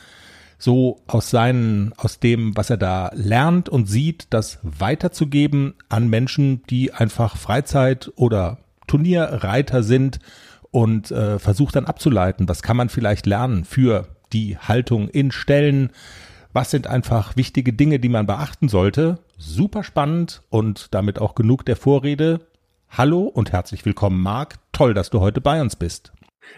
so 0.58 1.02
aus 1.06 1.30
seinen, 1.30 1.92
aus 1.96 2.20
dem, 2.20 2.56
was 2.56 2.70
er 2.70 2.76
da 2.76 3.10
lernt 3.14 3.68
und 3.68 3.86
sieht, 3.86 4.28
das 4.30 4.58
weiterzugeben 4.62 5.74
an 5.88 6.08
Menschen, 6.08 6.62
die 6.70 6.92
einfach 6.92 7.36
Freizeit- 7.36 8.12
oder 8.16 8.58
Turnierreiter 8.86 9.82
sind 9.82 10.18
und 10.70 11.10
äh, 11.10 11.38
versucht 11.38 11.76
dann 11.76 11.86
abzuleiten, 11.86 12.48
was 12.48 12.62
kann 12.62 12.76
man 12.76 12.88
vielleicht 12.88 13.26
lernen 13.26 13.64
für 13.64 14.08
die 14.32 14.58
Haltung 14.58 15.08
in 15.08 15.30
Stellen, 15.30 15.90
was 16.52 16.70
sind 16.70 16.86
einfach 16.86 17.36
wichtige 17.36 17.72
Dinge, 17.72 17.98
die 17.98 18.08
man 18.08 18.26
beachten 18.26 18.68
sollte. 18.68 19.18
Super 19.38 19.84
spannend 19.84 20.42
und 20.50 20.94
damit 20.94 21.18
auch 21.18 21.34
genug 21.34 21.64
der 21.64 21.76
Vorrede. 21.76 22.40
Hallo 22.88 23.22
und 23.22 23.52
herzlich 23.52 23.84
willkommen, 23.84 24.20
Marc. 24.20 24.56
Toll, 24.72 24.94
dass 24.94 25.10
du 25.10 25.20
heute 25.20 25.40
bei 25.40 25.60
uns 25.60 25.76
bist. 25.76 26.12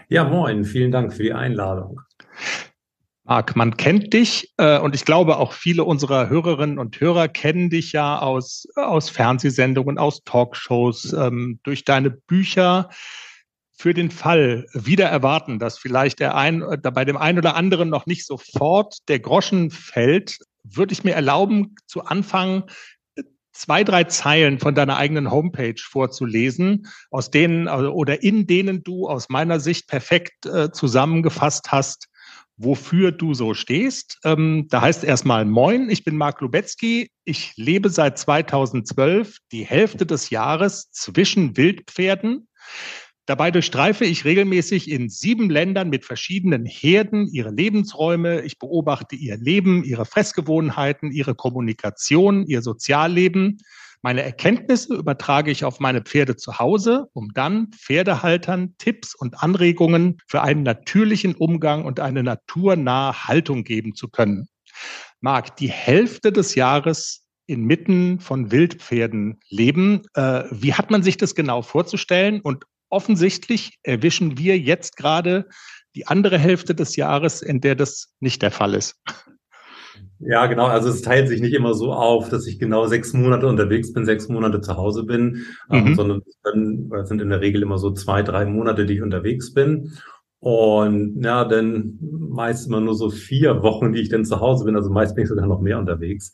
Ja, 0.07 0.23
moin. 0.23 0.65
Vielen 0.65 0.91
Dank 0.91 1.13
für 1.13 1.23
die 1.23 1.33
Einladung. 1.33 2.01
Marc, 3.27 3.57
man 3.57 3.75
kennt 3.75 4.13
dich 4.13 4.53
äh, 4.55 4.79
und 4.79 4.95
ich 4.95 5.03
glaube 5.03 5.35
auch 5.35 5.51
viele 5.51 5.83
unserer 5.83 6.29
Hörerinnen 6.29 6.79
und 6.79 7.01
Hörer 7.01 7.27
kennen 7.27 7.69
dich 7.69 7.91
ja 7.91 8.19
aus, 8.19 8.67
aus 8.75 9.09
Fernsehsendungen, 9.09 9.97
aus 9.97 10.23
Talkshows, 10.23 11.11
ähm, 11.11 11.59
durch 11.63 11.83
deine 11.83 12.09
Bücher. 12.09 12.89
Für 13.73 13.93
den 13.93 14.11
Fall 14.11 14.65
wieder 14.73 15.07
erwarten, 15.07 15.59
dass 15.59 15.77
vielleicht 15.77 16.21
der 16.21 16.35
ein, 16.35 16.61
äh, 16.61 16.77
bei 16.77 17.03
dem 17.03 17.17
einen 17.17 17.37
oder 17.37 17.57
anderen 17.57 17.89
noch 17.89 18.05
nicht 18.05 18.25
sofort 18.25 18.95
der 19.09 19.19
Groschen 19.19 19.71
fällt, 19.71 20.39
würde 20.63 20.93
ich 20.93 21.03
mir 21.03 21.13
erlauben, 21.13 21.75
zu 21.85 22.05
Anfang 22.05 22.63
zwei, 23.51 23.83
drei 23.83 24.05
Zeilen 24.05 24.57
von 24.59 24.73
deiner 24.73 24.95
eigenen 24.95 25.31
Homepage 25.31 25.81
vorzulesen, 25.81 26.87
aus 27.11 27.29
denen 27.29 27.67
also, 27.67 27.91
oder 27.91 28.23
in 28.23 28.47
denen 28.47 28.83
du 28.83 29.09
aus 29.09 29.27
meiner 29.27 29.59
Sicht 29.59 29.87
perfekt 29.87 30.45
äh, 30.45 30.71
zusammengefasst 30.71 31.73
hast, 31.73 32.07
wofür 32.57 33.11
du 33.11 33.33
so 33.33 33.53
stehst. 33.53 34.19
Ähm, 34.25 34.67
da 34.69 34.81
heißt 34.81 35.03
erstmal 35.03 35.45
Moin, 35.45 35.89
ich 35.89 36.03
bin 36.03 36.17
Marc 36.17 36.41
Lubetzky. 36.41 37.11
Ich 37.23 37.53
lebe 37.55 37.89
seit 37.89 38.17
2012 38.17 39.37
die 39.51 39.63
Hälfte 39.63 40.05
des 40.05 40.29
Jahres 40.29 40.91
zwischen 40.91 41.55
Wildpferden. 41.55 42.47
Dabei 43.27 43.51
durchstreife 43.51 44.05
ich 44.05 44.23
regelmäßig 44.23 44.89
in 44.89 45.09
sieben 45.09 45.49
Ländern 45.49 45.89
mit 45.89 46.05
verschiedenen 46.05 46.65
Herden 46.65 47.27
ihre 47.27 47.51
Lebensräume. 47.51 48.41
Ich 48.41 48.57
beobachte 48.57 49.17
ihr 49.17 49.35
Leben, 49.37 49.83
ihre 49.83 50.05
Fressgewohnheiten, 50.05 51.11
ihre 51.11 51.35
Kommunikation, 51.35 52.45
ihr 52.47 52.61
Sozialleben. 52.61 53.59
Meine 54.01 54.23
Erkenntnisse 54.23 54.95
übertrage 54.95 55.51
ich 55.51 55.65
auf 55.65 55.79
meine 55.79 56.01
Pferde 56.01 56.35
zu 56.35 56.59
Hause, 56.59 57.07
um 57.13 57.33
dann 57.33 57.71
Pferdehaltern 57.71 58.75
Tipps 58.77 59.15
und 59.15 59.41
Anregungen 59.41 60.17
für 60.27 60.41
einen 60.41 60.63
natürlichen 60.63 61.35
Umgang 61.35 61.85
und 61.85 61.99
eine 61.99 62.23
naturnahe 62.23 63.25
Haltung 63.25 63.63
geben 63.63 63.95
zu 63.95 64.09
können. 64.09 64.47
Marc, 65.19 65.55
die 65.57 65.69
Hälfte 65.69 66.31
des 66.31 66.55
Jahres 66.55 67.25
inmitten 67.47 68.19
von 68.19 68.51
Wildpferden 68.51 69.39
leben. 69.49 70.03
Äh, 70.13 70.43
wie 70.51 70.73
hat 70.73 70.91
man 70.91 71.01
sich 71.01 71.17
das 71.17 71.33
genau 71.33 71.61
vorzustellen 71.61 72.41
und 72.41 72.65
offensichtlich 72.89 73.79
erwischen 73.83 74.37
wir 74.37 74.57
jetzt 74.59 74.97
gerade 74.97 75.47
die 75.95 76.07
andere 76.07 76.37
Hälfte 76.37 76.75
des 76.75 76.95
Jahres, 76.95 77.41
in 77.41 77.59
der 77.61 77.75
das 77.75 78.13
nicht 78.19 78.41
der 78.41 78.51
Fall 78.51 78.75
ist. 78.75 79.01
Ja, 80.19 80.47
genau. 80.47 80.65
Also 80.65 80.89
es 80.89 81.01
teilt 81.01 81.27
sich 81.27 81.41
nicht 81.41 81.53
immer 81.53 81.73
so 81.73 81.93
auf, 81.93 82.29
dass 82.29 82.47
ich 82.47 82.57
genau 82.57 82.87
sechs 82.87 83.13
Monate 83.13 83.47
unterwegs 83.47 83.93
bin, 83.93 84.05
sechs 84.05 84.27
Monate 84.29 84.61
zu 84.61 84.75
Hause 84.75 85.03
bin, 85.03 85.45
ähm, 85.71 85.81
mhm. 85.81 85.87
ähm, 85.87 85.95
sondern 85.95 86.21
es 86.25 87.09
sind 87.09 87.21
in 87.21 87.29
der 87.29 87.41
Regel 87.41 87.61
immer 87.61 87.77
so 87.77 87.91
zwei, 87.91 88.23
drei 88.23 88.45
Monate, 88.45 88.85
die 88.85 88.95
ich 88.95 89.01
unterwegs 89.01 89.53
bin. 89.53 89.91
Und 90.39 91.23
ja, 91.23 91.45
dann 91.45 91.97
meist 91.99 92.67
immer 92.67 92.79
nur 92.79 92.95
so 92.95 93.09
vier 93.09 93.63
Wochen, 93.63 93.93
die 93.93 94.01
ich 94.01 94.09
dann 94.09 94.25
zu 94.25 94.39
Hause 94.39 94.65
bin. 94.65 94.75
Also 94.75 94.89
meist 94.89 95.15
bin 95.15 95.23
ich 95.23 95.29
sogar 95.29 95.47
noch 95.47 95.61
mehr 95.61 95.79
unterwegs. 95.79 96.33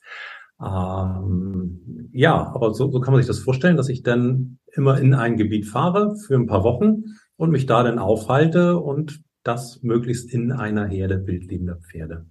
Ähm, 0.62 2.10
ja, 2.12 2.52
aber 2.54 2.74
so, 2.74 2.90
so 2.92 3.00
kann 3.00 3.14
man 3.14 3.22
sich 3.22 3.28
das 3.28 3.40
vorstellen, 3.40 3.78
dass 3.78 3.90
ich 3.90 4.04
dann 4.04 4.60
immer 4.74 5.00
in 5.00 5.14
ein 5.14 5.38
Gebiet 5.38 5.66
fahre 5.66 6.16
für 6.16 6.36
ein 6.36 6.48
paar 6.48 6.64
Wochen 6.64 7.04
und 7.36 7.52
mich 7.52 7.66
da 7.66 7.84
dann 7.84 8.00
aufhalte 8.00 8.80
und 8.80 9.22
das 9.44 9.82
möglichst 9.84 10.34
in 10.34 10.52
einer 10.52 10.86
Herde 10.86 11.26
wildlebender 11.26 11.78
Pferde. 11.78 12.26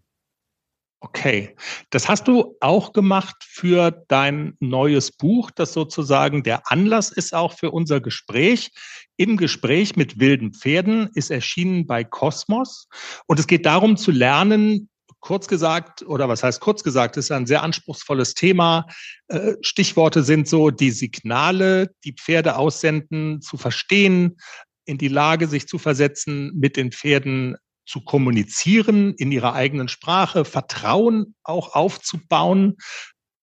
Okay, 1.05 1.57
das 1.91 2.09
hast 2.09 2.29
du 2.29 2.57
auch 2.61 2.93
gemacht 2.93 3.35
für 3.41 3.91
dein 4.07 4.57
neues 4.61 5.11
Buch, 5.11 5.51
das 5.51 5.73
sozusagen 5.73 6.45
der 6.45 6.71
Anlass 6.71 7.11
ist 7.11 7.35
auch 7.35 7.59
für 7.59 7.73
unser 7.73 8.01
Gespräch. 8.01 8.71
Im 9.17 9.37
Gespräch 9.37 9.97
mit 9.97 10.21
wilden 10.21 10.55
Pferden 10.55 11.11
ist 11.15 11.33
erschienen 11.33 11.89
bei 11.89 12.05
Kosmos 12.05 12.87
und 13.27 13.41
es 13.41 13.49
geht 13.49 13.67
darum 13.67 13.97
zu 13.97 14.13
lernen, 14.13 14.89
kurz 15.19 15.49
gesagt, 15.49 16.03
oder 16.03 16.29
was 16.29 16.45
heißt 16.45 16.61
kurz 16.61 16.85
gesagt, 16.85 17.17
ist 17.17 17.33
ein 17.33 17.47
sehr 17.47 17.65
anspruchsvolles 17.65 18.35
Thema. 18.35 18.87
Äh, 19.27 19.55
Stichworte 19.61 20.23
sind 20.23 20.47
so 20.47 20.71
die 20.71 20.93
Signale, 20.93 21.91
die 22.05 22.13
Pferde 22.13 22.57
aussenden, 22.57 23.41
zu 23.41 23.57
verstehen, 23.57 24.37
in 24.85 24.99
die 24.99 25.09
Lage, 25.09 25.49
sich 25.49 25.67
zu 25.67 25.79
versetzen, 25.79 26.53
mit 26.55 26.77
den 26.77 26.93
Pferden 26.93 27.57
zu 27.87 28.01
kommunizieren 28.03 29.15
in 29.15 29.33
ihrer 29.33 29.55
eigenen 29.55 29.89
Sprache, 29.89 30.45
Vertrauen 30.45 31.35
auch 31.43 31.75
aufzubauen. 31.75 32.77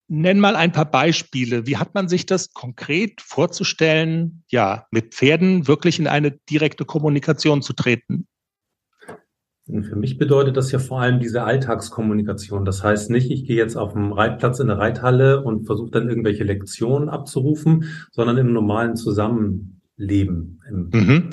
Nenn 0.08 0.40
mal 0.40 0.56
ein 0.56 0.72
paar 0.72 0.90
Beispiele. 0.90 1.66
Wie 1.66 1.76
hat 1.76 1.94
man 1.94 2.08
sich 2.08 2.26
das 2.26 2.52
konkret 2.52 3.20
vorzustellen, 3.20 4.42
ja, 4.48 4.86
mit 4.90 5.14
Pferden 5.14 5.68
wirklich 5.68 5.98
in 6.00 6.08
eine 6.08 6.32
direkte 6.32 6.84
Kommunikation 6.84 7.62
zu 7.62 7.74
treten? 7.74 8.26
Für 9.82 9.96
mich 9.96 10.18
bedeutet 10.18 10.56
das 10.56 10.72
ja 10.72 10.78
vor 10.78 11.00
allem 11.00 11.20
diese 11.20 11.44
Alltagskommunikation. 11.44 12.64
Das 12.64 12.82
heißt 12.82 13.10
nicht, 13.10 13.30
ich 13.30 13.44
gehe 13.44 13.56
jetzt 13.56 13.76
auf 13.76 13.92
dem 13.92 14.12
Reitplatz 14.12 14.58
in 14.58 14.66
der 14.66 14.78
Reithalle 14.78 15.44
und 15.44 15.66
versuche 15.66 15.90
dann 15.90 16.08
irgendwelche 16.08 16.44
Lektionen 16.44 17.08
abzurufen, 17.08 17.84
sondern 18.10 18.36
im 18.38 18.52
normalen 18.52 18.96
Zusammenleben, 18.96 20.60
im 20.68 20.90
mhm. 20.92 21.30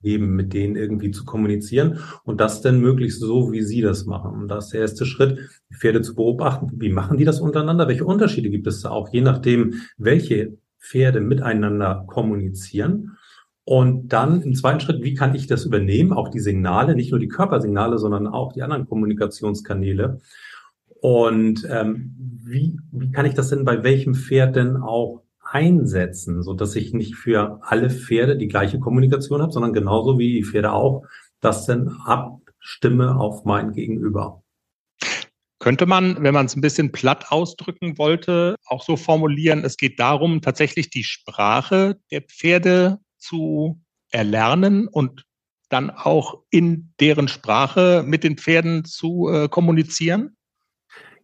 Leben 0.00 0.36
mit 0.36 0.52
denen 0.52 0.76
irgendwie 0.76 1.10
zu 1.10 1.24
kommunizieren 1.24 1.98
und 2.24 2.40
das 2.40 2.60
dann 2.60 2.80
möglichst 2.80 3.20
so, 3.20 3.52
wie 3.52 3.62
sie 3.62 3.80
das 3.80 4.06
machen. 4.06 4.32
Und 4.32 4.48
das 4.48 4.66
ist 4.66 4.74
der 4.74 4.80
erste 4.82 5.06
Schritt, 5.06 5.38
die 5.70 5.74
Pferde 5.74 6.02
zu 6.02 6.14
beobachten. 6.14 6.70
Wie 6.74 6.90
machen 6.90 7.18
die 7.18 7.24
das 7.24 7.40
untereinander? 7.40 7.88
Welche 7.88 8.04
Unterschiede 8.04 8.50
gibt 8.50 8.66
es 8.66 8.82
da 8.82 8.90
auch, 8.90 9.12
je 9.12 9.22
nachdem, 9.22 9.74
welche 9.96 10.56
Pferde 10.78 11.20
miteinander 11.20 12.04
kommunizieren? 12.06 13.16
Und 13.64 14.14
dann 14.14 14.40
im 14.40 14.54
zweiten 14.54 14.80
Schritt, 14.80 15.02
wie 15.02 15.12
kann 15.12 15.34
ich 15.34 15.46
das 15.46 15.66
übernehmen? 15.66 16.14
Auch 16.14 16.28
die 16.28 16.40
Signale, 16.40 16.94
nicht 16.94 17.10
nur 17.10 17.20
die 17.20 17.28
Körpersignale, 17.28 17.98
sondern 17.98 18.26
auch 18.26 18.52
die 18.52 18.62
anderen 18.62 18.88
Kommunikationskanäle. 18.88 20.20
Und 21.00 21.66
ähm, 21.70 22.14
wie, 22.44 22.78
wie 22.92 23.10
kann 23.12 23.26
ich 23.26 23.34
das 23.34 23.50
denn 23.50 23.64
bei 23.64 23.82
welchem 23.82 24.14
Pferd 24.14 24.56
denn 24.56 24.76
auch 24.76 25.22
einsetzen, 25.50 26.42
so 26.42 26.54
dass 26.54 26.76
ich 26.76 26.92
nicht 26.92 27.16
für 27.16 27.60
alle 27.62 27.90
Pferde 27.90 28.36
die 28.36 28.48
gleiche 28.48 28.78
Kommunikation 28.78 29.42
habe, 29.42 29.52
sondern 29.52 29.72
genauso 29.72 30.18
wie 30.18 30.34
die 30.34 30.44
Pferde 30.44 30.72
auch 30.72 31.04
das 31.40 31.66
denn 31.66 31.88
abstimme 32.04 33.16
auf 33.16 33.44
mein 33.44 33.72
Gegenüber. 33.72 34.42
Könnte 35.60 35.86
man, 35.86 36.22
wenn 36.22 36.34
man 36.34 36.46
es 36.46 36.54
ein 36.54 36.60
bisschen 36.60 36.92
platt 36.92 37.32
ausdrücken 37.32 37.98
wollte, 37.98 38.54
auch 38.66 38.84
so 38.84 38.96
formulieren, 38.96 39.64
es 39.64 39.76
geht 39.76 39.98
darum, 39.98 40.40
tatsächlich 40.40 40.90
die 40.90 41.02
Sprache 41.02 41.98
der 42.12 42.22
Pferde 42.22 42.98
zu 43.16 43.80
erlernen 44.10 44.86
und 44.86 45.24
dann 45.68 45.90
auch 45.90 46.42
in 46.50 46.94
deren 47.00 47.28
Sprache 47.28 48.02
mit 48.06 48.24
den 48.24 48.38
Pferden 48.38 48.84
zu 48.84 49.28
äh, 49.28 49.48
kommunizieren? 49.48 50.37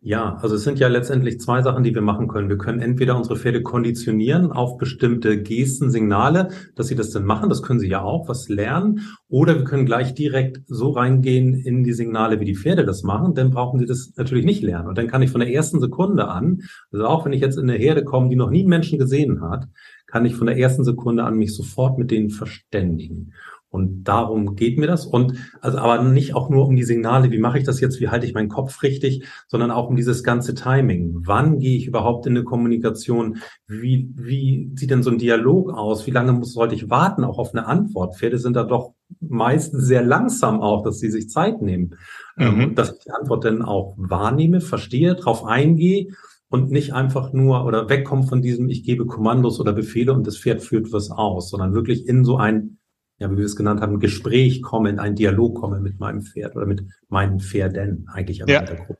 Ja, 0.06 0.36
also 0.42 0.56
es 0.56 0.64
sind 0.64 0.78
ja 0.78 0.88
letztendlich 0.88 1.40
zwei 1.40 1.62
Sachen, 1.62 1.82
die 1.82 1.94
wir 1.94 2.02
machen 2.02 2.28
können. 2.28 2.50
Wir 2.50 2.58
können 2.58 2.80
entweder 2.80 3.16
unsere 3.16 3.36
Pferde 3.36 3.62
konditionieren 3.62 4.52
auf 4.52 4.76
bestimmte 4.76 5.42
Gesten, 5.42 5.90
Signale, 5.90 6.48
dass 6.74 6.88
sie 6.88 6.94
das 6.94 7.08
dann 7.08 7.24
machen. 7.24 7.48
Das 7.48 7.62
können 7.62 7.80
sie 7.80 7.88
ja 7.88 8.02
auch, 8.02 8.28
was 8.28 8.50
lernen. 8.50 9.00
Oder 9.28 9.56
wir 9.56 9.64
können 9.64 9.86
gleich 9.86 10.12
direkt 10.12 10.60
so 10.66 10.90
reingehen 10.90 11.54
in 11.54 11.84
die 11.84 11.94
Signale, 11.94 12.38
wie 12.38 12.44
die 12.44 12.54
Pferde 12.54 12.84
das 12.84 13.02
machen. 13.02 13.32
Dann 13.32 13.50
brauchen 13.50 13.78
sie 13.78 13.86
das 13.86 14.12
natürlich 14.14 14.44
nicht 14.44 14.62
lernen. 14.62 14.88
Und 14.88 14.98
dann 14.98 15.06
kann 15.06 15.22
ich 15.22 15.30
von 15.30 15.40
der 15.40 15.50
ersten 15.50 15.80
Sekunde 15.80 16.28
an, 16.28 16.60
also 16.92 17.06
auch 17.06 17.24
wenn 17.24 17.32
ich 17.32 17.40
jetzt 17.40 17.56
in 17.56 17.70
eine 17.70 17.78
Herde 17.78 18.04
komme, 18.04 18.28
die 18.28 18.36
noch 18.36 18.50
nie 18.50 18.60
einen 18.60 18.68
Menschen 18.68 18.98
gesehen 18.98 19.40
hat, 19.40 19.68
kann 20.06 20.26
ich 20.26 20.36
von 20.36 20.48
der 20.48 20.58
ersten 20.58 20.84
Sekunde 20.84 21.24
an 21.24 21.38
mich 21.38 21.56
sofort 21.56 21.96
mit 21.96 22.10
denen 22.10 22.28
verständigen. 22.28 23.32
Und 23.74 24.04
darum 24.04 24.54
geht 24.54 24.78
mir 24.78 24.86
das. 24.86 25.04
Und 25.04 25.34
also 25.60 25.78
aber 25.78 26.02
nicht 26.04 26.34
auch 26.34 26.48
nur 26.48 26.66
um 26.68 26.76
die 26.76 26.84
Signale, 26.84 27.32
wie 27.32 27.40
mache 27.40 27.58
ich 27.58 27.64
das 27.64 27.80
jetzt, 27.80 28.00
wie 28.00 28.08
halte 28.08 28.24
ich 28.24 28.32
meinen 28.32 28.48
Kopf 28.48 28.84
richtig, 28.84 29.24
sondern 29.48 29.72
auch 29.72 29.88
um 29.88 29.96
dieses 29.96 30.22
ganze 30.22 30.54
Timing. 30.54 31.22
Wann 31.24 31.58
gehe 31.58 31.76
ich 31.76 31.88
überhaupt 31.88 32.26
in 32.26 32.36
eine 32.36 32.44
Kommunikation? 32.44 33.38
Wie, 33.66 34.08
wie 34.14 34.70
sieht 34.76 34.92
denn 34.92 35.02
so 35.02 35.10
ein 35.10 35.18
Dialog 35.18 35.72
aus? 35.72 36.06
Wie 36.06 36.12
lange 36.12 36.32
muss, 36.32 36.52
sollte 36.52 36.76
ich 36.76 36.88
warten 36.88 37.24
auch 37.24 37.38
auf 37.38 37.52
eine 37.52 37.66
Antwort? 37.66 38.16
Pferde 38.16 38.38
sind 38.38 38.54
da 38.54 38.62
doch 38.62 38.92
meistens 39.20 39.86
sehr 39.86 40.04
langsam 40.04 40.60
auch, 40.60 40.84
dass 40.84 41.00
sie 41.00 41.10
sich 41.10 41.28
Zeit 41.28 41.60
nehmen. 41.60 41.96
Ähm, 42.38 42.56
mhm. 42.56 42.74
dass 42.74 42.92
ich 42.92 42.98
die 43.04 43.10
Antwort 43.10 43.44
dann 43.44 43.62
auch 43.62 43.94
wahrnehme, 43.96 44.60
verstehe, 44.60 45.14
drauf 45.14 45.44
eingehe 45.44 46.08
und 46.48 46.70
nicht 46.70 46.92
einfach 46.92 47.32
nur 47.32 47.64
oder 47.64 47.88
wegkomme 47.88 48.24
von 48.24 48.40
diesem, 48.40 48.68
ich 48.68 48.84
gebe 48.84 49.06
Kommandos 49.06 49.58
oder 49.58 49.72
Befehle 49.72 50.12
und 50.12 50.26
das 50.26 50.38
Pferd 50.38 50.62
führt 50.62 50.92
was 50.92 51.10
aus, 51.10 51.50
sondern 51.50 51.74
wirklich 51.74 52.06
in 52.08 52.24
so 52.24 52.36
ein 52.36 52.78
ja, 53.18 53.30
wie 53.30 53.36
wir 53.36 53.44
es 53.44 53.56
genannt 53.56 53.80
haben, 53.80 54.00
Gespräch 54.00 54.62
komme, 54.62 54.90
in 54.90 54.98
einen 54.98 55.14
Dialog 55.14 55.54
komme 55.54 55.80
mit 55.80 56.00
meinem 56.00 56.22
Pferd 56.22 56.56
oder 56.56 56.66
mit 56.66 56.84
meinen 57.08 57.40
Pferden 57.40 58.08
eigentlich 58.12 58.38
ja. 58.38 58.60
mit 58.60 58.68
der 58.68 58.76
Gruppe. 58.76 58.98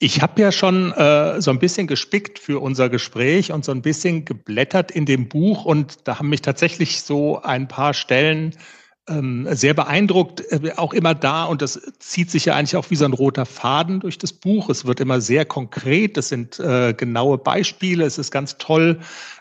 Ich 0.00 0.22
habe 0.22 0.40
ja 0.40 0.52
schon 0.52 0.92
äh, 0.92 1.40
so 1.42 1.50
ein 1.50 1.58
bisschen 1.58 1.88
gespickt 1.88 2.38
für 2.38 2.60
unser 2.60 2.88
Gespräch 2.88 3.50
und 3.50 3.64
so 3.64 3.72
ein 3.72 3.82
bisschen 3.82 4.24
geblättert 4.24 4.92
in 4.92 5.06
dem 5.06 5.28
Buch 5.28 5.64
und 5.64 6.06
da 6.06 6.18
haben 6.18 6.28
mich 6.28 6.42
tatsächlich 6.42 7.02
so 7.02 7.42
ein 7.42 7.66
paar 7.66 7.94
Stellen 7.94 8.54
ähm, 9.08 9.48
sehr 9.50 9.74
beeindruckt, 9.74 10.40
äh, 10.52 10.72
auch 10.76 10.92
immer 10.92 11.16
da 11.16 11.44
und 11.44 11.62
das 11.62 11.80
zieht 11.98 12.30
sich 12.30 12.44
ja 12.44 12.54
eigentlich 12.54 12.76
auch 12.76 12.90
wie 12.90 12.96
so 12.96 13.06
ein 13.06 13.12
roter 13.12 13.44
Faden 13.44 13.98
durch 13.98 14.18
das 14.18 14.32
Buch. 14.32 14.70
Es 14.70 14.84
wird 14.84 15.00
immer 15.00 15.20
sehr 15.20 15.44
konkret, 15.44 16.16
es 16.16 16.28
sind 16.28 16.60
äh, 16.60 16.94
genaue 16.94 17.38
Beispiele, 17.38 18.04
es 18.04 18.18
ist 18.18 18.30
ganz 18.30 18.56
toll 18.58 19.00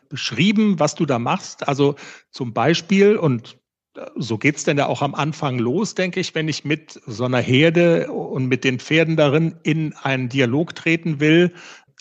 beschrieben, 0.10 0.80
was 0.80 0.96
du 0.96 1.06
da 1.06 1.20
machst. 1.20 1.68
Also 1.68 1.96
zum 2.32 2.54
Beispiel, 2.54 3.18
und 3.18 3.58
so 4.16 4.38
geht's 4.38 4.64
denn 4.64 4.78
ja 4.78 4.88
auch 4.88 5.02
am 5.02 5.16
Anfang 5.16 5.60
los, 5.60 5.96
denke 5.96 6.20
ich, 6.20 6.36
wenn 6.36 6.48
ich 6.48 6.66
mit 6.66 7.02
so 7.06 7.26
einer 7.26 7.40
Herde 7.40 8.12
und 8.12 8.48
mit 8.48 8.64
den 8.64 8.80
Pferden 8.80 9.16
darin 9.16 9.56
in 9.64 9.94
einen 9.94 10.30
Dialog 10.30 10.76
treten 10.76 11.20
will. 11.20 11.54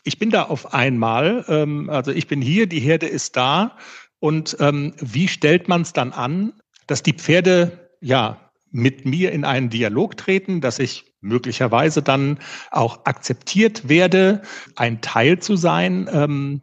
Ich 0.05 0.19
bin 0.19 0.31
da 0.31 0.45
auf 0.45 0.75
einmal, 0.75 1.45
ähm, 1.49 1.91
also 1.91 2.13
ich 2.13 2.27
bin 2.27 2.41
hier, 2.41 2.67
die 2.67 2.81
Herde 2.81 3.07
ist 3.07 3.37
da. 3.37 3.77
Und 4.19 4.57
ähm, 4.61 4.95
wie 4.99 5.29
stellt 5.29 5.69
man 5.69 5.83
es 5.83 5.93
dann 5.93 6.13
an, 6.13 6.53
dass 6.87 7.03
die 7.03 7.13
Pferde 7.13 7.91
ja 8.01 8.51
mit 8.71 9.05
mir 9.05 9.33
in 9.33 9.45
einen 9.45 9.71
Dialog 9.71 10.17
treten, 10.17 10.61
dass 10.61 10.79
ich 10.79 11.15
möglicherweise 11.21 12.03
dann 12.03 12.39
auch 12.71 13.05
akzeptiert 13.05 13.89
werde, 13.89 14.43
ein 14.77 15.01
Teil 15.01 15.39
zu 15.39 15.57
sein 15.57 16.09
ähm, 16.13 16.63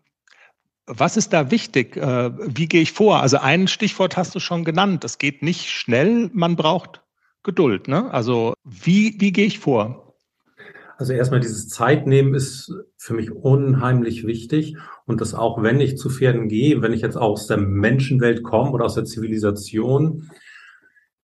was 0.85 1.17
ist 1.17 1.33
da 1.33 1.51
wichtig? 1.51 1.95
Äh, 1.97 2.31
wie 2.55 2.67
gehe 2.67 2.81
ich 2.81 2.91
vor? 2.91 3.21
Also 3.21 3.37
ein 3.37 3.67
Stichwort 3.67 4.17
hast 4.17 4.35
du 4.35 4.39
schon 4.39 4.65
genannt. 4.65 5.03
Das 5.03 5.17
geht 5.17 5.41
nicht 5.41 5.69
schnell. 5.69 6.29
Man 6.33 6.55
braucht 6.55 7.01
Geduld. 7.43 7.87
Ne? 7.87 8.11
Also 8.11 8.53
wie, 8.63 9.15
wie 9.19 9.31
gehe 9.31 9.45
ich 9.45 9.59
vor? 9.59 10.15
Also 10.97 11.13
erstmal 11.13 11.39
dieses 11.39 11.69
Zeitnehmen 11.69 12.33
ist 12.33 12.71
für 12.97 13.13
mich 13.13 13.31
unheimlich 13.31 14.25
wichtig. 14.25 14.77
Und 15.05 15.21
das 15.21 15.33
auch, 15.33 15.61
wenn 15.61 15.79
ich 15.79 15.97
zu 15.97 16.09
Pferden 16.09 16.47
gehe, 16.47 16.81
wenn 16.81 16.93
ich 16.93 17.01
jetzt 17.01 17.17
aus 17.17 17.47
der 17.47 17.57
Menschenwelt 17.57 18.43
komme 18.43 18.71
oder 18.71 18.85
aus 18.85 18.95
der 18.95 19.05
Zivilisation, 19.05 20.29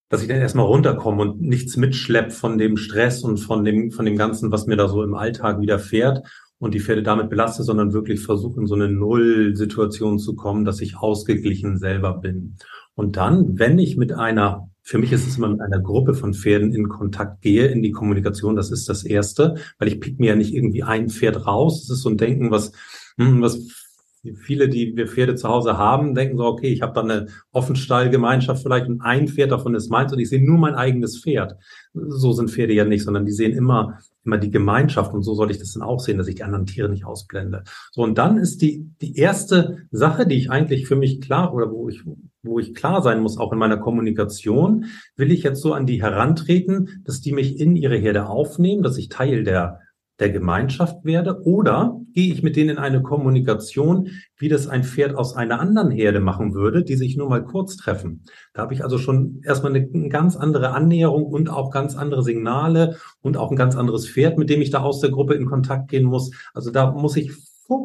dass 0.10 0.22
ich 0.22 0.28
dann 0.28 0.38
erstmal 0.38 0.66
runterkomme 0.66 1.22
und 1.22 1.42
nichts 1.42 1.78
mitschlepp 1.78 2.32
von 2.32 2.58
dem 2.58 2.78
Stress 2.78 3.24
und 3.24 3.38
von 3.38 3.64
dem, 3.64 3.92
von 3.92 4.06
dem 4.06 4.18
Ganzen, 4.18 4.52
was 4.52 4.66
mir 4.66 4.76
da 4.76 4.88
so 4.88 5.04
im 5.04 5.14
Alltag 5.14 5.62
widerfährt 5.62 6.28
und 6.60 6.74
die 6.74 6.80
Pferde 6.80 7.04
damit 7.04 7.30
belaste, 7.30 7.64
sondern 7.64 7.94
wirklich 7.94 8.20
versuche 8.22 8.60
in 8.60 8.68
so 8.68 8.76
eine 8.76 8.90
Null-Situation 8.90 10.20
zu 10.20 10.36
kommen, 10.36 10.66
dass 10.66 10.82
ich 10.82 10.98
ausgeglichen 10.98 11.78
selber 11.78 12.14
bin. 12.16 12.58
Und 12.96 13.16
dann, 13.16 13.58
wenn 13.58 13.80
ich 13.80 13.96
mit 13.96 14.12
einer, 14.12 14.70
für 14.82 14.98
mich 14.98 15.14
ist 15.14 15.26
es 15.26 15.38
immer 15.38 15.48
mit 15.48 15.62
einer 15.62 15.80
Gruppe 15.80 16.14
von 16.14 16.34
Pferden 16.34 16.74
in 16.74 16.90
Kontakt 16.90 17.42
gehe, 17.42 17.68
in 17.68 17.82
die 17.82 17.92
Kommunikation, 17.92 18.58
das 18.58 18.72
ist 18.72 18.90
das 18.90 19.06
Erste, 19.06 19.56
weil 19.78 19.88
ich 19.88 20.02
pick 20.02 20.20
mir 20.20 20.28
ja 20.28 20.36
nicht 20.36 20.54
irgendwie 20.54 20.84
ein 20.84 21.10
Pferd 21.10 21.48
raus. 21.48 21.88
Das 21.88 21.98
ist 21.98 22.04
so 22.04 22.10
ein 22.10 22.18
Denken, 22.18 22.52
was, 22.52 22.74
hm, 23.18 23.42
was 23.42 23.89
viele, 24.36 24.70
die 24.70 24.96
wir 24.96 25.08
Pferde 25.08 25.36
zu 25.36 25.48
Hause 25.48 25.78
haben, 25.78 26.16
denken 26.16 26.38
so, 26.38 26.46
okay, 26.46 26.68
ich 26.68 26.82
habe 26.82 26.94
da 26.94 27.02
eine 27.02 27.28
Offenstallgemeinschaft 27.52 28.62
vielleicht 28.62 28.88
und 28.88 29.02
ein 29.02 29.28
Pferd 29.28 29.52
davon 29.52 29.76
ist 29.76 29.90
meins 29.90 30.12
und 30.12 30.20
ich 30.20 30.30
sehe 30.30 30.44
nur 30.44 30.58
mein 30.58 30.76
eigenes 30.76 31.22
Pferd. 31.22 31.56
So 31.94 32.34
sind 32.34 32.52
Pferde 32.52 32.74
ja 32.74 32.86
nicht, 32.86 33.04
sondern 33.04 33.26
die 33.26 33.32
sehen 33.32 33.54
immer 33.54 34.00
immer 34.26 34.38
die 34.38 34.52
Gemeinschaft 34.52 35.14
und 35.14 35.24
so 35.24 35.34
sollte 35.34 35.54
ich 35.54 35.60
das 35.60 35.74
dann 35.74 35.82
auch 35.82 36.00
sehen, 36.00 36.18
dass 36.18 36.28
ich 36.28 36.36
die 36.36 36.44
anderen 36.44 36.66
Tiere 36.66 36.90
nicht 36.90 37.06
ausblende. 37.06 37.64
So 37.92 38.04
und 38.04 38.18
dann 38.18 38.38
ist 38.38 38.62
die 38.62 38.90
die 39.02 39.16
erste 39.16 39.88
Sache, 39.92 40.28
die 40.28 40.36
ich 40.36 40.52
eigentlich 40.52 40.88
für 40.88 40.96
mich 40.96 41.22
klar 41.22 41.54
oder 41.54 41.72
wo 41.72 41.90
ich 41.90 42.04
wo 42.44 42.60
ich 42.60 42.74
klar 42.74 43.02
sein 43.02 43.22
muss, 43.22 43.38
auch 43.38 43.52
in 43.52 43.60
meiner 43.60 43.78
Kommunikation, 43.78 44.86
will 45.18 45.32
ich 45.32 45.44
jetzt 45.44 45.62
so 45.62 45.74
an 45.74 45.86
die 45.86 46.02
herantreten, 46.02 47.02
dass 47.06 47.22
die 47.22 47.34
mich 47.34 47.60
in 47.60 47.76
ihre 47.76 47.98
Herde 47.98 48.28
aufnehmen, 48.28 48.82
dass 48.84 48.98
ich 48.98 49.10
Teil 49.10 49.44
der 49.44 49.82
der 50.20 50.30
Gemeinschaft 50.30 51.06
werde 51.06 51.42
oder 51.44 52.00
gehe 52.14 52.34
ich 52.34 52.44
mit 52.44 52.56
denen 52.56 52.72
in 52.72 52.78
eine 52.78 53.02
Kommunikation, 53.02 54.10
wie 54.38 54.50
das 54.50 54.68
ein 54.68 54.84
Pferd 54.84 55.16
aus 55.16 55.36
einer 55.36 55.60
anderen 55.60 55.92
Herde 55.92 56.20
machen 56.20 56.54
würde, 56.54 56.84
die 56.84 56.96
sich 56.96 57.16
nur 57.16 57.30
mal 57.30 57.44
kurz 57.44 57.78
treffen. 57.78 58.24
Da 58.54 58.64
habe 58.64 58.74
ich 58.74 58.84
also 58.84 58.98
schon 58.98 59.42
erstmal 59.44 59.74
eine, 59.74 60.10
ganz 60.10 60.36
andere 60.36 60.72
Annäherung 60.72 61.26
und 61.26 61.50
auch 61.50 61.72
ganz 61.72 61.96
andere 61.96 62.24
Signale 62.24 62.98
und 63.22 63.38
auch 63.38 63.52
ein 63.52 63.58
ganz 63.58 63.76
anderes 63.76 64.10
Pferd, 64.10 64.38
mit 64.38 64.50
dem 64.50 64.62
ich 64.62 64.72
da 64.72 64.82
aus 64.82 65.00
der 65.00 65.12
Gruppe 65.12 65.36
in 65.36 65.46
Kontakt 65.46 65.90
gehen 65.90 66.06
muss. 66.06 66.32
Also 66.54 66.72
da 66.72 66.92
muss 66.92 67.16
ich, 67.16 67.32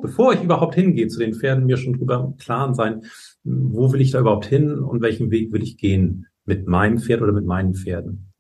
bevor 0.03 0.33
ich 0.33 0.43
überhaupt 0.43 0.75
hingehe 0.75 1.09
zu 1.09 1.19
den 1.19 1.35
Pferden, 1.35 1.67
mir 1.67 1.77
schon 1.77 1.95
drüber 1.95 2.25
im 2.25 2.37
Klaren 2.37 2.75
sein, 2.75 3.03
wo 3.45 3.93
will 3.93 4.01
ich 4.01 4.11
da 4.11 4.21
überhaupt 4.21 4.47
hin 4.47 4.79
und 4.79 5.03
welchen 5.03 5.31
Weg 5.31 5.53
will 5.53 5.63
ich 5.63 5.77
gehen 5.77 6.27
mit 6.45 6.67
meinem 6.67 6.99
Pferd 6.99 7.23
oder 7.23 7.33
mit 7.33 7.47
meinen 7.47 7.75
Pferden. 7.75 8.33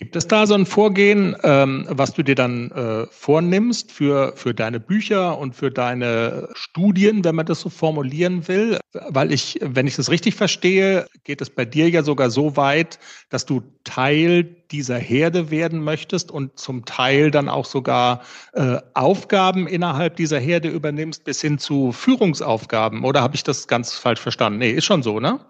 Gibt 0.00 0.16
es 0.16 0.26
da 0.26 0.46
so 0.46 0.54
ein 0.54 0.64
Vorgehen, 0.64 1.36
ähm, 1.42 1.84
was 1.90 2.14
du 2.14 2.22
dir 2.22 2.34
dann 2.34 2.70
äh, 2.70 3.06
vornimmst 3.10 3.92
für, 3.92 4.32
für 4.34 4.54
deine 4.54 4.80
Bücher 4.80 5.36
und 5.36 5.54
für 5.54 5.70
deine 5.70 6.48
Studien, 6.54 7.22
wenn 7.22 7.34
man 7.34 7.44
das 7.44 7.60
so 7.60 7.68
formulieren 7.68 8.48
will? 8.48 8.78
Weil 8.92 9.30
ich, 9.30 9.58
wenn 9.60 9.86
ich 9.86 9.96
das 9.96 10.10
richtig 10.10 10.36
verstehe, 10.36 11.06
geht 11.24 11.42
es 11.42 11.50
bei 11.50 11.66
dir 11.66 11.90
ja 11.90 12.02
sogar 12.02 12.30
so 12.30 12.56
weit, 12.56 12.98
dass 13.28 13.44
du 13.44 13.62
Teil 13.84 14.44
dieser 14.70 14.96
Herde 14.96 15.50
werden 15.50 15.84
möchtest 15.84 16.30
und 16.30 16.58
zum 16.58 16.86
Teil 16.86 17.30
dann 17.30 17.50
auch 17.50 17.66
sogar 17.66 18.22
äh, 18.54 18.78
Aufgaben 18.94 19.66
innerhalb 19.66 20.16
dieser 20.16 20.38
Herde 20.38 20.68
übernimmst, 20.70 21.24
bis 21.24 21.42
hin 21.42 21.58
zu 21.58 21.92
Führungsaufgaben. 21.92 23.04
Oder 23.04 23.20
habe 23.20 23.34
ich 23.34 23.44
das 23.44 23.68
ganz 23.68 23.92
falsch 23.92 24.20
verstanden? 24.20 24.60
Nee, 24.60 24.70
ist 24.70 24.86
schon 24.86 25.02
so, 25.02 25.20
ne? 25.20 25.40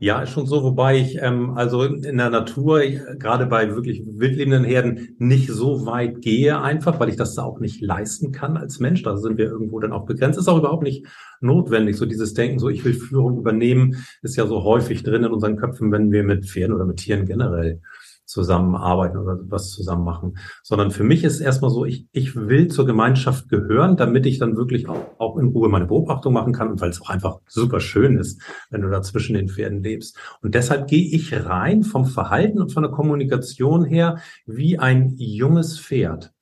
Ja, 0.00 0.22
ist 0.22 0.30
schon 0.30 0.46
so, 0.46 0.62
wobei 0.62 0.98
ich 0.98 1.18
ähm, 1.22 1.52
also 1.56 1.82
in 1.82 2.16
der 2.18 2.30
Natur, 2.30 2.80
gerade 2.80 3.46
bei 3.46 3.74
wirklich 3.74 4.02
wildlebenden 4.06 4.64
Herden, 4.64 5.14
nicht 5.18 5.48
so 5.48 5.86
weit 5.86 6.20
gehe, 6.20 6.60
einfach, 6.60 7.00
weil 7.00 7.08
ich 7.08 7.16
das 7.16 7.38
auch 7.38 7.60
nicht 7.60 7.80
leisten 7.80 8.32
kann 8.32 8.56
als 8.56 8.80
Mensch. 8.80 9.02
Da 9.02 9.16
sind 9.16 9.38
wir 9.38 9.46
irgendwo 9.46 9.80
dann 9.80 9.92
auch 9.92 10.06
begrenzt. 10.06 10.38
Ist 10.38 10.48
auch 10.48 10.58
überhaupt 10.58 10.82
nicht 10.82 11.06
notwendig. 11.40 11.96
So 11.96 12.06
dieses 12.06 12.34
Denken, 12.34 12.58
so 12.58 12.68
ich 12.68 12.84
will 12.84 12.94
Führung 12.94 13.38
übernehmen, 13.38 14.04
ist 14.22 14.36
ja 14.36 14.46
so 14.46 14.64
häufig 14.64 15.02
drin 15.02 15.24
in 15.24 15.32
unseren 15.32 15.56
Köpfen, 15.56 15.92
wenn 15.92 16.12
wir 16.12 16.24
mit 16.24 16.46
Pferden 16.46 16.74
oder 16.74 16.84
mit 16.84 16.96
Tieren 16.96 17.26
generell 17.26 17.80
zusammenarbeiten 18.24 19.18
oder 19.18 19.38
was 19.48 19.70
zusammen 19.70 20.04
machen, 20.04 20.38
sondern 20.62 20.90
für 20.90 21.04
mich 21.04 21.24
ist 21.24 21.40
erstmal 21.40 21.70
so, 21.70 21.84
ich, 21.84 22.06
ich 22.12 22.36
will 22.36 22.68
zur 22.68 22.86
Gemeinschaft 22.86 23.48
gehören, 23.48 23.96
damit 23.96 24.26
ich 24.26 24.38
dann 24.38 24.56
wirklich 24.56 24.88
auch, 24.88 25.18
auch 25.18 25.36
in 25.38 25.48
Ruhe 25.48 25.68
meine 25.68 25.86
Beobachtung 25.86 26.32
machen 26.32 26.52
kann 26.52 26.80
weil 26.80 26.90
es 26.90 27.00
auch 27.00 27.10
einfach 27.10 27.40
super 27.46 27.80
schön 27.80 28.18
ist, 28.18 28.40
wenn 28.70 28.82
du 28.82 28.90
da 28.90 29.02
zwischen 29.02 29.34
den 29.34 29.48
Pferden 29.48 29.82
lebst. 29.82 30.18
Und 30.42 30.54
deshalb 30.54 30.88
gehe 30.88 31.14
ich 31.14 31.32
rein 31.46 31.82
vom 31.82 32.04
Verhalten 32.04 32.60
und 32.60 32.72
von 32.72 32.82
der 32.82 32.92
Kommunikation 32.92 33.84
her 33.84 34.18
wie 34.46 34.78
ein 34.78 35.14
junges 35.16 35.78
Pferd 35.78 36.34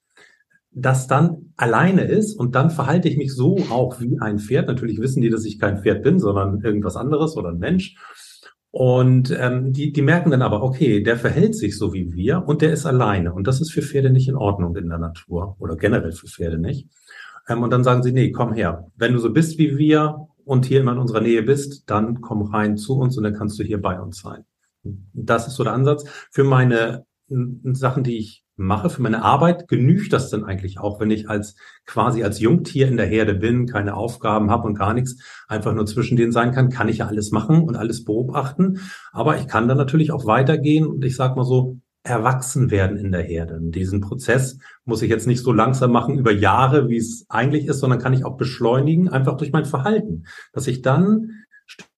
das 0.74 1.06
dann 1.06 1.52
alleine 1.56 2.04
ist 2.04 2.34
und 2.34 2.54
dann 2.54 2.70
verhalte 2.70 3.08
ich 3.08 3.18
mich 3.18 3.34
so 3.34 3.58
auch 3.70 4.00
wie 4.00 4.18
ein 4.20 4.38
Pferd. 4.38 4.68
Natürlich 4.68 4.98
wissen 5.00 5.20
die, 5.20 5.28
dass 5.28 5.44
ich 5.44 5.58
kein 5.58 5.78
Pferd 5.78 6.02
bin, 6.02 6.18
sondern 6.18 6.62
irgendwas 6.62 6.96
anderes 6.96 7.36
oder 7.36 7.50
ein 7.50 7.58
Mensch. 7.58 7.96
Und 8.72 9.30
ähm, 9.38 9.74
die, 9.74 9.92
die 9.92 10.00
merken 10.00 10.30
dann 10.30 10.40
aber, 10.40 10.62
okay, 10.62 11.02
der 11.02 11.18
verhält 11.18 11.54
sich 11.54 11.76
so 11.76 11.92
wie 11.92 12.14
wir 12.14 12.42
und 12.46 12.62
der 12.62 12.72
ist 12.72 12.86
alleine. 12.86 13.34
Und 13.34 13.46
das 13.46 13.60
ist 13.60 13.70
für 13.70 13.82
Pferde 13.82 14.08
nicht 14.08 14.28
in 14.28 14.34
Ordnung 14.34 14.74
in 14.76 14.88
der 14.88 14.98
Natur 14.98 15.56
oder 15.58 15.76
generell 15.76 16.12
für 16.12 16.26
Pferde 16.26 16.58
nicht. 16.58 16.88
Ähm, 17.48 17.62
und 17.62 17.70
dann 17.70 17.84
sagen 17.84 18.02
sie, 18.02 18.12
nee, 18.12 18.32
komm 18.32 18.54
her. 18.54 18.90
Wenn 18.96 19.12
du 19.12 19.18
so 19.18 19.30
bist 19.30 19.58
wie 19.58 19.76
wir 19.76 20.26
und 20.46 20.64
hier 20.64 20.80
immer 20.80 20.92
in 20.92 20.98
unserer 20.98 21.20
Nähe 21.20 21.42
bist, 21.42 21.90
dann 21.90 22.22
komm 22.22 22.42
rein 22.42 22.78
zu 22.78 22.96
uns 22.96 23.18
und 23.18 23.24
dann 23.24 23.34
kannst 23.34 23.58
du 23.58 23.62
hier 23.62 23.80
bei 23.80 24.00
uns 24.00 24.20
sein. 24.20 24.46
Das 25.12 25.46
ist 25.46 25.56
so 25.56 25.64
der 25.64 25.74
Ansatz. 25.74 26.04
Für 26.30 26.44
meine 26.44 27.04
Sachen, 27.28 28.04
die 28.04 28.16
ich 28.16 28.41
mache, 28.62 28.90
für 28.90 29.02
meine 29.02 29.22
Arbeit, 29.22 29.68
genügt 29.68 30.12
das 30.12 30.30
denn 30.30 30.44
eigentlich 30.44 30.78
auch, 30.78 31.00
wenn 31.00 31.10
ich 31.10 31.28
als 31.28 31.56
quasi 31.86 32.22
als 32.22 32.40
Jungtier 32.40 32.88
in 32.88 32.96
der 32.96 33.06
Herde 33.06 33.34
bin, 33.34 33.66
keine 33.66 33.94
Aufgaben 33.94 34.50
habe 34.50 34.66
und 34.66 34.78
gar 34.78 34.94
nichts, 34.94 35.22
einfach 35.48 35.74
nur 35.74 35.86
zwischen 35.86 36.16
denen 36.16 36.32
sein 36.32 36.52
kann, 36.52 36.70
kann 36.70 36.88
ich 36.88 36.98
ja 36.98 37.06
alles 37.06 37.30
machen 37.30 37.62
und 37.62 37.76
alles 37.76 38.04
beobachten. 38.04 38.80
Aber 39.12 39.36
ich 39.38 39.48
kann 39.48 39.68
dann 39.68 39.78
natürlich 39.78 40.12
auch 40.12 40.26
weitergehen 40.26 40.86
und 40.86 41.04
ich 41.04 41.16
sage 41.16 41.36
mal 41.36 41.44
so, 41.44 41.78
erwachsen 42.04 42.70
werden 42.70 42.96
in 42.96 43.12
der 43.12 43.22
Herde. 43.22 43.56
Und 43.56 43.72
diesen 43.72 44.00
Prozess 44.00 44.58
muss 44.84 45.02
ich 45.02 45.10
jetzt 45.10 45.26
nicht 45.26 45.42
so 45.42 45.52
langsam 45.52 45.92
machen 45.92 46.18
über 46.18 46.32
Jahre, 46.32 46.88
wie 46.88 46.96
es 46.96 47.26
eigentlich 47.28 47.66
ist, 47.66 47.78
sondern 47.78 48.00
kann 48.00 48.12
ich 48.12 48.24
auch 48.24 48.36
beschleunigen, 48.36 49.08
einfach 49.08 49.36
durch 49.36 49.52
mein 49.52 49.66
Verhalten, 49.66 50.24
dass 50.52 50.66
ich 50.66 50.82
dann 50.82 51.41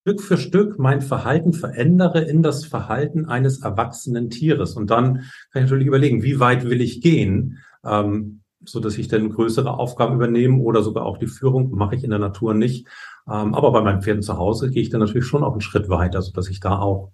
Stück 0.05 0.21
für 0.21 0.37
Stück 0.37 0.79
mein 0.79 1.01
Verhalten 1.01 1.55
verändere 1.55 2.21
in 2.21 2.43
das 2.43 2.67
Verhalten 2.67 3.25
eines 3.25 3.63
erwachsenen 3.63 4.29
Tieres. 4.29 4.75
Und 4.75 4.91
dann 4.91 5.25
kann 5.51 5.65
ich 5.65 5.71
natürlich 5.71 5.87
überlegen, 5.87 6.23
wie 6.23 6.41
weit 6.41 6.69
will 6.69 6.83
ich 6.83 7.01
gehen, 7.01 7.61
ähm, 7.83 8.43
so 8.63 8.81
dass 8.81 8.99
ich 8.99 9.09
dann 9.09 9.31
größere 9.31 9.73
Aufgaben 9.73 10.17
übernehme 10.17 10.59
oder 10.59 10.83
sogar 10.83 11.07
auch 11.07 11.17
die 11.17 11.27
Führung 11.27 11.71
mache 11.71 11.95
ich 11.95 12.05
in 12.05 12.11
der 12.11 12.19
Natur 12.19 12.53
nicht. 12.53 12.87
Ähm, 13.27 13.55
aber 13.55 13.73
bei 13.73 13.81
meinen 13.81 14.03
Pferden 14.03 14.23
zu 14.23 14.37
Hause 14.37 14.69
gehe 14.69 14.83
ich 14.83 14.91
dann 14.91 15.01
natürlich 15.01 15.27
schon 15.27 15.43
auch 15.43 15.53
einen 15.53 15.63
Schritt 15.63 15.89
weiter, 15.89 16.21
so 16.21 16.33
dass 16.33 16.51
ich 16.51 16.61
da 16.61 16.79
auch 16.79 17.11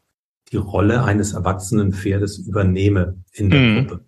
die 0.50 0.56
Rolle 0.56 1.04
eines 1.04 1.32
erwachsenen 1.32 1.92
Pferdes 1.92 2.38
übernehme 2.38 3.22
in 3.32 3.50
der 3.50 3.60
mhm. 3.60 3.86
Gruppe. 3.86 4.04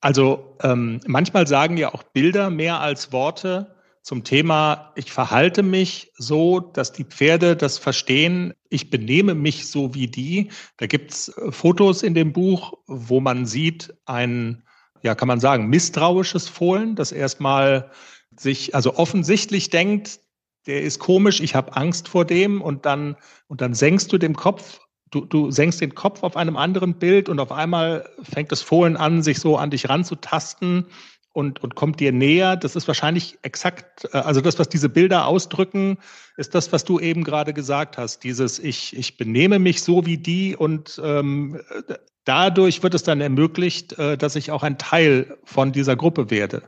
Also 0.00 0.54
ähm, 0.62 1.00
manchmal 1.08 1.48
sagen 1.48 1.76
ja 1.76 1.92
auch 1.92 2.04
Bilder 2.04 2.48
mehr 2.48 2.80
als 2.80 3.12
Worte 3.12 3.74
zum 4.08 4.24
Thema, 4.24 4.90
ich 4.94 5.12
verhalte 5.12 5.62
mich 5.62 6.12
so, 6.16 6.60
dass 6.60 6.92
die 6.92 7.04
Pferde 7.04 7.56
das 7.56 7.76
verstehen, 7.76 8.54
ich 8.70 8.88
benehme 8.88 9.34
mich 9.34 9.66
so 9.66 9.94
wie 9.94 10.06
die. 10.06 10.48
Da 10.78 10.86
gibt's 10.86 11.28
äh, 11.28 11.52
Fotos 11.52 12.02
in 12.02 12.14
dem 12.14 12.32
Buch, 12.32 12.72
wo 12.86 13.20
man 13.20 13.44
sieht, 13.44 13.92
ein, 14.06 14.62
ja, 15.02 15.14
kann 15.14 15.28
man 15.28 15.40
sagen, 15.40 15.68
misstrauisches 15.68 16.48
Fohlen, 16.48 16.96
das 16.96 17.12
erstmal 17.12 17.90
sich, 18.34 18.74
also 18.74 18.96
offensichtlich 18.96 19.68
denkt, 19.68 20.20
der 20.66 20.80
ist 20.80 21.00
komisch, 21.00 21.42
ich 21.42 21.54
habe 21.54 21.76
Angst 21.76 22.08
vor 22.08 22.24
dem. 22.24 22.62
Und 22.62 22.86
dann, 22.86 23.14
und 23.46 23.60
dann 23.60 23.74
senkst 23.74 24.10
du 24.10 24.16
den 24.16 24.34
Kopf 24.34 24.80
du, 25.10 25.24
du 25.26 25.50
senkst 25.50 25.82
den 25.82 25.94
Kopf 25.94 26.22
auf 26.22 26.36
einem 26.36 26.56
anderen 26.56 26.94
Bild 26.94 27.28
und 27.28 27.40
auf 27.40 27.52
einmal 27.52 28.08
fängt 28.22 28.52
das 28.52 28.62
Fohlen 28.62 28.96
an, 28.96 29.22
sich 29.22 29.38
so 29.38 29.56
an 29.56 29.70
dich 29.70 29.88
ranzutasten 29.88 30.86
und, 31.38 31.62
und 31.62 31.76
kommt 31.76 32.00
dir 32.00 32.10
näher. 32.10 32.56
Das 32.56 32.74
ist 32.74 32.88
wahrscheinlich 32.88 33.38
exakt, 33.42 34.08
äh, 34.12 34.18
also 34.18 34.40
das, 34.40 34.58
was 34.58 34.68
diese 34.68 34.88
Bilder 34.88 35.26
ausdrücken, 35.28 35.98
ist 36.36 36.56
das, 36.56 36.72
was 36.72 36.84
du 36.84 36.98
eben 36.98 37.22
gerade 37.22 37.54
gesagt 37.54 37.96
hast. 37.96 38.24
Dieses, 38.24 38.58
ich, 38.58 38.96
ich 38.96 39.16
benehme 39.16 39.60
mich 39.60 39.82
so 39.82 40.04
wie 40.04 40.18
die 40.18 40.56
und 40.56 41.00
ähm, 41.02 41.60
dadurch 42.24 42.82
wird 42.82 42.94
es 42.94 43.04
dann 43.04 43.20
ermöglicht, 43.20 43.96
äh, 44.00 44.18
dass 44.18 44.34
ich 44.34 44.50
auch 44.50 44.64
ein 44.64 44.78
Teil 44.78 45.38
von 45.44 45.70
dieser 45.70 45.94
Gruppe 45.94 46.32
werde. 46.32 46.62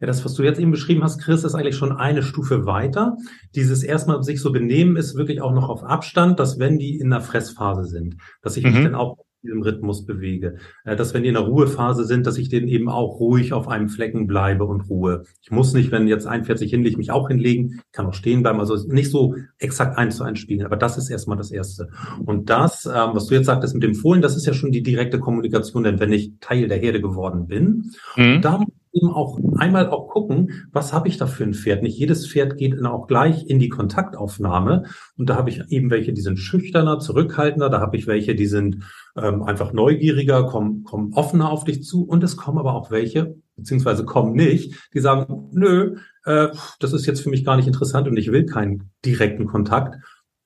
Ja, 0.00 0.06
das, 0.06 0.24
was 0.24 0.34
du 0.34 0.44
jetzt 0.44 0.60
eben 0.60 0.70
beschrieben 0.70 1.02
hast, 1.02 1.20
Chris, 1.20 1.42
ist 1.42 1.56
eigentlich 1.56 1.76
schon 1.76 1.90
eine 1.90 2.22
Stufe 2.22 2.66
weiter. 2.66 3.16
Dieses 3.56 3.82
erstmal 3.82 4.22
sich 4.22 4.40
so 4.40 4.52
benehmen 4.52 4.96
ist 4.96 5.16
wirklich 5.16 5.42
auch 5.42 5.52
noch 5.52 5.68
auf 5.68 5.82
Abstand, 5.82 6.38
dass 6.38 6.60
wenn 6.60 6.78
die 6.78 7.00
in 7.00 7.10
der 7.10 7.22
Fressphase 7.22 7.86
sind, 7.86 8.18
dass 8.40 8.56
ich 8.56 8.64
mhm. 8.64 8.72
mich 8.72 8.84
dann 8.84 8.94
auch 8.94 9.18
diesem 9.42 9.62
Rhythmus 9.62 10.04
bewege. 10.04 10.56
Äh, 10.84 10.96
dass 10.96 11.14
wenn 11.14 11.22
die 11.22 11.28
in 11.28 11.34
der 11.34 11.44
Ruhephase 11.44 12.04
sind, 12.04 12.26
dass 12.26 12.38
ich 12.38 12.48
denen 12.48 12.68
eben 12.68 12.88
auch 12.88 13.20
ruhig 13.20 13.52
auf 13.52 13.68
einem 13.68 13.88
Flecken 13.88 14.26
bleibe 14.26 14.64
und 14.64 14.88
ruhe. 14.88 15.24
Ich 15.42 15.50
muss 15.50 15.72
nicht, 15.72 15.90
wenn 15.90 16.08
jetzt 16.08 16.26
41 16.26 16.70
hinlegt, 16.70 16.98
mich 16.98 17.10
auch 17.10 17.28
hinlegen, 17.28 17.80
kann 17.92 18.06
auch 18.06 18.14
stehen 18.14 18.42
bleiben, 18.42 18.60
also 18.60 18.76
nicht 18.88 19.10
so 19.10 19.34
exakt 19.58 19.98
eins 19.98 20.16
zu 20.16 20.24
eins 20.24 20.38
spielen. 20.38 20.64
Aber 20.64 20.76
das 20.76 20.98
ist 20.98 21.10
erstmal 21.10 21.36
das 21.36 21.50
Erste. 21.50 21.88
Und 22.24 22.50
das, 22.50 22.86
ähm, 22.86 23.10
was 23.14 23.26
du 23.26 23.34
jetzt 23.34 23.46
sagtest 23.46 23.74
mit 23.74 23.82
dem 23.82 23.94
Fohlen, 23.94 24.22
das 24.22 24.36
ist 24.36 24.46
ja 24.46 24.52
schon 24.52 24.72
die 24.72 24.82
direkte 24.82 25.18
Kommunikation, 25.18 25.84
denn 25.84 26.00
wenn 26.00 26.12
ich 26.12 26.32
Teil 26.40 26.68
der 26.68 26.78
Herde 26.78 27.00
geworden 27.00 27.46
bin, 27.46 27.92
mhm. 28.16 28.40
da 28.42 28.60
eben 28.92 29.10
auch 29.10 29.38
einmal 29.56 29.88
auch 29.90 30.08
gucken, 30.08 30.68
was 30.72 30.92
habe 30.92 31.08
ich 31.08 31.16
da 31.16 31.26
für 31.26 31.44
ein 31.44 31.54
Pferd. 31.54 31.82
Nicht 31.82 31.98
jedes 31.98 32.26
Pferd 32.26 32.56
geht 32.56 32.74
dann 32.74 32.86
auch 32.86 33.06
gleich 33.06 33.46
in 33.46 33.58
die 33.58 33.68
Kontaktaufnahme. 33.68 34.84
Und 35.16 35.30
da 35.30 35.36
habe 35.36 35.50
ich 35.50 35.62
eben 35.68 35.90
welche, 35.90 36.12
die 36.12 36.20
sind 36.20 36.38
schüchterner, 36.38 36.98
zurückhaltender. 36.98 37.70
Da 37.70 37.80
habe 37.80 37.96
ich 37.96 38.06
welche, 38.06 38.34
die 38.34 38.46
sind 38.46 38.84
ähm, 39.16 39.42
einfach 39.42 39.72
neugieriger, 39.72 40.46
kommen, 40.46 40.84
kommen 40.84 41.12
offener 41.14 41.50
auf 41.50 41.64
dich 41.64 41.84
zu. 41.84 42.04
Und 42.04 42.24
es 42.24 42.36
kommen 42.36 42.58
aber 42.58 42.74
auch 42.74 42.90
welche, 42.90 43.36
beziehungsweise 43.56 44.04
kommen 44.04 44.32
nicht, 44.32 44.88
die 44.92 45.00
sagen, 45.00 45.50
nö, 45.52 45.96
äh, 46.24 46.48
das 46.80 46.92
ist 46.92 47.06
jetzt 47.06 47.20
für 47.20 47.30
mich 47.30 47.44
gar 47.44 47.56
nicht 47.56 47.68
interessant 47.68 48.08
und 48.08 48.16
ich 48.16 48.32
will 48.32 48.46
keinen 48.46 48.90
direkten 49.04 49.46
Kontakt. 49.46 50.02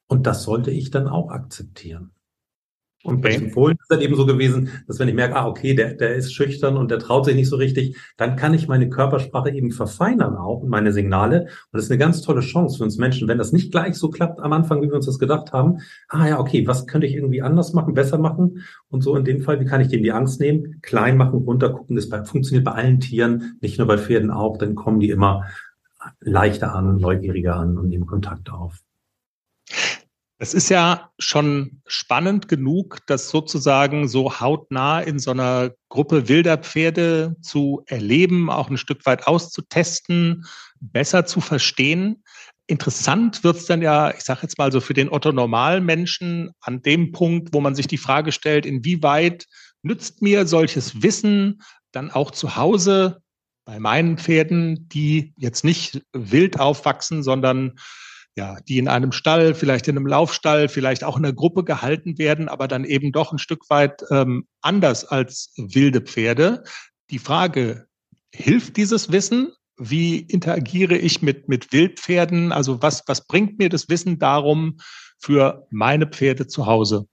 Und 0.07 0.26
das 0.26 0.42
sollte 0.42 0.70
ich 0.70 0.90
dann 0.90 1.09
auch 1.09 1.30
akzeptieren. 1.30 2.11
Und 3.05 3.21
bei 3.21 3.31
diesem 3.33 3.51
Fohlen 3.51 3.77
ist 3.79 3.91
dann 3.91 4.01
eben 4.01 4.17
so 4.17 4.25
gewesen, 4.25 4.71
dass 4.87 4.99
wenn 4.99 5.09
ich 5.09 5.15
merke, 5.15 5.37
ah, 5.37 5.47
okay, 5.47 5.75
der, 5.75 5.93
der 5.93 6.15
ist 6.15 6.33
schüchtern 6.33 6.79
und 6.79 6.91
der 6.91 6.99
traut 6.99 7.27
sich 7.27 7.35
nicht 7.37 7.51
so 7.51 7.57
richtig, 7.57 7.99
dann 8.17 8.35
kann 8.35 8.55
ich 8.55 8.67
meine 8.67 8.89
Körpersprache 8.89 9.51
eben 9.51 9.73
verfeinern 9.73 10.37
auch 10.37 10.63
und 10.63 10.71
meine 10.71 10.91
Signale. 10.91 11.43
Und 11.43 11.49
das 11.73 11.85
ist 11.85 11.91
eine 11.91 11.99
ganz 11.99 12.23
tolle 12.23 12.41
Chance 12.41 12.79
für 12.79 12.85
uns 12.85 12.97
Menschen, 12.97 13.29
wenn 13.29 13.37
das 13.37 13.53
nicht 13.53 13.71
gleich 13.71 13.97
so 13.97 14.09
klappt 14.09 14.41
am 14.41 14.55
Anfang, 14.55 14.81
wie 14.81 14.89
wir 14.89 14.95
uns 14.95 15.05
das 15.05 15.19
gedacht 15.19 15.53
haben. 15.53 15.81
Ah 16.09 16.27
ja, 16.27 16.41
okay, 16.41 16.67
was 16.67 16.87
könnte 16.87 17.07
ich 17.07 17.15
irgendwie 17.15 17.43
anders 17.43 17.75
machen, 17.75 17.93
besser 17.93 18.17
machen? 18.17 18.63
Und 18.89 19.03
so 19.03 19.15
in 19.17 19.25
dem 19.25 19.43
Fall, 19.43 19.61
wie 19.61 19.67
kann 19.67 19.83
ich 19.83 19.89
denen 19.89 20.03
die 20.03 20.13
Angst 20.13 20.41
nehmen? 20.41 20.79
Klein 20.81 21.19
machen, 21.19 21.41
runtergucken, 21.41 21.97
das 21.97 22.07
funktioniert 22.07 22.65
bei 22.65 22.73
allen 22.73 23.01
Tieren, 23.01 23.59
nicht 23.61 23.77
nur 23.77 23.87
bei 23.87 23.99
Pferden 23.99 24.31
auch, 24.31 24.57
dann 24.57 24.75
kommen 24.75 25.01
die 25.01 25.11
immer 25.11 25.45
leichter 26.21 26.75
an, 26.75 26.97
neugieriger 26.97 27.57
an 27.57 27.77
und 27.77 27.89
nehmen 27.89 28.07
Kontakt 28.07 28.51
auf. 28.51 28.84
Es 30.45 30.53
ist 30.53 30.68
ja 30.68 31.09
schon 31.18 31.80
spannend 31.86 32.49
genug, 32.49 32.99
das 33.07 33.30
sozusagen 33.30 34.09
so 34.09 34.40
hautnah 34.40 35.01
in 35.01 35.18
so 35.18 35.30
einer 35.30 35.70
Gruppe 35.88 36.28
wilder 36.28 36.59
Pferde 36.59 37.34
zu 37.40 37.82
erleben, 37.86 38.51
auch 38.51 38.68
ein 38.68 38.76
Stück 38.76 39.07
weit 39.07 39.26
auszutesten, 39.26 40.45
besser 40.80 41.24
zu 41.24 41.40
verstehen. 41.40 42.22
Interessant 42.66 43.42
wird's 43.42 43.64
dann 43.64 43.80
ja, 43.80 44.11
ich 44.11 44.20
sage 44.20 44.40
jetzt 44.42 44.59
mal 44.59 44.70
so 44.70 44.82
für 44.82 44.92
den 44.92 45.09
Otto-Normalmenschen 45.09 46.51
an 46.61 46.82
dem 46.82 47.12
Punkt, 47.12 47.55
wo 47.55 47.62
man 47.62 47.74
sich 47.74 47.86
die 47.86 47.97
Frage 47.97 48.30
stellt, 48.30 48.66
inwieweit 48.66 49.47
nützt 49.80 50.20
mir 50.20 50.47
solches 50.47 51.03
Wissen 51.03 51.62
dann 51.90 52.11
auch 52.11 52.30
zu 52.30 52.55
Hause 52.55 53.22
bei 53.64 53.80
meinen 53.80 54.18
Pferden, 54.18 54.90
die 54.90 55.32
jetzt 55.38 55.64
nicht 55.64 56.03
wild 56.12 56.61
aufwachsen, 56.61 57.22
sondern 57.22 57.78
ja, 58.37 58.57
die 58.68 58.78
in 58.78 58.89
einem 58.89 59.12
Stall, 59.12 59.55
vielleicht 59.55 59.87
in 59.89 59.97
einem 59.97 60.07
Laufstall, 60.07 60.68
vielleicht 60.68 61.05
auch 61.05 61.16
in 61.16 61.24
einer 61.24 61.35
Gruppe 61.35 61.64
gehalten 61.64 62.18
werden, 62.18 62.49
aber 62.49 62.66
dann 62.66 62.85
eben 62.85 63.12
doch 63.12 63.32
ein 63.32 63.39
Stück 63.39 63.70
weit 63.70 64.03
ähm, 64.11 64.47
anders 64.61 65.05
als 65.05 65.53
wilde 65.57 66.01
Pferde. 66.01 66.64
Die 67.11 67.18
Frage, 67.18 67.87
hilft 68.32 68.76
dieses 68.76 69.12
Wissen? 69.12 69.53
Wie 69.76 70.18
interagiere 70.18 70.97
ich 70.97 71.22
mit, 71.22 71.49
mit 71.49 71.72
Wildpferden? 71.72 72.53
Also 72.53 72.82
was, 72.82 73.03
was 73.07 73.26
bringt 73.26 73.59
mir 73.59 73.68
das 73.68 73.89
Wissen 73.89 74.18
darum 74.18 74.78
für 75.18 75.66
meine 75.70 76.07
Pferde 76.07 76.47
zu 76.47 76.66
Hause? 76.66 77.07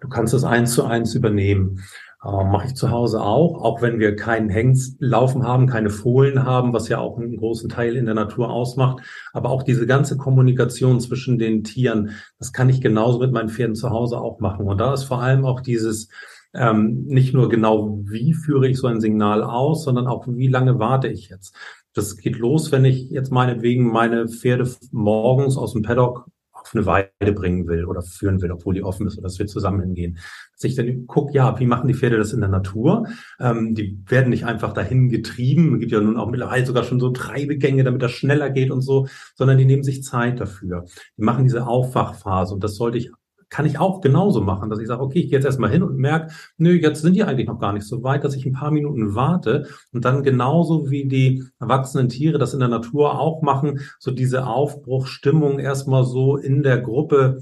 Du 0.00 0.08
kannst 0.08 0.34
es 0.34 0.44
eins 0.44 0.74
zu 0.74 0.84
eins 0.84 1.14
übernehmen. 1.14 1.82
Äh, 2.22 2.44
Mache 2.44 2.66
ich 2.68 2.74
zu 2.74 2.90
Hause 2.90 3.20
auch, 3.20 3.62
auch 3.62 3.80
wenn 3.80 4.00
wir 4.00 4.16
keinen 4.16 4.48
Hengst 4.48 4.96
laufen 5.00 5.44
haben, 5.44 5.66
keine 5.66 5.90
Fohlen 5.90 6.44
haben, 6.44 6.72
was 6.72 6.88
ja 6.88 6.98
auch 6.98 7.16
einen 7.16 7.36
großen 7.36 7.68
Teil 7.68 7.96
in 7.96 8.06
der 8.06 8.14
Natur 8.14 8.50
ausmacht. 8.50 9.02
Aber 9.32 9.50
auch 9.50 9.62
diese 9.62 9.86
ganze 9.86 10.16
Kommunikation 10.16 11.00
zwischen 11.00 11.38
den 11.38 11.62
Tieren, 11.62 12.10
das 12.38 12.52
kann 12.52 12.68
ich 12.68 12.80
genauso 12.80 13.18
mit 13.20 13.32
meinen 13.32 13.48
Pferden 13.48 13.76
zu 13.76 13.90
Hause 13.90 14.18
auch 14.18 14.40
machen. 14.40 14.66
Und 14.66 14.78
da 14.78 14.94
ist 14.94 15.04
vor 15.04 15.22
allem 15.22 15.44
auch 15.44 15.60
dieses, 15.60 16.08
ähm, 16.54 17.04
nicht 17.06 17.34
nur 17.34 17.48
genau, 17.48 18.00
wie 18.04 18.34
führe 18.34 18.68
ich 18.68 18.78
so 18.78 18.88
ein 18.88 19.00
Signal 19.00 19.42
aus, 19.44 19.84
sondern 19.84 20.08
auch, 20.08 20.26
wie 20.26 20.48
lange 20.48 20.78
warte 20.78 21.08
ich 21.08 21.28
jetzt. 21.28 21.54
Das 21.94 22.16
geht 22.16 22.38
los, 22.38 22.72
wenn 22.72 22.84
ich 22.84 23.10
jetzt 23.10 23.30
meinetwegen 23.30 23.86
meine 23.86 24.28
Pferde 24.28 24.68
morgens 24.90 25.56
aus 25.56 25.72
dem 25.72 25.82
Paddock 25.82 26.26
auf 26.68 26.74
eine 26.74 26.86
Weide 26.86 27.32
bringen 27.32 27.66
will 27.66 27.84
oder 27.84 28.02
führen 28.02 28.40
will, 28.42 28.52
obwohl 28.52 28.74
die 28.74 28.82
offen 28.82 29.06
ist 29.06 29.14
oder 29.14 29.24
dass 29.24 29.38
wir 29.38 29.46
zusammen 29.46 29.80
hingehen. 29.80 30.18
Dass 30.52 30.64
ich 30.64 30.74
dann 30.74 31.06
gucke, 31.06 31.32
ja, 31.32 31.58
wie 31.58 31.66
machen 31.66 31.88
die 31.88 31.94
Pferde 31.94 32.18
das 32.18 32.32
in 32.32 32.40
der 32.40 32.50
Natur? 32.50 33.06
Ähm, 33.40 33.74
die 33.74 34.02
werden 34.06 34.30
nicht 34.30 34.44
einfach 34.44 34.72
dahin 34.72 35.08
getrieben. 35.08 35.74
Es 35.74 35.80
gibt 35.80 35.92
ja 35.92 36.00
nun 36.00 36.16
auch 36.16 36.30
mittlerweile 36.30 36.66
sogar 36.66 36.84
schon 36.84 37.00
so 37.00 37.10
Treibegänge, 37.10 37.84
damit 37.84 38.02
das 38.02 38.12
schneller 38.12 38.50
geht 38.50 38.70
und 38.70 38.82
so, 38.82 39.08
sondern 39.34 39.58
die 39.58 39.64
nehmen 39.64 39.82
sich 39.82 40.02
Zeit 40.02 40.40
dafür. 40.40 40.84
Die 41.16 41.22
machen 41.22 41.44
diese 41.44 41.66
Aufwachphase 41.66 42.54
und 42.54 42.64
das 42.64 42.76
sollte 42.76 42.98
ich 42.98 43.10
kann 43.50 43.66
ich 43.66 43.78
auch 43.78 44.00
genauso 44.00 44.40
machen, 44.40 44.70
dass 44.70 44.78
ich 44.78 44.86
sage, 44.86 45.02
okay, 45.02 45.20
ich 45.20 45.26
gehe 45.26 45.38
jetzt 45.38 45.44
erstmal 45.44 45.70
hin 45.70 45.82
und 45.82 45.96
merke, 45.96 46.32
nö, 46.56 46.72
jetzt 46.72 47.02
sind 47.02 47.14
die 47.14 47.24
eigentlich 47.24 47.48
noch 47.48 47.60
gar 47.60 47.72
nicht 47.72 47.86
so 47.86 48.02
weit, 48.02 48.24
dass 48.24 48.34
ich 48.34 48.44
ein 48.44 48.52
paar 48.52 48.70
Minuten 48.70 49.14
warte 49.14 49.68
und 49.92 50.04
dann 50.04 50.22
genauso 50.22 50.90
wie 50.90 51.06
die 51.06 51.44
erwachsenen 51.58 52.08
Tiere 52.08 52.38
das 52.38 52.54
in 52.54 52.60
der 52.60 52.68
Natur 52.68 53.18
auch 53.18 53.42
machen, 53.42 53.80
so 53.98 54.10
diese 54.10 54.46
Aufbruchstimmung 54.46 55.58
erstmal 55.58 56.04
so 56.04 56.36
in 56.36 56.62
der 56.62 56.80
Gruppe 56.80 57.40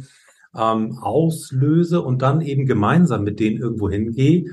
ähm, 0.57 0.99
auslöse 0.99 2.03
und 2.03 2.23
dann 2.23 2.41
eben 2.41 2.67
gemeinsam 2.67 3.25
mit 3.25 3.41
denen 3.41 3.59
irgendwo 3.59 3.91
hingehe 3.91 4.47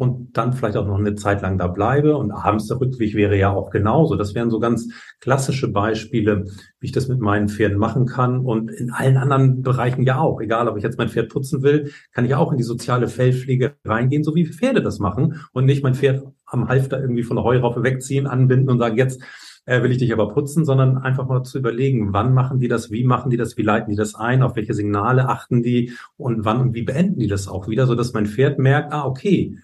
und 0.00 0.34
dann 0.38 0.54
vielleicht 0.54 0.78
auch 0.78 0.86
noch 0.86 0.98
eine 0.98 1.14
Zeit 1.14 1.42
lang 1.42 1.58
da 1.58 1.66
bleibe 1.66 2.16
und 2.16 2.30
abends 2.30 2.68
der 2.68 2.80
Rückweg 2.80 3.14
wäre 3.14 3.36
ja 3.36 3.50
auch 3.50 3.68
genauso. 3.68 4.16
Das 4.16 4.34
wären 4.34 4.48
so 4.48 4.58
ganz 4.58 4.88
klassische 5.20 5.68
Beispiele, 5.68 6.46
wie 6.80 6.86
ich 6.86 6.92
das 6.92 7.08
mit 7.08 7.20
meinen 7.20 7.50
Pferden 7.50 7.76
machen 7.76 8.06
kann 8.06 8.38
und 8.38 8.70
in 8.70 8.90
allen 8.90 9.18
anderen 9.18 9.60
Bereichen 9.60 10.02
ja 10.04 10.18
auch. 10.18 10.40
Egal, 10.40 10.68
ob 10.68 10.78
ich 10.78 10.82
jetzt 10.82 10.96
mein 10.96 11.10
Pferd 11.10 11.28
putzen 11.28 11.62
will, 11.62 11.92
kann 12.14 12.24
ich 12.24 12.34
auch 12.34 12.50
in 12.50 12.56
die 12.56 12.64
soziale 12.64 13.08
Fellpflege 13.08 13.74
reingehen, 13.84 14.24
so 14.24 14.34
wie 14.34 14.46
Pferde 14.46 14.80
das 14.80 15.00
machen 15.00 15.42
und 15.52 15.66
nicht 15.66 15.82
mein 15.82 15.94
Pferd 15.94 16.24
am 16.46 16.68
Halfter 16.68 16.98
irgendwie 16.98 17.22
von 17.22 17.36
der 17.36 17.44
Heuraufe 17.44 17.82
wegziehen, 17.82 18.26
anbinden 18.26 18.70
und 18.70 18.78
sagen, 18.78 18.96
jetzt 18.96 19.22
äh, 19.66 19.82
will 19.82 19.92
ich 19.92 19.98
dich 19.98 20.14
aber 20.14 20.32
putzen, 20.32 20.64
sondern 20.64 20.96
einfach 20.96 21.28
mal 21.28 21.42
zu 21.42 21.58
überlegen, 21.58 22.14
wann 22.14 22.32
machen 22.32 22.58
die 22.58 22.68
das, 22.68 22.90
wie 22.90 23.04
machen 23.04 23.28
die 23.28 23.36
das, 23.36 23.58
wie 23.58 23.62
leiten 23.62 23.90
die 23.90 23.96
das 23.96 24.14
ein, 24.14 24.42
auf 24.42 24.56
welche 24.56 24.72
Signale 24.72 25.28
achten 25.28 25.62
die 25.62 25.92
und 26.16 26.46
wann 26.46 26.58
und 26.62 26.72
wie 26.72 26.84
beenden 26.84 27.18
die 27.18 27.28
das 27.28 27.48
auch 27.48 27.68
wieder, 27.68 27.86
so 27.86 27.94
dass 27.94 28.14
mein 28.14 28.24
Pferd 28.24 28.58
merkt, 28.58 28.94
ah, 28.94 29.04
okay, 29.04 29.58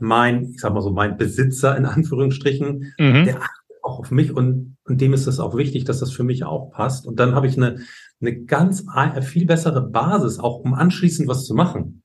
mein, 0.00 0.50
ich 0.50 0.60
sag 0.60 0.72
mal 0.72 0.82
so, 0.82 0.90
mein 0.90 1.16
Besitzer 1.16 1.76
in 1.76 1.86
Anführungsstrichen, 1.86 2.92
mhm. 2.98 3.24
der 3.24 3.42
achtet 3.42 3.82
auch 3.82 3.98
auf 3.98 4.10
mich 4.10 4.32
und, 4.32 4.76
und 4.84 5.00
dem 5.00 5.12
ist 5.12 5.26
es 5.26 5.40
auch 5.40 5.56
wichtig, 5.56 5.84
dass 5.84 6.00
das 6.00 6.12
für 6.12 6.24
mich 6.24 6.44
auch 6.44 6.70
passt. 6.70 7.06
Und 7.06 7.18
dann 7.18 7.34
habe 7.34 7.46
ich 7.46 7.56
eine, 7.56 7.80
eine 8.20 8.44
ganz 8.44 8.84
viel 9.22 9.46
bessere 9.46 9.82
Basis, 9.82 10.38
auch 10.38 10.58
um 10.60 10.74
anschließend 10.74 11.28
was 11.28 11.44
zu 11.44 11.54
machen. 11.54 12.02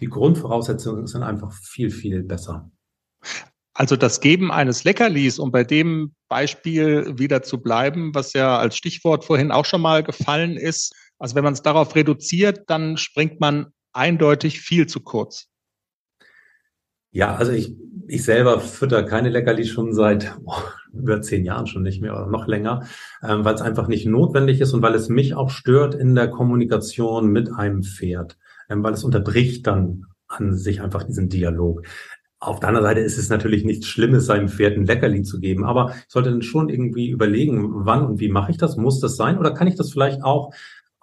Die 0.00 0.08
Grundvoraussetzungen 0.08 1.06
sind 1.06 1.22
einfach 1.22 1.52
viel, 1.52 1.90
viel 1.90 2.22
besser. 2.22 2.70
Also 3.74 3.96
das 3.96 4.20
Geben 4.20 4.52
eines 4.52 4.84
Leckerlis, 4.84 5.38
um 5.38 5.50
bei 5.50 5.64
dem 5.64 6.14
Beispiel 6.28 7.18
wieder 7.18 7.42
zu 7.42 7.60
bleiben, 7.60 8.14
was 8.14 8.32
ja 8.32 8.56
als 8.58 8.76
Stichwort 8.76 9.24
vorhin 9.24 9.50
auch 9.50 9.64
schon 9.64 9.80
mal 9.80 10.04
gefallen 10.04 10.56
ist. 10.56 10.94
Also 11.18 11.34
wenn 11.34 11.44
man 11.44 11.54
es 11.54 11.62
darauf 11.62 11.94
reduziert, 11.96 12.62
dann 12.68 12.96
springt 12.96 13.40
man 13.40 13.66
eindeutig 13.92 14.60
viel 14.60 14.86
zu 14.86 15.00
kurz. 15.00 15.48
Ja, 17.14 17.36
also 17.36 17.52
ich, 17.52 17.76
ich 18.08 18.24
selber 18.24 18.58
fütter 18.58 19.04
keine 19.04 19.28
Leckerlis 19.28 19.68
schon 19.68 19.94
seit 19.94 20.36
oh, 20.44 20.52
über 20.92 21.22
zehn 21.22 21.44
Jahren 21.44 21.68
schon 21.68 21.84
nicht 21.84 22.02
mehr 22.02 22.12
oder 22.12 22.26
noch 22.26 22.48
länger, 22.48 22.82
ähm, 23.22 23.44
weil 23.44 23.54
es 23.54 23.62
einfach 23.62 23.86
nicht 23.86 24.04
notwendig 24.04 24.60
ist 24.60 24.72
und 24.72 24.82
weil 24.82 24.96
es 24.96 25.08
mich 25.08 25.36
auch 25.36 25.48
stört 25.48 25.94
in 25.94 26.16
der 26.16 26.28
Kommunikation 26.28 27.28
mit 27.28 27.52
einem 27.52 27.84
Pferd, 27.84 28.36
ähm, 28.68 28.82
weil 28.82 28.94
es 28.94 29.04
unterbricht 29.04 29.64
dann 29.68 30.06
an 30.26 30.56
sich 30.56 30.80
einfach 30.80 31.04
diesen 31.04 31.28
Dialog. 31.28 31.82
Auf 32.40 32.58
der 32.58 32.70
anderen 32.70 32.86
Seite 32.86 33.00
ist 33.00 33.16
es 33.16 33.28
natürlich 33.28 33.64
nichts 33.64 33.86
Schlimmes, 33.86 34.26
seinem 34.26 34.48
Pferd 34.48 34.76
ein 34.76 34.84
Leckerli 34.84 35.22
zu 35.22 35.38
geben, 35.38 35.64
aber 35.64 35.94
ich 35.94 36.12
sollte 36.12 36.32
dann 36.32 36.42
schon 36.42 36.68
irgendwie 36.68 37.10
überlegen, 37.10 37.86
wann 37.86 38.04
und 38.04 38.18
wie 38.18 38.28
mache 38.28 38.50
ich 38.50 38.58
das? 38.58 38.76
Muss 38.76 38.98
das 38.98 39.14
sein? 39.14 39.38
Oder 39.38 39.52
kann 39.52 39.68
ich 39.68 39.76
das 39.76 39.92
vielleicht 39.92 40.24
auch 40.24 40.52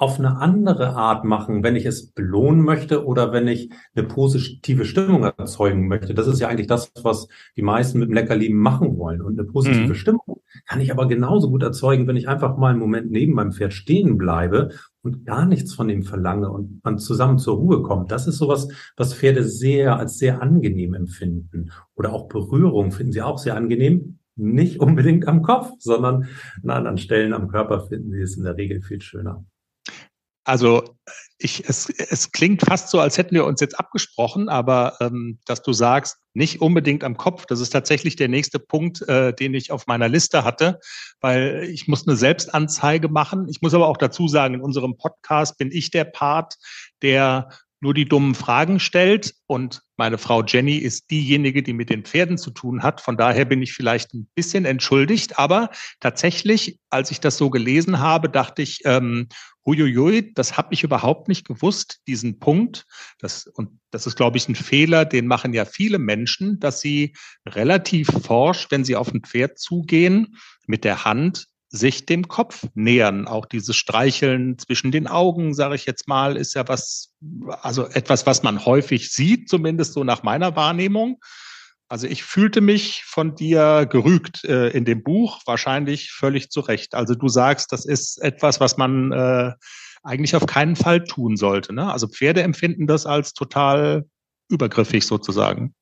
auf 0.01 0.17
eine 0.17 0.37
andere 0.37 0.95
Art 0.95 1.25
machen, 1.25 1.61
wenn 1.61 1.75
ich 1.75 1.85
es 1.85 2.07
belohnen 2.07 2.63
möchte 2.63 3.05
oder 3.05 3.31
wenn 3.33 3.47
ich 3.47 3.69
eine 3.93 4.07
positive 4.07 4.83
Stimmung 4.83 5.23
erzeugen 5.23 5.87
möchte. 5.87 6.15
Das 6.15 6.25
ist 6.25 6.39
ja 6.39 6.47
eigentlich 6.47 6.65
das, 6.65 6.91
was 7.03 7.27
die 7.55 7.61
meisten 7.61 7.99
mit 7.99 8.09
dem 8.09 8.15
Leckerli 8.15 8.49
machen 8.49 8.97
wollen. 8.97 9.21
Und 9.21 9.39
eine 9.39 9.47
positive 9.47 9.89
mhm. 9.89 9.93
Stimmung 9.93 10.41
kann 10.65 10.81
ich 10.81 10.91
aber 10.91 11.07
genauso 11.07 11.51
gut 11.51 11.61
erzeugen, 11.61 12.07
wenn 12.07 12.15
ich 12.15 12.27
einfach 12.27 12.57
mal 12.57 12.71
einen 12.71 12.79
Moment 12.79 13.11
neben 13.11 13.33
meinem 13.33 13.51
Pferd 13.51 13.73
stehen 13.73 14.17
bleibe 14.17 14.69
und 15.03 15.23
gar 15.23 15.45
nichts 15.45 15.75
von 15.75 15.87
ihm 15.87 16.01
verlange 16.01 16.49
und 16.49 16.83
man 16.83 16.97
zusammen 16.97 17.37
zur 17.37 17.57
Ruhe 17.57 17.83
kommt. 17.83 18.11
Das 18.11 18.25
ist 18.25 18.39
sowas, 18.39 18.69
was 18.97 19.13
Pferde 19.13 19.43
sehr 19.43 19.99
als 19.99 20.17
sehr 20.17 20.41
angenehm 20.41 20.95
empfinden. 20.95 21.69
Oder 21.93 22.11
auch 22.11 22.27
Berührung 22.27 22.91
finden 22.91 23.11
sie 23.11 23.21
auch 23.21 23.37
sehr 23.37 23.55
angenehm. 23.55 24.17
Nicht 24.35 24.79
unbedingt 24.79 25.27
am 25.27 25.43
Kopf, 25.43 25.73
sondern 25.77 26.25
an 26.63 26.71
anderen 26.71 26.97
Stellen 26.97 27.33
am 27.33 27.49
Körper 27.49 27.81
finden 27.81 28.09
sie 28.13 28.21
es 28.21 28.35
in 28.35 28.45
der 28.45 28.57
Regel 28.57 28.81
viel 28.81 28.99
schöner. 28.99 29.45
Also 30.43 30.83
ich, 31.37 31.67
es, 31.67 31.89
es 31.89 32.31
klingt 32.31 32.63
fast 32.63 32.89
so, 32.89 32.99
als 32.99 33.17
hätten 33.17 33.35
wir 33.35 33.45
uns 33.45 33.61
jetzt 33.61 33.79
abgesprochen, 33.79 34.49
aber 34.49 34.97
ähm, 34.99 35.39
dass 35.45 35.61
du 35.61 35.73
sagst, 35.73 36.17
nicht 36.33 36.61
unbedingt 36.61 37.03
am 37.03 37.17
Kopf, 37.17 37.45
das 37.45 37.59
ist 37.59 37.71
tatsächlich 37.71 38.15
der 38.15 38.27
nächste 38.27 38.59
Punkt, 38.59 39.01
äh, 39.07 39.33
den 39.33 39.53
ich 39.53 39.71
auf 39.71 39.87
meiner 39.87 40.07
Liste 40.07 40.43
hatte, 40.43 40.79
weil 41.19 41.67
ich 41.71 41.87
muss 41.87 42.07
eine 42.07 42.15
Selbstanzeige 42.15 43.09
machen. 43.09 43.47
Ich 43.49 43.61
muss 43.61 43.73
aber 43.73 43.87
auch 43.87 43.97
dazu 43.97 44.27
sagen, 44.27 44.55
in 44.55 44.61
unserem 44.61 44.97
Podcast 44.97 45.57
bin 45.57 45.71
ich 45.71 45.91
der 45.91 46.05
Part, 46.05 46.55
der 47.01 47.49
nur 47.81 47.93
die 47.95 48.07
dummen 48.07 48.35
Fragen 48.35 48.79
stellt 48.79 49.33
und 49.47 49.81
meine 49.97 50.17
Frau 50.17 50.43
Jenny 50.43 50.77
ist 50.77 51.09
diejenige, 51.11 51.63
die 51.63 51.73
mit 51.73 51.89
den 51.89 52.03
Pferden 52.03 52.37
zu 52.37 52.51
tun 52.51 52.83
hat. 52.83 53.01
Von 53.01 53.17
daher 53.17 53.45
bin 53.45 53.61
ich 53.61 53.73
vielleicht 53.73 54.13
ein 54.13 54.27
bisschen 54.35 54.65
entschuldigt, 54.65 55.39
aber 55.39 55.71
tatsächlich, 55.99 56.79
als 56.89 57.11
ich 57.11 57.19
das 57.19 57.37
so 57.37 57.49
gelesen 57.49 57.99
habe, 57.99 58.29
dachte 58.29 58.61
ich, 58.61 58.81
ähm, 58.85 59.27
huiuiui, 59.65 60.33
das 60.33 60.57
habe 60.57 60.73
ich 60.73 60.83
überhaupt 60.83 61.27
nicht 61.27 61.47
gewusst, 61.47 62.01
diesen 62.07 62.39
Punkt. 62.39 62.85
Das, 63.19 63.47
und 63.47 63.79
das 63.89 64.07
ist, 64.07 64.15
glaube 64.15 64.37
ich, 64.37 64.47
ein 64.47 64.55
Fehler, 64.55 65.05
den 65.05 65.27
machen 65.27 65.53
ja 65.53 65.65
viele 65.65 65.99
Menschen, 65.99 66.59
dass 66.59 66.81
sie 66.81 67.13
relativ 67.47 68.07
forsch, 68.07 68.67
wenn 68.69 68.83
sie 68.83 68.95
auf 68.95 69.11
ein 69.11 69.21
Pferd 69.21 69.59
zugehen, 69.59 70.37
mit 70.67 70.83
der 70.83 71.03
Hand 71.03 71.47
sich 71.71 72.05
dem 72.05 72.27
Kopf 72.27 72.65
nähern. 72.73 73.27
Auch 73.27 73.45
dieses 73.45 73.77
Streicheln 73.77 74.57
zwischen 74.59 74.91
den 74.91 75.07
Augen, 75.07 75.53
sage 75.53 75.75
ich 75.75 75.85
jetzt 75.85 76.07
mal, 76.07 76.35
ist 76.35 76.53
ja 76.53 76.67
was, 76.67 77.13
also 77.61 77.87
etwas, 77.87 78.25
was 78.25 78.43
man 78.43 78.65
häufig 78.65 79.11
sieht, 79.11 79.49
zumindest 79.49 79.93
so 79.93 80.03
nach 80.03 80.21
meiner 80.21 80.55
Wahrnehmung. 80.57 81.21
Also 81.87 82.07
ich 82.07 82.23
fühlte 82.23 82.61
mich 82.61 83.03
von 83.05 83.35
dir 83.35 83.87
gerügt 83.89 84.43
äh, 84.43 84.69
in 84.69 84.85
dem 84.85 85.01
Buch, 85.03 85.41
wahrscheinlich 85.45 86.11
völlig 86.11 86.49
zu 86.49 86.59
Recht. 86.59 86.93
Also 86.93 87.15
du 87.15 87.29
sagst, 87.29 87.71
das 87.71 87.85
ist 87.85 88.21
etwas, 88.21 88.59
was 88.59 88.77
man 88.77 89.11
äh, 89.13 89.51
eigentlich 90.03 90.35
auf 90.35 90.45
keinen 90.45 90.75
Fall 90.75 91.03
tun 91.03 91.37
sollte. 91.37 91.73
Ne? 91.73 91.91
Also 91.91 92.07
Pferde 92.07 92.43
empfinden 92.43 92.85
das 92.85 93.05
als 93.05 93.33
total 93.33 94.05
übergriffig 94.49 95.05
sozusagen. 95.05 95.73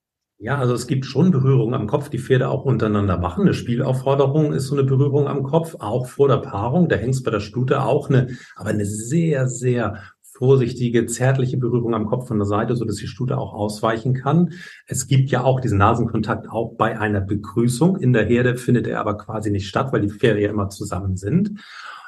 Ja, 0.41 0.57
also 0.57 0.73
es 0.73 0.87
gibt 0.87 1.05
schon 1.05 1.31
Berührungen 1.31 1.73
am 1.73 1.85
Kopf, 1.85 2.07
die 2.07 2.17
Pferde 2.17 2.47
auch 2.47 2.63
untereinander 2.63 3.17
machen. 3.17 3.41
Eine 3.41 3.53
Spielaufforderung 3.53 4.53
ist 4.53 4.67
so 4.67 4.75
eine 4.75 4.85
Berührung 4.85 5.27
am 5.27 5.43
Kopf, 5.43 5.75
auch 5.79 6.07
vor 6.07 6.29
der 6.29 6.37
Paarung. 6.37 6.87
Da 6.87 6.95
hängt 6.95 7.13
es 7.13 7.23
bei 7.23 7.31
der 7.31 7.41
Stute 7.41 7.83
auch 7.83 8.09
eine, 8.09 8.37
aber 8.55 8.69
eine 8.69 8.85
sehr, 8.85 9.49
sehr 9.49 10.01
vorsichtige, 10.21 11.05
zärtliche 11.07 11.57
Berührung 11.57 11.93
am 11.93 12.05
Kopf 12.05 12.29
von 12.29 12.37
der 12.37 12.45
Seite, 12.45 12.77
so 12.77 12.85
dass 12.85 12.95
die 12.95 13.07
Stute 13.07 13.37
auch 13.37 13.53
ausweichen 13.53 14.13
kann. 14.13 14.53
Es 14.87 15.07
gibt 15.07 15.29
ja 15.29 15.43
auch 15.43 15.59
diesen 15.59 15.77
Nasenkontakt 15.77 16.49
auch 16.49 16.77
bei 16.77 16.97
einer 16.97 17.19
Begrüßung. 17.19 17.97
In 17.97 18.13
der 18.13 18.25
Herde 18.25 18.55
findet 18.55 18.87
er 18.87 19.01
aber 19.01 19.17
quasi 19.17 19.51
nicht 19.51 19.67
statt, 19.67 19.91
weil 19.91 19.99
die 19.99 20.09
Pferde 20.09 20.41
ja 20.41 20.49
immer 20.49 20.69
zusammen 20.69 21.17
sind. 21.17 21.49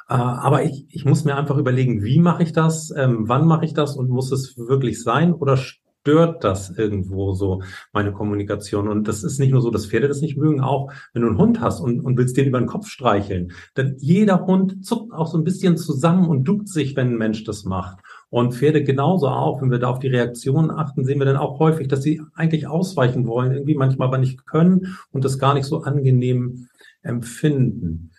Äh, 0.08 0.14
aber 0.14 0.64
ich, 0.64 0.86
ich 0.88 1.04
muss 1.04 1.26
mir 1.26 1.36
einfach 1.36 1.58
überlegen, 1.58 2.02
wie 2.02 2.18
mache 2.18 2.44
ich 2.44 2.54
das, 2.54 2.94
ähm, 2.96 3.28
wann 3.28 3.46
mache 3.46 3.66
ich 3.66 3.74
das 3.74 3.94
und 3.94 4.08
muss 4.08 4.32
es 4.32 4.56
wirklich 4.56 5.02
sein 5.02 5.34
oder 5.34 5.58
stört 6.02 6.42
das 6.42 6.70
irgendwo 6.70 7.32
so 7.32 7.62
meine 7.92 8.12
Kommunikation. 8.12 8.88
Und 8.88 9.06
das 9.06 9.22
ist 9.22 9.38
nicht 9.38 9.52
nur 9.52 9.62
so, 9.62 9.70
dass 9.70 9.86
Pferde 9.86 10.08
das 10.08 10.20
nicht 10.20 10.36
mögen, 10.36 10.60
auch 10.60 10.92
wenn 11.12 11.22
du 11.22 11.28
einen 11.28 11.38
Hund 11.38 11.60
hast 11.60 11.80
und, 11.80 12.00
und 12.00 12.18
willst 12.18 12.36
den 12.36 12.48
über 12.48 12.58
den 12.58 12.66
Kopf 12.66 12.88
streicheln. 12.88 13.52
Denn 13.76 13.94
jeder 13.98 14.44
Hund 14.46 14.84
zuckt 14.84 15.12
auch 15.12 15.28
so 15.28 15.38
ein 15.38 15.44
bisschen 15.44 15.76
zusammen 15.76 16.28
und 16.28 16.44
duckt 16.44 16.68
sich, 16.68 16.96
wenn 16.96 17.12
ein 17.12 17.18
Mensch 17.18 17.44
das 17.44 17.64
macht. 17.64 17.98
Und 18.30 18.54
Pferde 18.54 18.82
genauso 18.82 19.28
auch, 19.28 19.62
wenn 19.62 19.70
wir 19.70 19.78
da 19.78 19.88
auf 19.88 20.00
die 20.00 20.08
Reaktionen 20.08 20.70
achten, 20.70 21.04
sehen 21.04 21.20
wir 21.20 21.26
dann 21.26 21.36
auch 21.36 21.60
häufig, 21.60 21.86
dass 21.86 22.02
sie 22.02 22.20
eigentlich 22.34 22.66
ausweichen 22.66 23.26
wollen, 23.26 23.52
irgendwie 23.52 23.76
manchmal 23.76 24.08
aber 24.08 24.18
nicht 24.18 24.44
können 24.44 24.96
und 25.12 25.24
das 25.24 25.38
gar 25.38 25.54
nicht 25.54 25.66
so 25.66 25.82
angenehm 25.82 26.68
empfinden. 27.02 28.11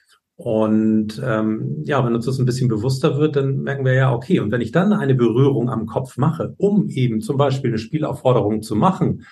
Und 0.43 1.21
ähm, 1.25 1.83
ja, 1.85 2.05
wenn 2.05 2.15
uns 2.15 2.25
das 2.25 2.37
ein 2.37 2.45
bisschen 2.45 2.67
bewusster 2.67 3.17
wird, 3.17 3.37
dann 3.37 3.61
merken 3.61 3.85
wir 3.85 3.93
ja, 3.93 4.13
okay, 4.13 4.41
und 4.41 4.51
wenn 4.51 4.59
ich 4.59 4.73
dann 4.73 4.91
eine 4.91 5.15
Berührung 5.15 5.69
am 5.69 5.85
Kopf 5.85 6.17
mache, 6.17 6.53
um 6.57 6.89
eben 6.89 7.21
zum 7.21 7.37
Beispiel 7.37 7.69
eine 7.69 7.77
Spielaufforderung 7.77 8.61
zu 8.61 8.75
machen 8.75 9.25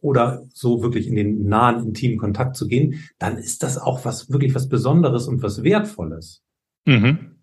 oder 0.00 0.42
so 0.52 0.82
wirklich 0.82 1.06
in 1.06 1.14
den 1.14 1.46
nahen, 1.46 1.86
intimen 1.86 2.18
Kontakt 2.18 2.56
zu 2.56 2.66
gehen, 2.66 3.08
dann 3.20 3.38
ist 3.38 3.62
das 3.62 3.78
auch 3.78 4.04
was 4.04 4.28
wirklich 4.28 4.56
was 4.56 4.68
Besonderes 4.68 5.28
und 5.28 5.40
was 5.40 5.62
Wertvolles. 5.62 6.42
Mhm. 6.84 7.35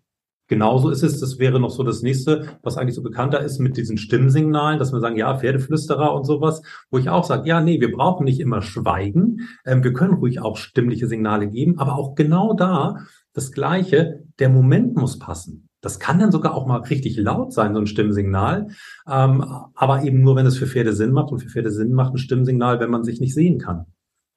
Genauso 0.46 0.90
ist 0.90 1.02
es, 1.02 1.20
das 1.20 1.38
wäre 1.38 1.58
noch 1.58 1.70
so 1.70 1.82
das 1.82 2.02
nächste, 2.02 2.58
was 2.62 2.76
eigentlich 2.76 2.94
so 2.94 3.02
bekannter 3.02 3.40
ist 3.40 3.60
mit 3.60 3.78
diesen 3.78 3.96
Stimmsignalen, 3.96 4.78
dass 4.78 4.92
wir 4.92 5.00
sagen, 5.00 5.16
ja, 5.16 5.38
Pferdeflüsterer 5.38 6.14
und 6.14 6.24
sowas, 6.24 6.60
wo 6.90 6.98
ich 6.98 7.08
auch 7.08 7.24
sage, 7.24 7.48
ja, 7.48 7.62
nee, 7.62 7.80
wir 7.80 7.90
brauchen 7.90 8.24
nicht 8.24 8.40
immer 8.40 8.60
Schweigen, 8.60 9.48
ähm, 9.64 9.82
wir 9.82 9.94
können 9.94 10.14
ruhig 10.14 10.40
auch 10.40 10.58
stimmliche 10.58 11.06
Signale 11.06 11.48
geben, 11.48 11.78
aber 11.78 11.96
auch 11.96 12.14
genau 12.14 12.52
da 12.52 12.98
das 13.32 13.52
Gleiche, 13.52 14.24
der 14.38 14.50
Moment 14.50 14.96
muss 14.96 15.18
passen. 15.18 15.68
Das 15.80 15.98
kann 15.98 16.18
dann 16.18 16.32
sogar 16.32 16.54
auch 16.54 16.66
mal 16.66 16.80
richtig 16.80 17.16
laut 17.16 17.52
sein, 17.52 17.74
so 17.74 17.80
ein 17.80 17.86
Stimmsignal, 17.86 18.68
ähm, 19.10 19.44
aber 19.74 20.02
eben 20.02 20.22
nur, 20.22 20.36
wenn 20.36 20.46
es 20.46 20.58
für 20.58 20.66
Pferde 20.66 20.92
Sinn 20.92 21.12
macht 21.12 21.32
und 21.32 21.40
für 21.40 21.48
Pferde 21.48 21.70
Sinn 21.70 21.92
macht 21.92 22.14
ein 22.14 22.18
Stimmsignal, 22.18 22.80
wenn 22.80 22.90
man 22.90 23.04
sich 23.04 23.20
nicht 23.20 23.34
sehen 23.34 23.58
kann. 23.58 23.86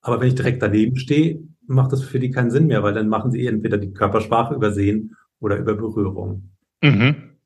Aber 0.01 0.21
wenn 0.21 0.29
ich 0.29 0.35
direkt 0.35 0.61
daneben 0.61 0.95
stehe, 0.95 1.41
macht 1.65 1.91
das 1.91 2.01
für 2.01 2.19
die 2.19 2.31
keinen 2.31 2.49
Sinn 2.51 2.67
mehr, 2.67 2.81
weil 2.81 2.93
dann 2.93 3.09
machen 3.09 3.31
sie 3.31 3.45
entweder 3.45 3.77
die 3.77 3.91
Körpersprache 3.91 4.55
übersehen 4.55 5.15
oder 5.39 5.57
über 5.57 5.75
Berührung. 5.75 6.49
Mhm. 6.81 7.37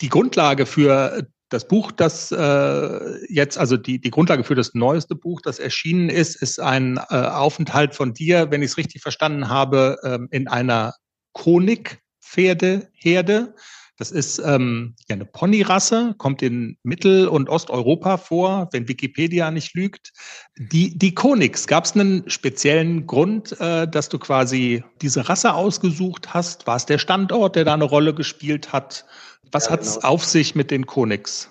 Die 0.00 0.08
Grundlage 0.08 0.66
für 0.66 1.26
das 1.50 1.66
Buch, 1.66 1.90
das 1.92 2.32
äh, 2.32 3.26
jetzt, 3.28 3.58
also 3.58 3.76
die, 3.76 4.00
die 4.00 4.10
Grundlage 4.10 4.44
für 4.44 4.54
das 4.54 4.72
neueste 4.74 5.16
Buch, 5.16 5.40
das 5.42 5.58
erschienen 5.58 6.08
ist, 6.08 6.40
ist 6.40 6.60
ein 6.60 6.96
äh, 6.96 7.16
Aufenthalt 7.16 7.94
von 7.94 8.14
dir, 8.14 8.50
wenn 8.50 8.62
ich 8.62 8.70
es 8.70 8.76
richtig 8.76 9.02
verstanden 9.02 9.48
habe, 9.48 9.98
ähm, 10.04 10.28
in 10.30 10.46
einer 10.48 10.94
Konig-Pferdeherde. 11.32 13.54
Das 14.00 14.10
ist 14.10 14.38
ähm, 14.38 14.94
ja 15.10 15.14
eine 15.14 15.26
Ponyrasse, 15.26 16.14
kommt 16.16 16.40
in 16.40 16.78
Mittel- 16.82 17.28
und 17.28 17.50
Osteuropa 17.50 18.16
vor, 18.16 18.70
wenn 18.72 18.88
Wikipedia 18.88 19.50
nicht 19.50 19.74
lügt. 19.74 20.14
Die, 20.56 20.96
die 20.96 21.12
Konix, 21.12 21.66
gab 21.66 21.84
es 21.84 21.92
einen 21.92 22.24
speziellen 22.30 23.06
Grund, 23.06 23.60
äh, 23.60 23.86
dass 23.86 24.08
du 24.08 24.18
quasi 24.18 24.82
diese 25.02 25.28
Rasse 25.28 25.52
ausgesucht 25.52 26.32
hast? 26.32 26.66
War 26.66 26.76
es 26.76 26.86
der 26.86 26.96
Standort, 26.96 27.56
der 27.56 27.66
da 27.66 27.74
eine 27.74 27.84
Rolle 27.84 28.14
gespielt 28.14 28.72
hat? 28.72 29.04
Was 29.52 29.66
ja, 29.66 29.72
hat's 29.72 29.96
genau. 29.96 30.08
auf 30.08 30.24
sich 30.24 30.54
mit 30.54 30.70
den 30.70 30.86
Konix? 30.86 31.50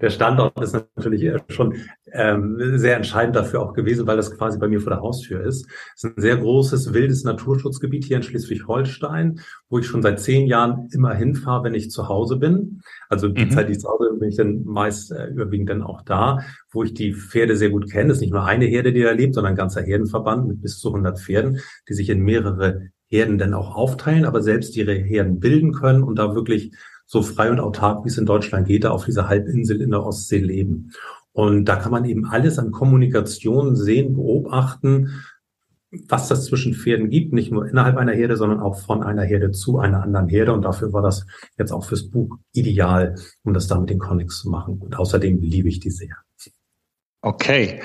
Der 0.00 0.10
Standort 0.10 0.60
ist 0.60 0.74
natürlich 0.96 1.30
schon 1.48 1.74
ähm, 2.12 2.58
sehr 2.78 2.96
entscheidend 2.96 3.36
dafür 3.36 3.62
auch 3.62 3.72
gewesen, 3.72 4.06
weil 4.06 4.16
das 4.16 4.36
quasi 4.36 4.58
bei 4.58 4.68
mir 4.68 4.80
vor 4.80 4.92
der 4.92 5.00
Haustür 5.00 5.42
ist. 5.42 5.66
Es 5.94 6.04
ist 6.04 6.16
ein 6.16 6.20
sehr 6.20 6.36
großes, 6.36 6.94
wildes 6.94 7.24
Naturschutzgebiet 7.24 8.04
hier 8.04 8.18
in 8.18 8.22
Schleswig-Holstein, 8.22 9.40
wo 9.68 9.78
ich 9.78 9.86
schon 9.86 10.02
seit 10.02 10.20
zehn 10.20 10.46
Jahren 10.46 10.88
immer 10.92 11.14
hinfahre, 11.14 11.64
wenn 11.64 11.74
ich 11.74 11.90
zu 11.90 12.08
Hause 12.08 12.36
bin. 12.36 12.80
Also 13.08 13.28
die 13.28 13.46
mhm. 13.46 13.50
Zeit, 13.50 13.68
die 13.68 13.72
ich 13.72 13.80
zu 13.80 13.88
Hause 13.88 14.10
bin, 14.10 14.20
bin 14.20 14.28
ich 14.28 14.36
dann 14.36 14.64
meist 14.64 15.12
äh, 15.12 15.26
überwiegend 15.26 15.70
dann 15.70 15.82
auch 15.82 16.02
da, 16.02 16.40
wo 16.70 16.82
ich 16.82 16.94
die 16.94 17.12
Pferde 17.12 17.56
sehr 17.56 17.70
gut 17.70 17.90
kenne. 17.90 18.10
Es 18.10 18.18
ist 18.18 18.22
nicht 18.22 18.32
nur 18.32 18.44
eine 18.44 18.66
Herde, 18.66 18.92
die 18.92 19.02
da 19.02 19.12
lebt, 19.12 19.34
sondern 19.34 19.52
ein 19.52 19.56
ganzer 19.56 19.82
Herdenverband 19.82 20.48
mit 20.48 20.62
bis 20.62 20.78
zu 20.78 20.88
100 20.88 21.18
Pferden, 21.18 21.60
die 21.88 21.94
sich 21.94 22.08
in 22.08 22.20
mehrere 22.20 22.90
Herden 23.08 23.38
dann 23.38 23.54
auch 23.54 23.76
aufteilen, 23.76 24.24
aber 24.24 24.42
selbst 24.42 24.76
ihre 24.76 24.94
Herden 24.94 25.38
bilden 25.38 25.72
können 25.72 26.02
und 26.02 26.16
da 26.18 26.34
wirklich 26.34 26.72
so 27.06 27.22
frei 27.22 27.50
und 27.50 27.60
autark, 27.60 28.04
wie 28.04 28.08
es 28.08 28.18
in 28.18 28.26
Deutschland 28.26 28.66
geht, 28.66 28.84
da 28.84 28.90
auf 28.90 29.04
dieser 29.04 29.28
Halbinsel 29.28 29.80
in 29.80 29.90
der 29.90 30.04
Ostsee 30.04 30.40
leben. 30.40 30.92
Und 31.32 31.66
da 31.66 31.76
kann 31.76 31.92
man 31.92 32.04
eben 32.04 32.26
alles 32.26 32.58
an 32.58 32.72
Kommunikation 32.72 33.76
sehen, 33.76 34.14
beobachten, 34.14 35.22
was 36.08 36.28
das 36.28 36.46
zwischen 36.46 36.74
Pferden 36.74 37.10
gibt, 37.10 37.32
nicht 37.32 37.52
nur 37.52 37.66
innerhalb 37.66 37.96
einer 37.96 38.12
Herde, 38.12 38.36
sondern 38.36 38.60
auch 38.60 38.80
von 38.80 39.02
einer 39.02 39.22
Herde 39.22 39.52
zu 39.52 39.78
einer 39.78 40.02
anderen 40.02 40.28
Herde. 40.28 40.52
Und 40.52 40.62
dafür 40.62 40.92
war 40.92 41.02
das 41.02 41.26
jetzt 41.58 41.72
auch 41.72 41.84
fürs 41.84 42.10
Buch 42.10 42.36
ideal, 42.52 43.14
um 43.44 43.54
das 43.54 43.66
da 43.68 43.78
mit 43.78 43.90
den 43.90 43.98
Comics 43.98 44.40
zu 44.40 44.50
machen. 44.50 44.78
Und 44.78 44.98
außerdem 44.98 45.40
liebe 45.40 45.68
ich 45.68 45.80
die 45.80 45.90
sehr. 45.90 46.16
Okay. 47.22 47.80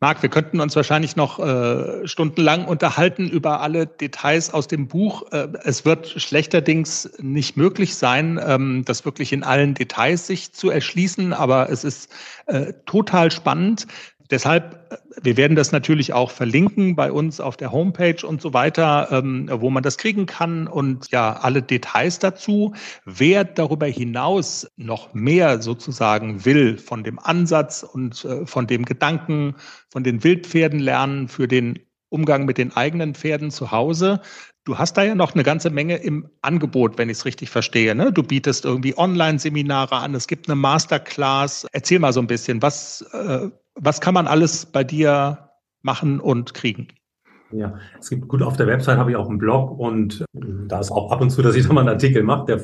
Marc, 0.00 0.22
wir 0.22 0.28
könnten 0.28 0.60
uns 0.60 0.76
wahrscheinlich 0.76 1.16
noch 1.16 1.40
äh, 1.40 2.06
stundenlang 2.06 2.66
unterhalten 2.66 3.28
über 3.28 3.60
alle 3.60 3.88
Details 3.88 4.54
aus 4.54 4.68
dem 4.68 4.86
Buch. 4.86 5.32
Äh, 5.32 5.48
es 5.64 5.84
wird 5.84 6.08
schlechterdings 6.08 7.10
nicht 7.18 7.56
möglich 7.56 7.96
sein, 7.96 8.40
ähm, 8.40 8.84
das 8.84 9.04
wirklich 9.04 9.32
in 9.32 9.42
allen 9.42 9.74
Details 9.74 10.28
sich 10.28 10.52
zu 10.52 10.70
erschließen, 10.70 11.32
aber 11.32 11.68
es 11.70 11.82
ist 11.82 12.12
äh, 12.46 12.74
total 12.86 13.32
spannend. 13.32 13.88
Deshalb, 14.30 14.92
äh, 14.92 14.96
wir 15.22 15.36
werden 15.36 15.56
das 15.56 15.72
natürlich 15.72 16.12
auch 16.12 16.30
verlinken 16.30 16.96
bei 16.96 17.10
uns 17.10 17.40
auf 17.40 17.56
der 17.56 17.72
Homepage 17.72 18.26
und 18.26 18.40
so 18.40 18.52
weiter, 18.52 19.08
ähm, 19.10 19.48
wo 19.52 19.70
man 19.70 19.82
das 19.82 19.98
kriegen 19.98 20.26
kann 20.26 20.66
und 20.66 21.10
ja, 21.10 21.32
alle 21.34 21.62
Details 21.62 22.18
dazu. 22.18 22.74
Wer 23.04 23.44
darüber 23.44 23.86
hinaus 23.86 24.68
noch 24.76 25.14
mehr 25.14 25.60
sozusagen 25.62 26.44
will 26.44 26.78
von 26.78 27.04
dem 27.04 27.18
Ansatz 27.18 27.82
und 27.82 28.24
äh, 28.24 28.46
von 28.46 28.66
dem 28.66 28.84
Gedanken, 28.84 29.54
von 29.90 30.04
den 30.04 30.22
Wildpferden 30.22 30.80
lernen 30.80 31.28
für 31.28 31.48
den 31.48 31.78
Umgang 32.10 32.46
mit 32.46 32.58
den 32.58 32.74
eigenen 32.74 33.14
Pferden 33.14 33.50
zu 33.50 33.70
Hause. 33.70 34.20
Du 34.68 34.76
hast 34.76 34.98
da 34.98 35.02
ja 35.02 35.14
noch 35.14 35.32
eine 35.32 35.44
ganze 35.44 35.70
Menge 35.70 35.96
im 35.96 36.28
Angebot, 36.42 36.98
wenn 36.98 37.08
ich 37.08 37.16
es 37.16 37.24
richtig 37.24 37.48
verstehe. 37.48 37.94
Ne? 37.94 38.12
Du 38.12 38.22
bietest 38.22 38.66
irgendwie 38.66 38.98
Online-Seminare 38.98 39.96
an, 39.96 40.14
es 40.14 40.26
gibt 40.26 40.46
eine 40.46 40.56
Masterclass. 40.56 41.66
Erzähl 41.72 41.98
mal 41.98 42.12
so 42.12 42.20
ein 42.20 42.26
bisschen, 42.26 42.60
was, 42.60 43.00
äh, 43.14 43.48
was 43.76 44.02
kann 44.02 44.12
man 44.12 44.26
alles 44.26 44.66
bei 44.66 44.84
dir 44.84 45.48
machen 45.80 46.20
und 46.20 46.52
kriegen? 46.52 46.88
Ja, 47.50 47.78
es 47.98 48.10
gibt 48.10 48.28
gut 48.28 48.42
auf 48.42 48.58
der 48.58 48.66
Website 48.66 48.98
habe 48.98 49.12
ich 49.12 49.16
auch 49.16 49.30
einen 49.30 49.38
Blog 49.38 49.70
und 49.70 50.20
äh, 50.34 50.40
da 50.66 50.80
ist 50.80 50.90
auch 50.90 51.12
ab 51.12 51.22
und 51.22 51.30
zu, 51.30 51.40
dass 51.40 51.56
ich 51.56 51.66
da 51.66 51.72
mal 51.72 51.80
einen 51.80 51.88
Artikel 51.88 52.22
mache, 52.22 52.44
der, 52.44 52.60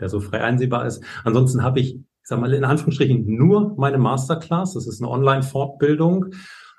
der 0.00 0.08
so 0.08 0.20
frei 0.20 0.42
einsehbar 0.42 0.86
ist. 0.86 1.04
Ansonsten 1.24 1.62
habe 1.62 1.78
ich, 1.80 1.96
ich 1.96 2.02
sag 2.22 2.40
mal 2.40 2.54
in 2.54 2.64
Anführungsstrichen 2.64 3.26
nur 3.36 3.74
meine 3.76 3.98
Masterclass. 3.98 4.72
Das 4.72 4.86
ist 4.86 5.02
eine 5.02 5.10
Online-Fortbildung. 5.10 6.32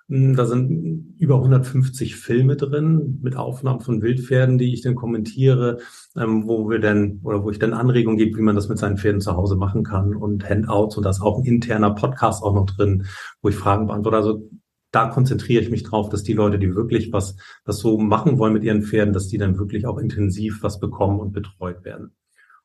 Hm, 0.10 0.36
da 0.36 0.46
sind 0.46 1.16
über 1.20 1.36
150 1.36 2.16
Filme 2.16 2.56
drin 2.56 3.20
mit 3.22 3.36
Aufnahmen 3.36 3.82
von 3.82 4.02
Wildpferden, 4.02 4.58
die 4.58 4.74
ich 4.74 4.82
dann 4.82 4.96
kommentiere, 4.96 5.80
ähm, 6.18 6.48
wo 6.48 6.68
wir 6.70 6.80
dann 6.80 7.20
oder 7.24 7.44
wo 7.44 7.52
ich 7.52 7.60
dann 7.60 7.74
Anregungen 7.74 8.18
gebe, 8.18 8.38
wie 8.38 8.42
man 8.42 8.56
das 8.56 8.70
mit 8.70 8.80
seinen 8.80 8.98
Pferden 8.98 9.22
zu 9.22 9.36
Hause 9.36 9.56
machen 9.56 9.84
kann 9.84 10.16
und 10.16 10.50
Handouts 10.50 10.98
und 10.98 11.04
da 11.04 11.12
ist 11.12 11.22
auch 11.22 11.38
ein 11.38 11.46
interner 11.46 11.92
Podcast 11.92 12.44
auch 12.44 12.56
noch 12.56 12.66
drin, 12.66 13.06
wo 13.42 13.50
ich 13.50 13.56
Fragen 13.56 13.86
beantworte. 13.88 14.18
Also 14.18 14.50
da 14.92 15.08
konzentriere 15.10 15.62
ich 15.62 15.70
mich 15.70 15.84
drauf, 15.84 16.10
dass 16.10 16.24
die 16.24 16.34
Leute, 16.34 16.58
die 16.58 16.76
wirklich 16.76 17.14
was, 17.14 17.36
was 17.66 17.78
so 17.78 18.00
machen 18.00 18.40
wollen 18.40 18.54
mit 18.54 18.64
ihren 18.64 18.82
Pferden, 18.82 19.14
dass 19.14 19.28
die 19.28 19.38
dann 19.38 19.60
wirklich 19.60 19.86
auch 19.86 20.00
intensiv 20.00 20.64
was 20.64 20.80
bekommen 20.80 21.20
und 21.20 21.34
betreut 21.34 21.86
werden. 21.86 22.16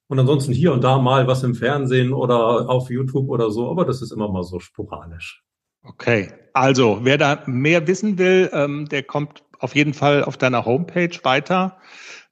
Und 0.07 0.19
ansonsten 0.19 0.53
hier 0.53 0.73
und 0.73 0.83
da 0.85 0.99
mal 0.99 1.27
was 1.27 1.43
im 1.43 1.55
Fernsehen 1.55 2.15
oder 2.15 2.71
auf 2.71 2.89
YouTube 2.91 3.29
oder 3.29 3.51
so, 3.51 3.71
aber 3.71 3.85
das 3.85 4.01
ist 4.01 4.13
immer 4.13 4.31
mal 4.31 4.45
so 4.45 4.61
sporadisch. 4.61 5.45
Okay, 5.85 6.33
also 6.55 7.01
wer 7.03 7.19
da 7.19 7.43
mehr 7.47 7.87
wissen 7.87 8.19
will, 8.19 8.51
ähm, 8.53 8.89
der 8.89 9.03
kommt 9.03 9.43
auf 9.59 9.75
jeden 9.75 9.95
Fall 9.95 10.25
auf 10.25 10.37
deiner 10.37 10.65
Homepage 10.65 11.17
weiter. 11.23 11.79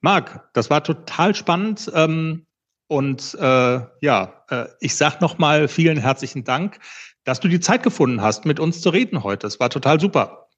Marc, 0.00 0.48
das 0.54 0.70
war 0.70 0.82
total 0.82 1.34
spannend. 1.34 1.90
Ähm, 1.94 2.46
und 2.88 3.34
äh, 3.40 3.80
ja, 4.00 4.44
äh, 4.48 4.66
ich 4.80 4.96
sag 4.96 5.20
nochmal 5.20 5.68
vielen 5.68 5.98
herzlichen 5.98 6.44
Dank, 6.44 6.78
dass 7.24 7.40
du 7.40 7.48
die 7.48 7.60
Zeit 7.60 7.82
gefunden 7.82 8.20
hast, 8.20 8.44
mit 8.44 8.58
uns 8.60 8.80
zu 8.80 8.90
reden 8.90 9.22
heute. 9.22 9.46
Es 9.46 9.60
war 9.60 9.70
total 9.70 10.00
super. 10.00 10.48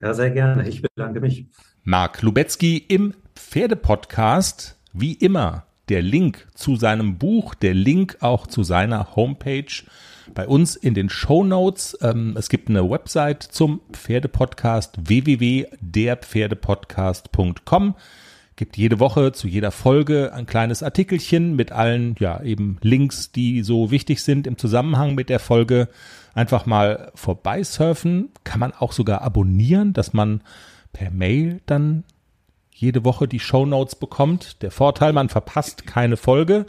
Ja, 0.00 0.14
sehr 0.14 0.30
gerne. 0.30 0.68
Ich 0.68 0.82
bedanke 0.82 1.20
mich. 1.20 1.46
Marc 1.84 2.22
Lubetzky 2.22 2.78
im 2.78 3.14
Pferdepodcast. 3.34 4.78
Wie 4.92 5.12
immer 5.12 5.66
der 5.88 6.02
Link 6.02 6.48
zu 6.54 6.76
seinem 6.76 7.18
Buch, 7.18 7.54
der 7.54 7.74
Link 7.74 8.16
auch 8.20 8.46
zu 8.46 8.64
seiner 8.64 9.14
Homepage 9.14 9.84
bei 10.34 10.46
uns 10.46 10.76
in 10.76 10.94
den 10.94 11.08
Show 11.08 11.42
Notes. 11.44 11.98
Ähm, 12.02 12.34
es 12.36 12.48
gibt 12.48 12.68
eine 12.68 12.88
Website 12.88 13.42
zum 13.42 13.80
Pferdepodcast 13.92 15.08
www.derpferdepodcast.com. 15.08 17.94
Gibt 18.56 18.76
jede 18.78 19.00
Woche 19.00 19.32
zu 19.32 19.48
jeder 19.48 19.70
Folge 19.70 20.32
ein 20.32 20.46
kleines 20.46 20.82
Artikelchen 20.82 21.56
mit 21.56 21.72
allen, 21.72 22.14
ja, 22.18 22.42
eben 22.42 22.78
Links, 22.80 23.30
die 23.30 23.62
so 23.62 23.90
wichtig 23.90 24.22
sind 24.22 24.46
im 24.46 24.56
Zusammenhang 24.56 25.14
mit 25.14 25.28
der 25.28 25.40
Folge. 25.40 25.88
Einfach 26.34 26.64
mal 26.64 27.12
vorbeisurfen. 27.14 28.30
Kann 28.44 28.60
man 28.60 28.72
auch 28.72 28.92
sogar 28.92 29.20
abonnieren, 29.20 29.92
dass 29.92 30.14
man 30.14 30.40
per 30.92 31.10
Mail 31.10 31.60
dann 31.66 32.04
jede 32.70 33.04
Woche 33.04 33.28
die 33.28 33.40
Show 33.40 33.66
Notes 33.66 33.94
bekommt. 33.94 34.62
Der 34.62 34.70
Vorteil, 34.70 35.12
man 35.12 35.28
verpasst 35.28 35.86
keine 35.86 36.16
Folge. 36.16 36.64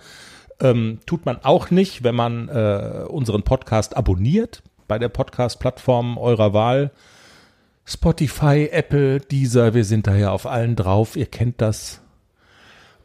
Ähm, 0.60 1.00
tut 1.06 1.26
man 1.26 1.44
auch 1.44 1.70
nicht, 1.70 2.04
wenn 2.04 2.16
man 2.16 2.50
äh, 2.50 3.06
unseren 3.08 3.44
Podcast 3.44 3.96
abonniert 3.96 4.64
bei 4.88 4.98
der 4.98 5.10
Podcast-Plattform 5.10 6.18
eurer 6.18 6.54
Wahl. 6.54 6.92
Spotify, 7.86 8.68
Apple, 8.72 9.20
Deezer, 9.20 9.74
wir 9.74 9.86
sind 9.86 10.08
da 10.08 10.16
ja 10.16 10.32
auf 10.32 10.46
allen 10.46 10.76
drauf, 10.76 11.16
ihr 11.16 11.26
kennt 11.26 11.62
das. 11.62 12.02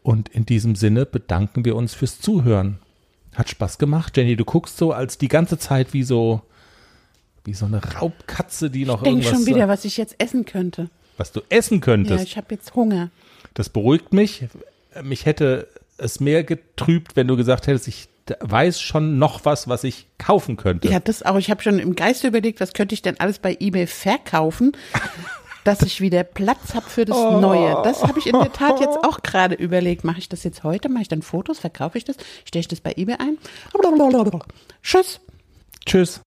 Und 0.01 0.29
in 0.29 0.45
diesem 0.45 0.75
Sinne 0.75 1.05
bedanken 1.05 1.63
wir 1.63 1.75
uns 1.75 1.93
fürs 1.93 2.19
Zuhören. 2.19 2.79
Hat 3.35 3.49
Spaß 3.49 3.77
gemacht. 3.77 4.17
Jenny, 4.17 4.35
du 4.35 4.43
guckst 4.43 4.77
so 4.77 4.91
als 4.91 5.17
die 5.17 5.29
ganze 5.29 5.57
Zeit 5.57 5.93
wie 5.93 6.03
so, 6.03 6.41
wie 7.45 7.53
so 7.53 7.65
eine 7.65 7.81
Raubkatze, 7.83 8.69
die 8.69 8.85
noch 8.85 9.01
ich 9.01 9.07
irgendwas. 9.07 9.25
Ich 9.25 9.31
denke 9.31 9.45
schon 9.45 9.55
wieder, 9.55 9.67
was 9.67 9.85
ich 9.85 9.97
jetzt 9.97 10.15
essen 10.17 10.45
könnte. 10.45 10.89
Was 11.17 11.31
du 11.31 11.41
essen 11.49 11.79
könntest. 11.79 12.17
Ja, 12.17 12.23
ich 12.23 12.37
habe 12.37 12.47
jetzt 12.49 12.75
Hunger. 12.75 13.09
Das 13.53 13.69
beruhigt 13.69 14.13
mich. 14.13 14.47
Mich 15.01 15.25
hätte 15.25 15.67
es 15.97 16.19
mehr 16.19 16.43
getrübt, 16.43 17.15
wenn 17.15 17.27
du 17.27 17.35
gesagt 17.35 17.67
hättest, 17.67 17.87
ich 17.87 18.07
weiß 18.39 18.79
schon 18.79 19.17
noch 19.19 19.45
was, 19.45 19.67
was 19.67 19.83
ich 19.83 20.07
kaufen 20.17 20.55
könnte. 20.55 20.87
Ja, 20.87 20.99
das 20.99 21.23
auch. 21.23 21.37
Ich 21.37 21.49
habe 21.49 21.61
schon 21.61 21.79
im 21.79 21.95
Geiste 21.95 22.27
überlegt, 22.27 22.61
was 22.61 22.73
könnte 22.73 22.95
ich 22.95 23.01
denn 23.01 23.19
alles 23.19 23.39
bei 23.39 23.57
eBay 23.59 23.87
verkaufen, 23.87 24.77
dass 25.63 25.81
ich 25.81 26.01
wieder 26.01 26.23
Platz 26.23 26.73
habe 26.73 26.89
für 26.89 27.05
das 27.05 27.17
oh. 27.17 27.39
Neue. 27.39 27.81
Das 27.83 28.03
habe 28.03 28.19
ich 28.19 28.27
in 28.27 28.39
der 28.39 28.53
Tat 28.53 28.79
jetzt 28.79 28.97
auch 29.03 29.21
gerade 29.21 29.55
überlegt. 29.55 30.03
Mache 30.03 30.19
ich 30.19 30.29
das 30.29 30.43
jetzt 30.43 30.63
heute? 30.63 30.89
Mache 30.89 31.03
ich 31.03 31.09
dann 31.09 31.21
Fotos? 31.21 31.59
Verkaufe 31.59 31.97
ich 31.97 32.05
das? 32.05 32.15
Stelle 32.45 32.61
ich 32.61 32.67
das 32.67 32.81
bei 32.81 32.93
eBay 32.95 33.15
ein? 33.19 33.37
Tschüss. 34.81 35.19
Tschüss. 35.85 36.21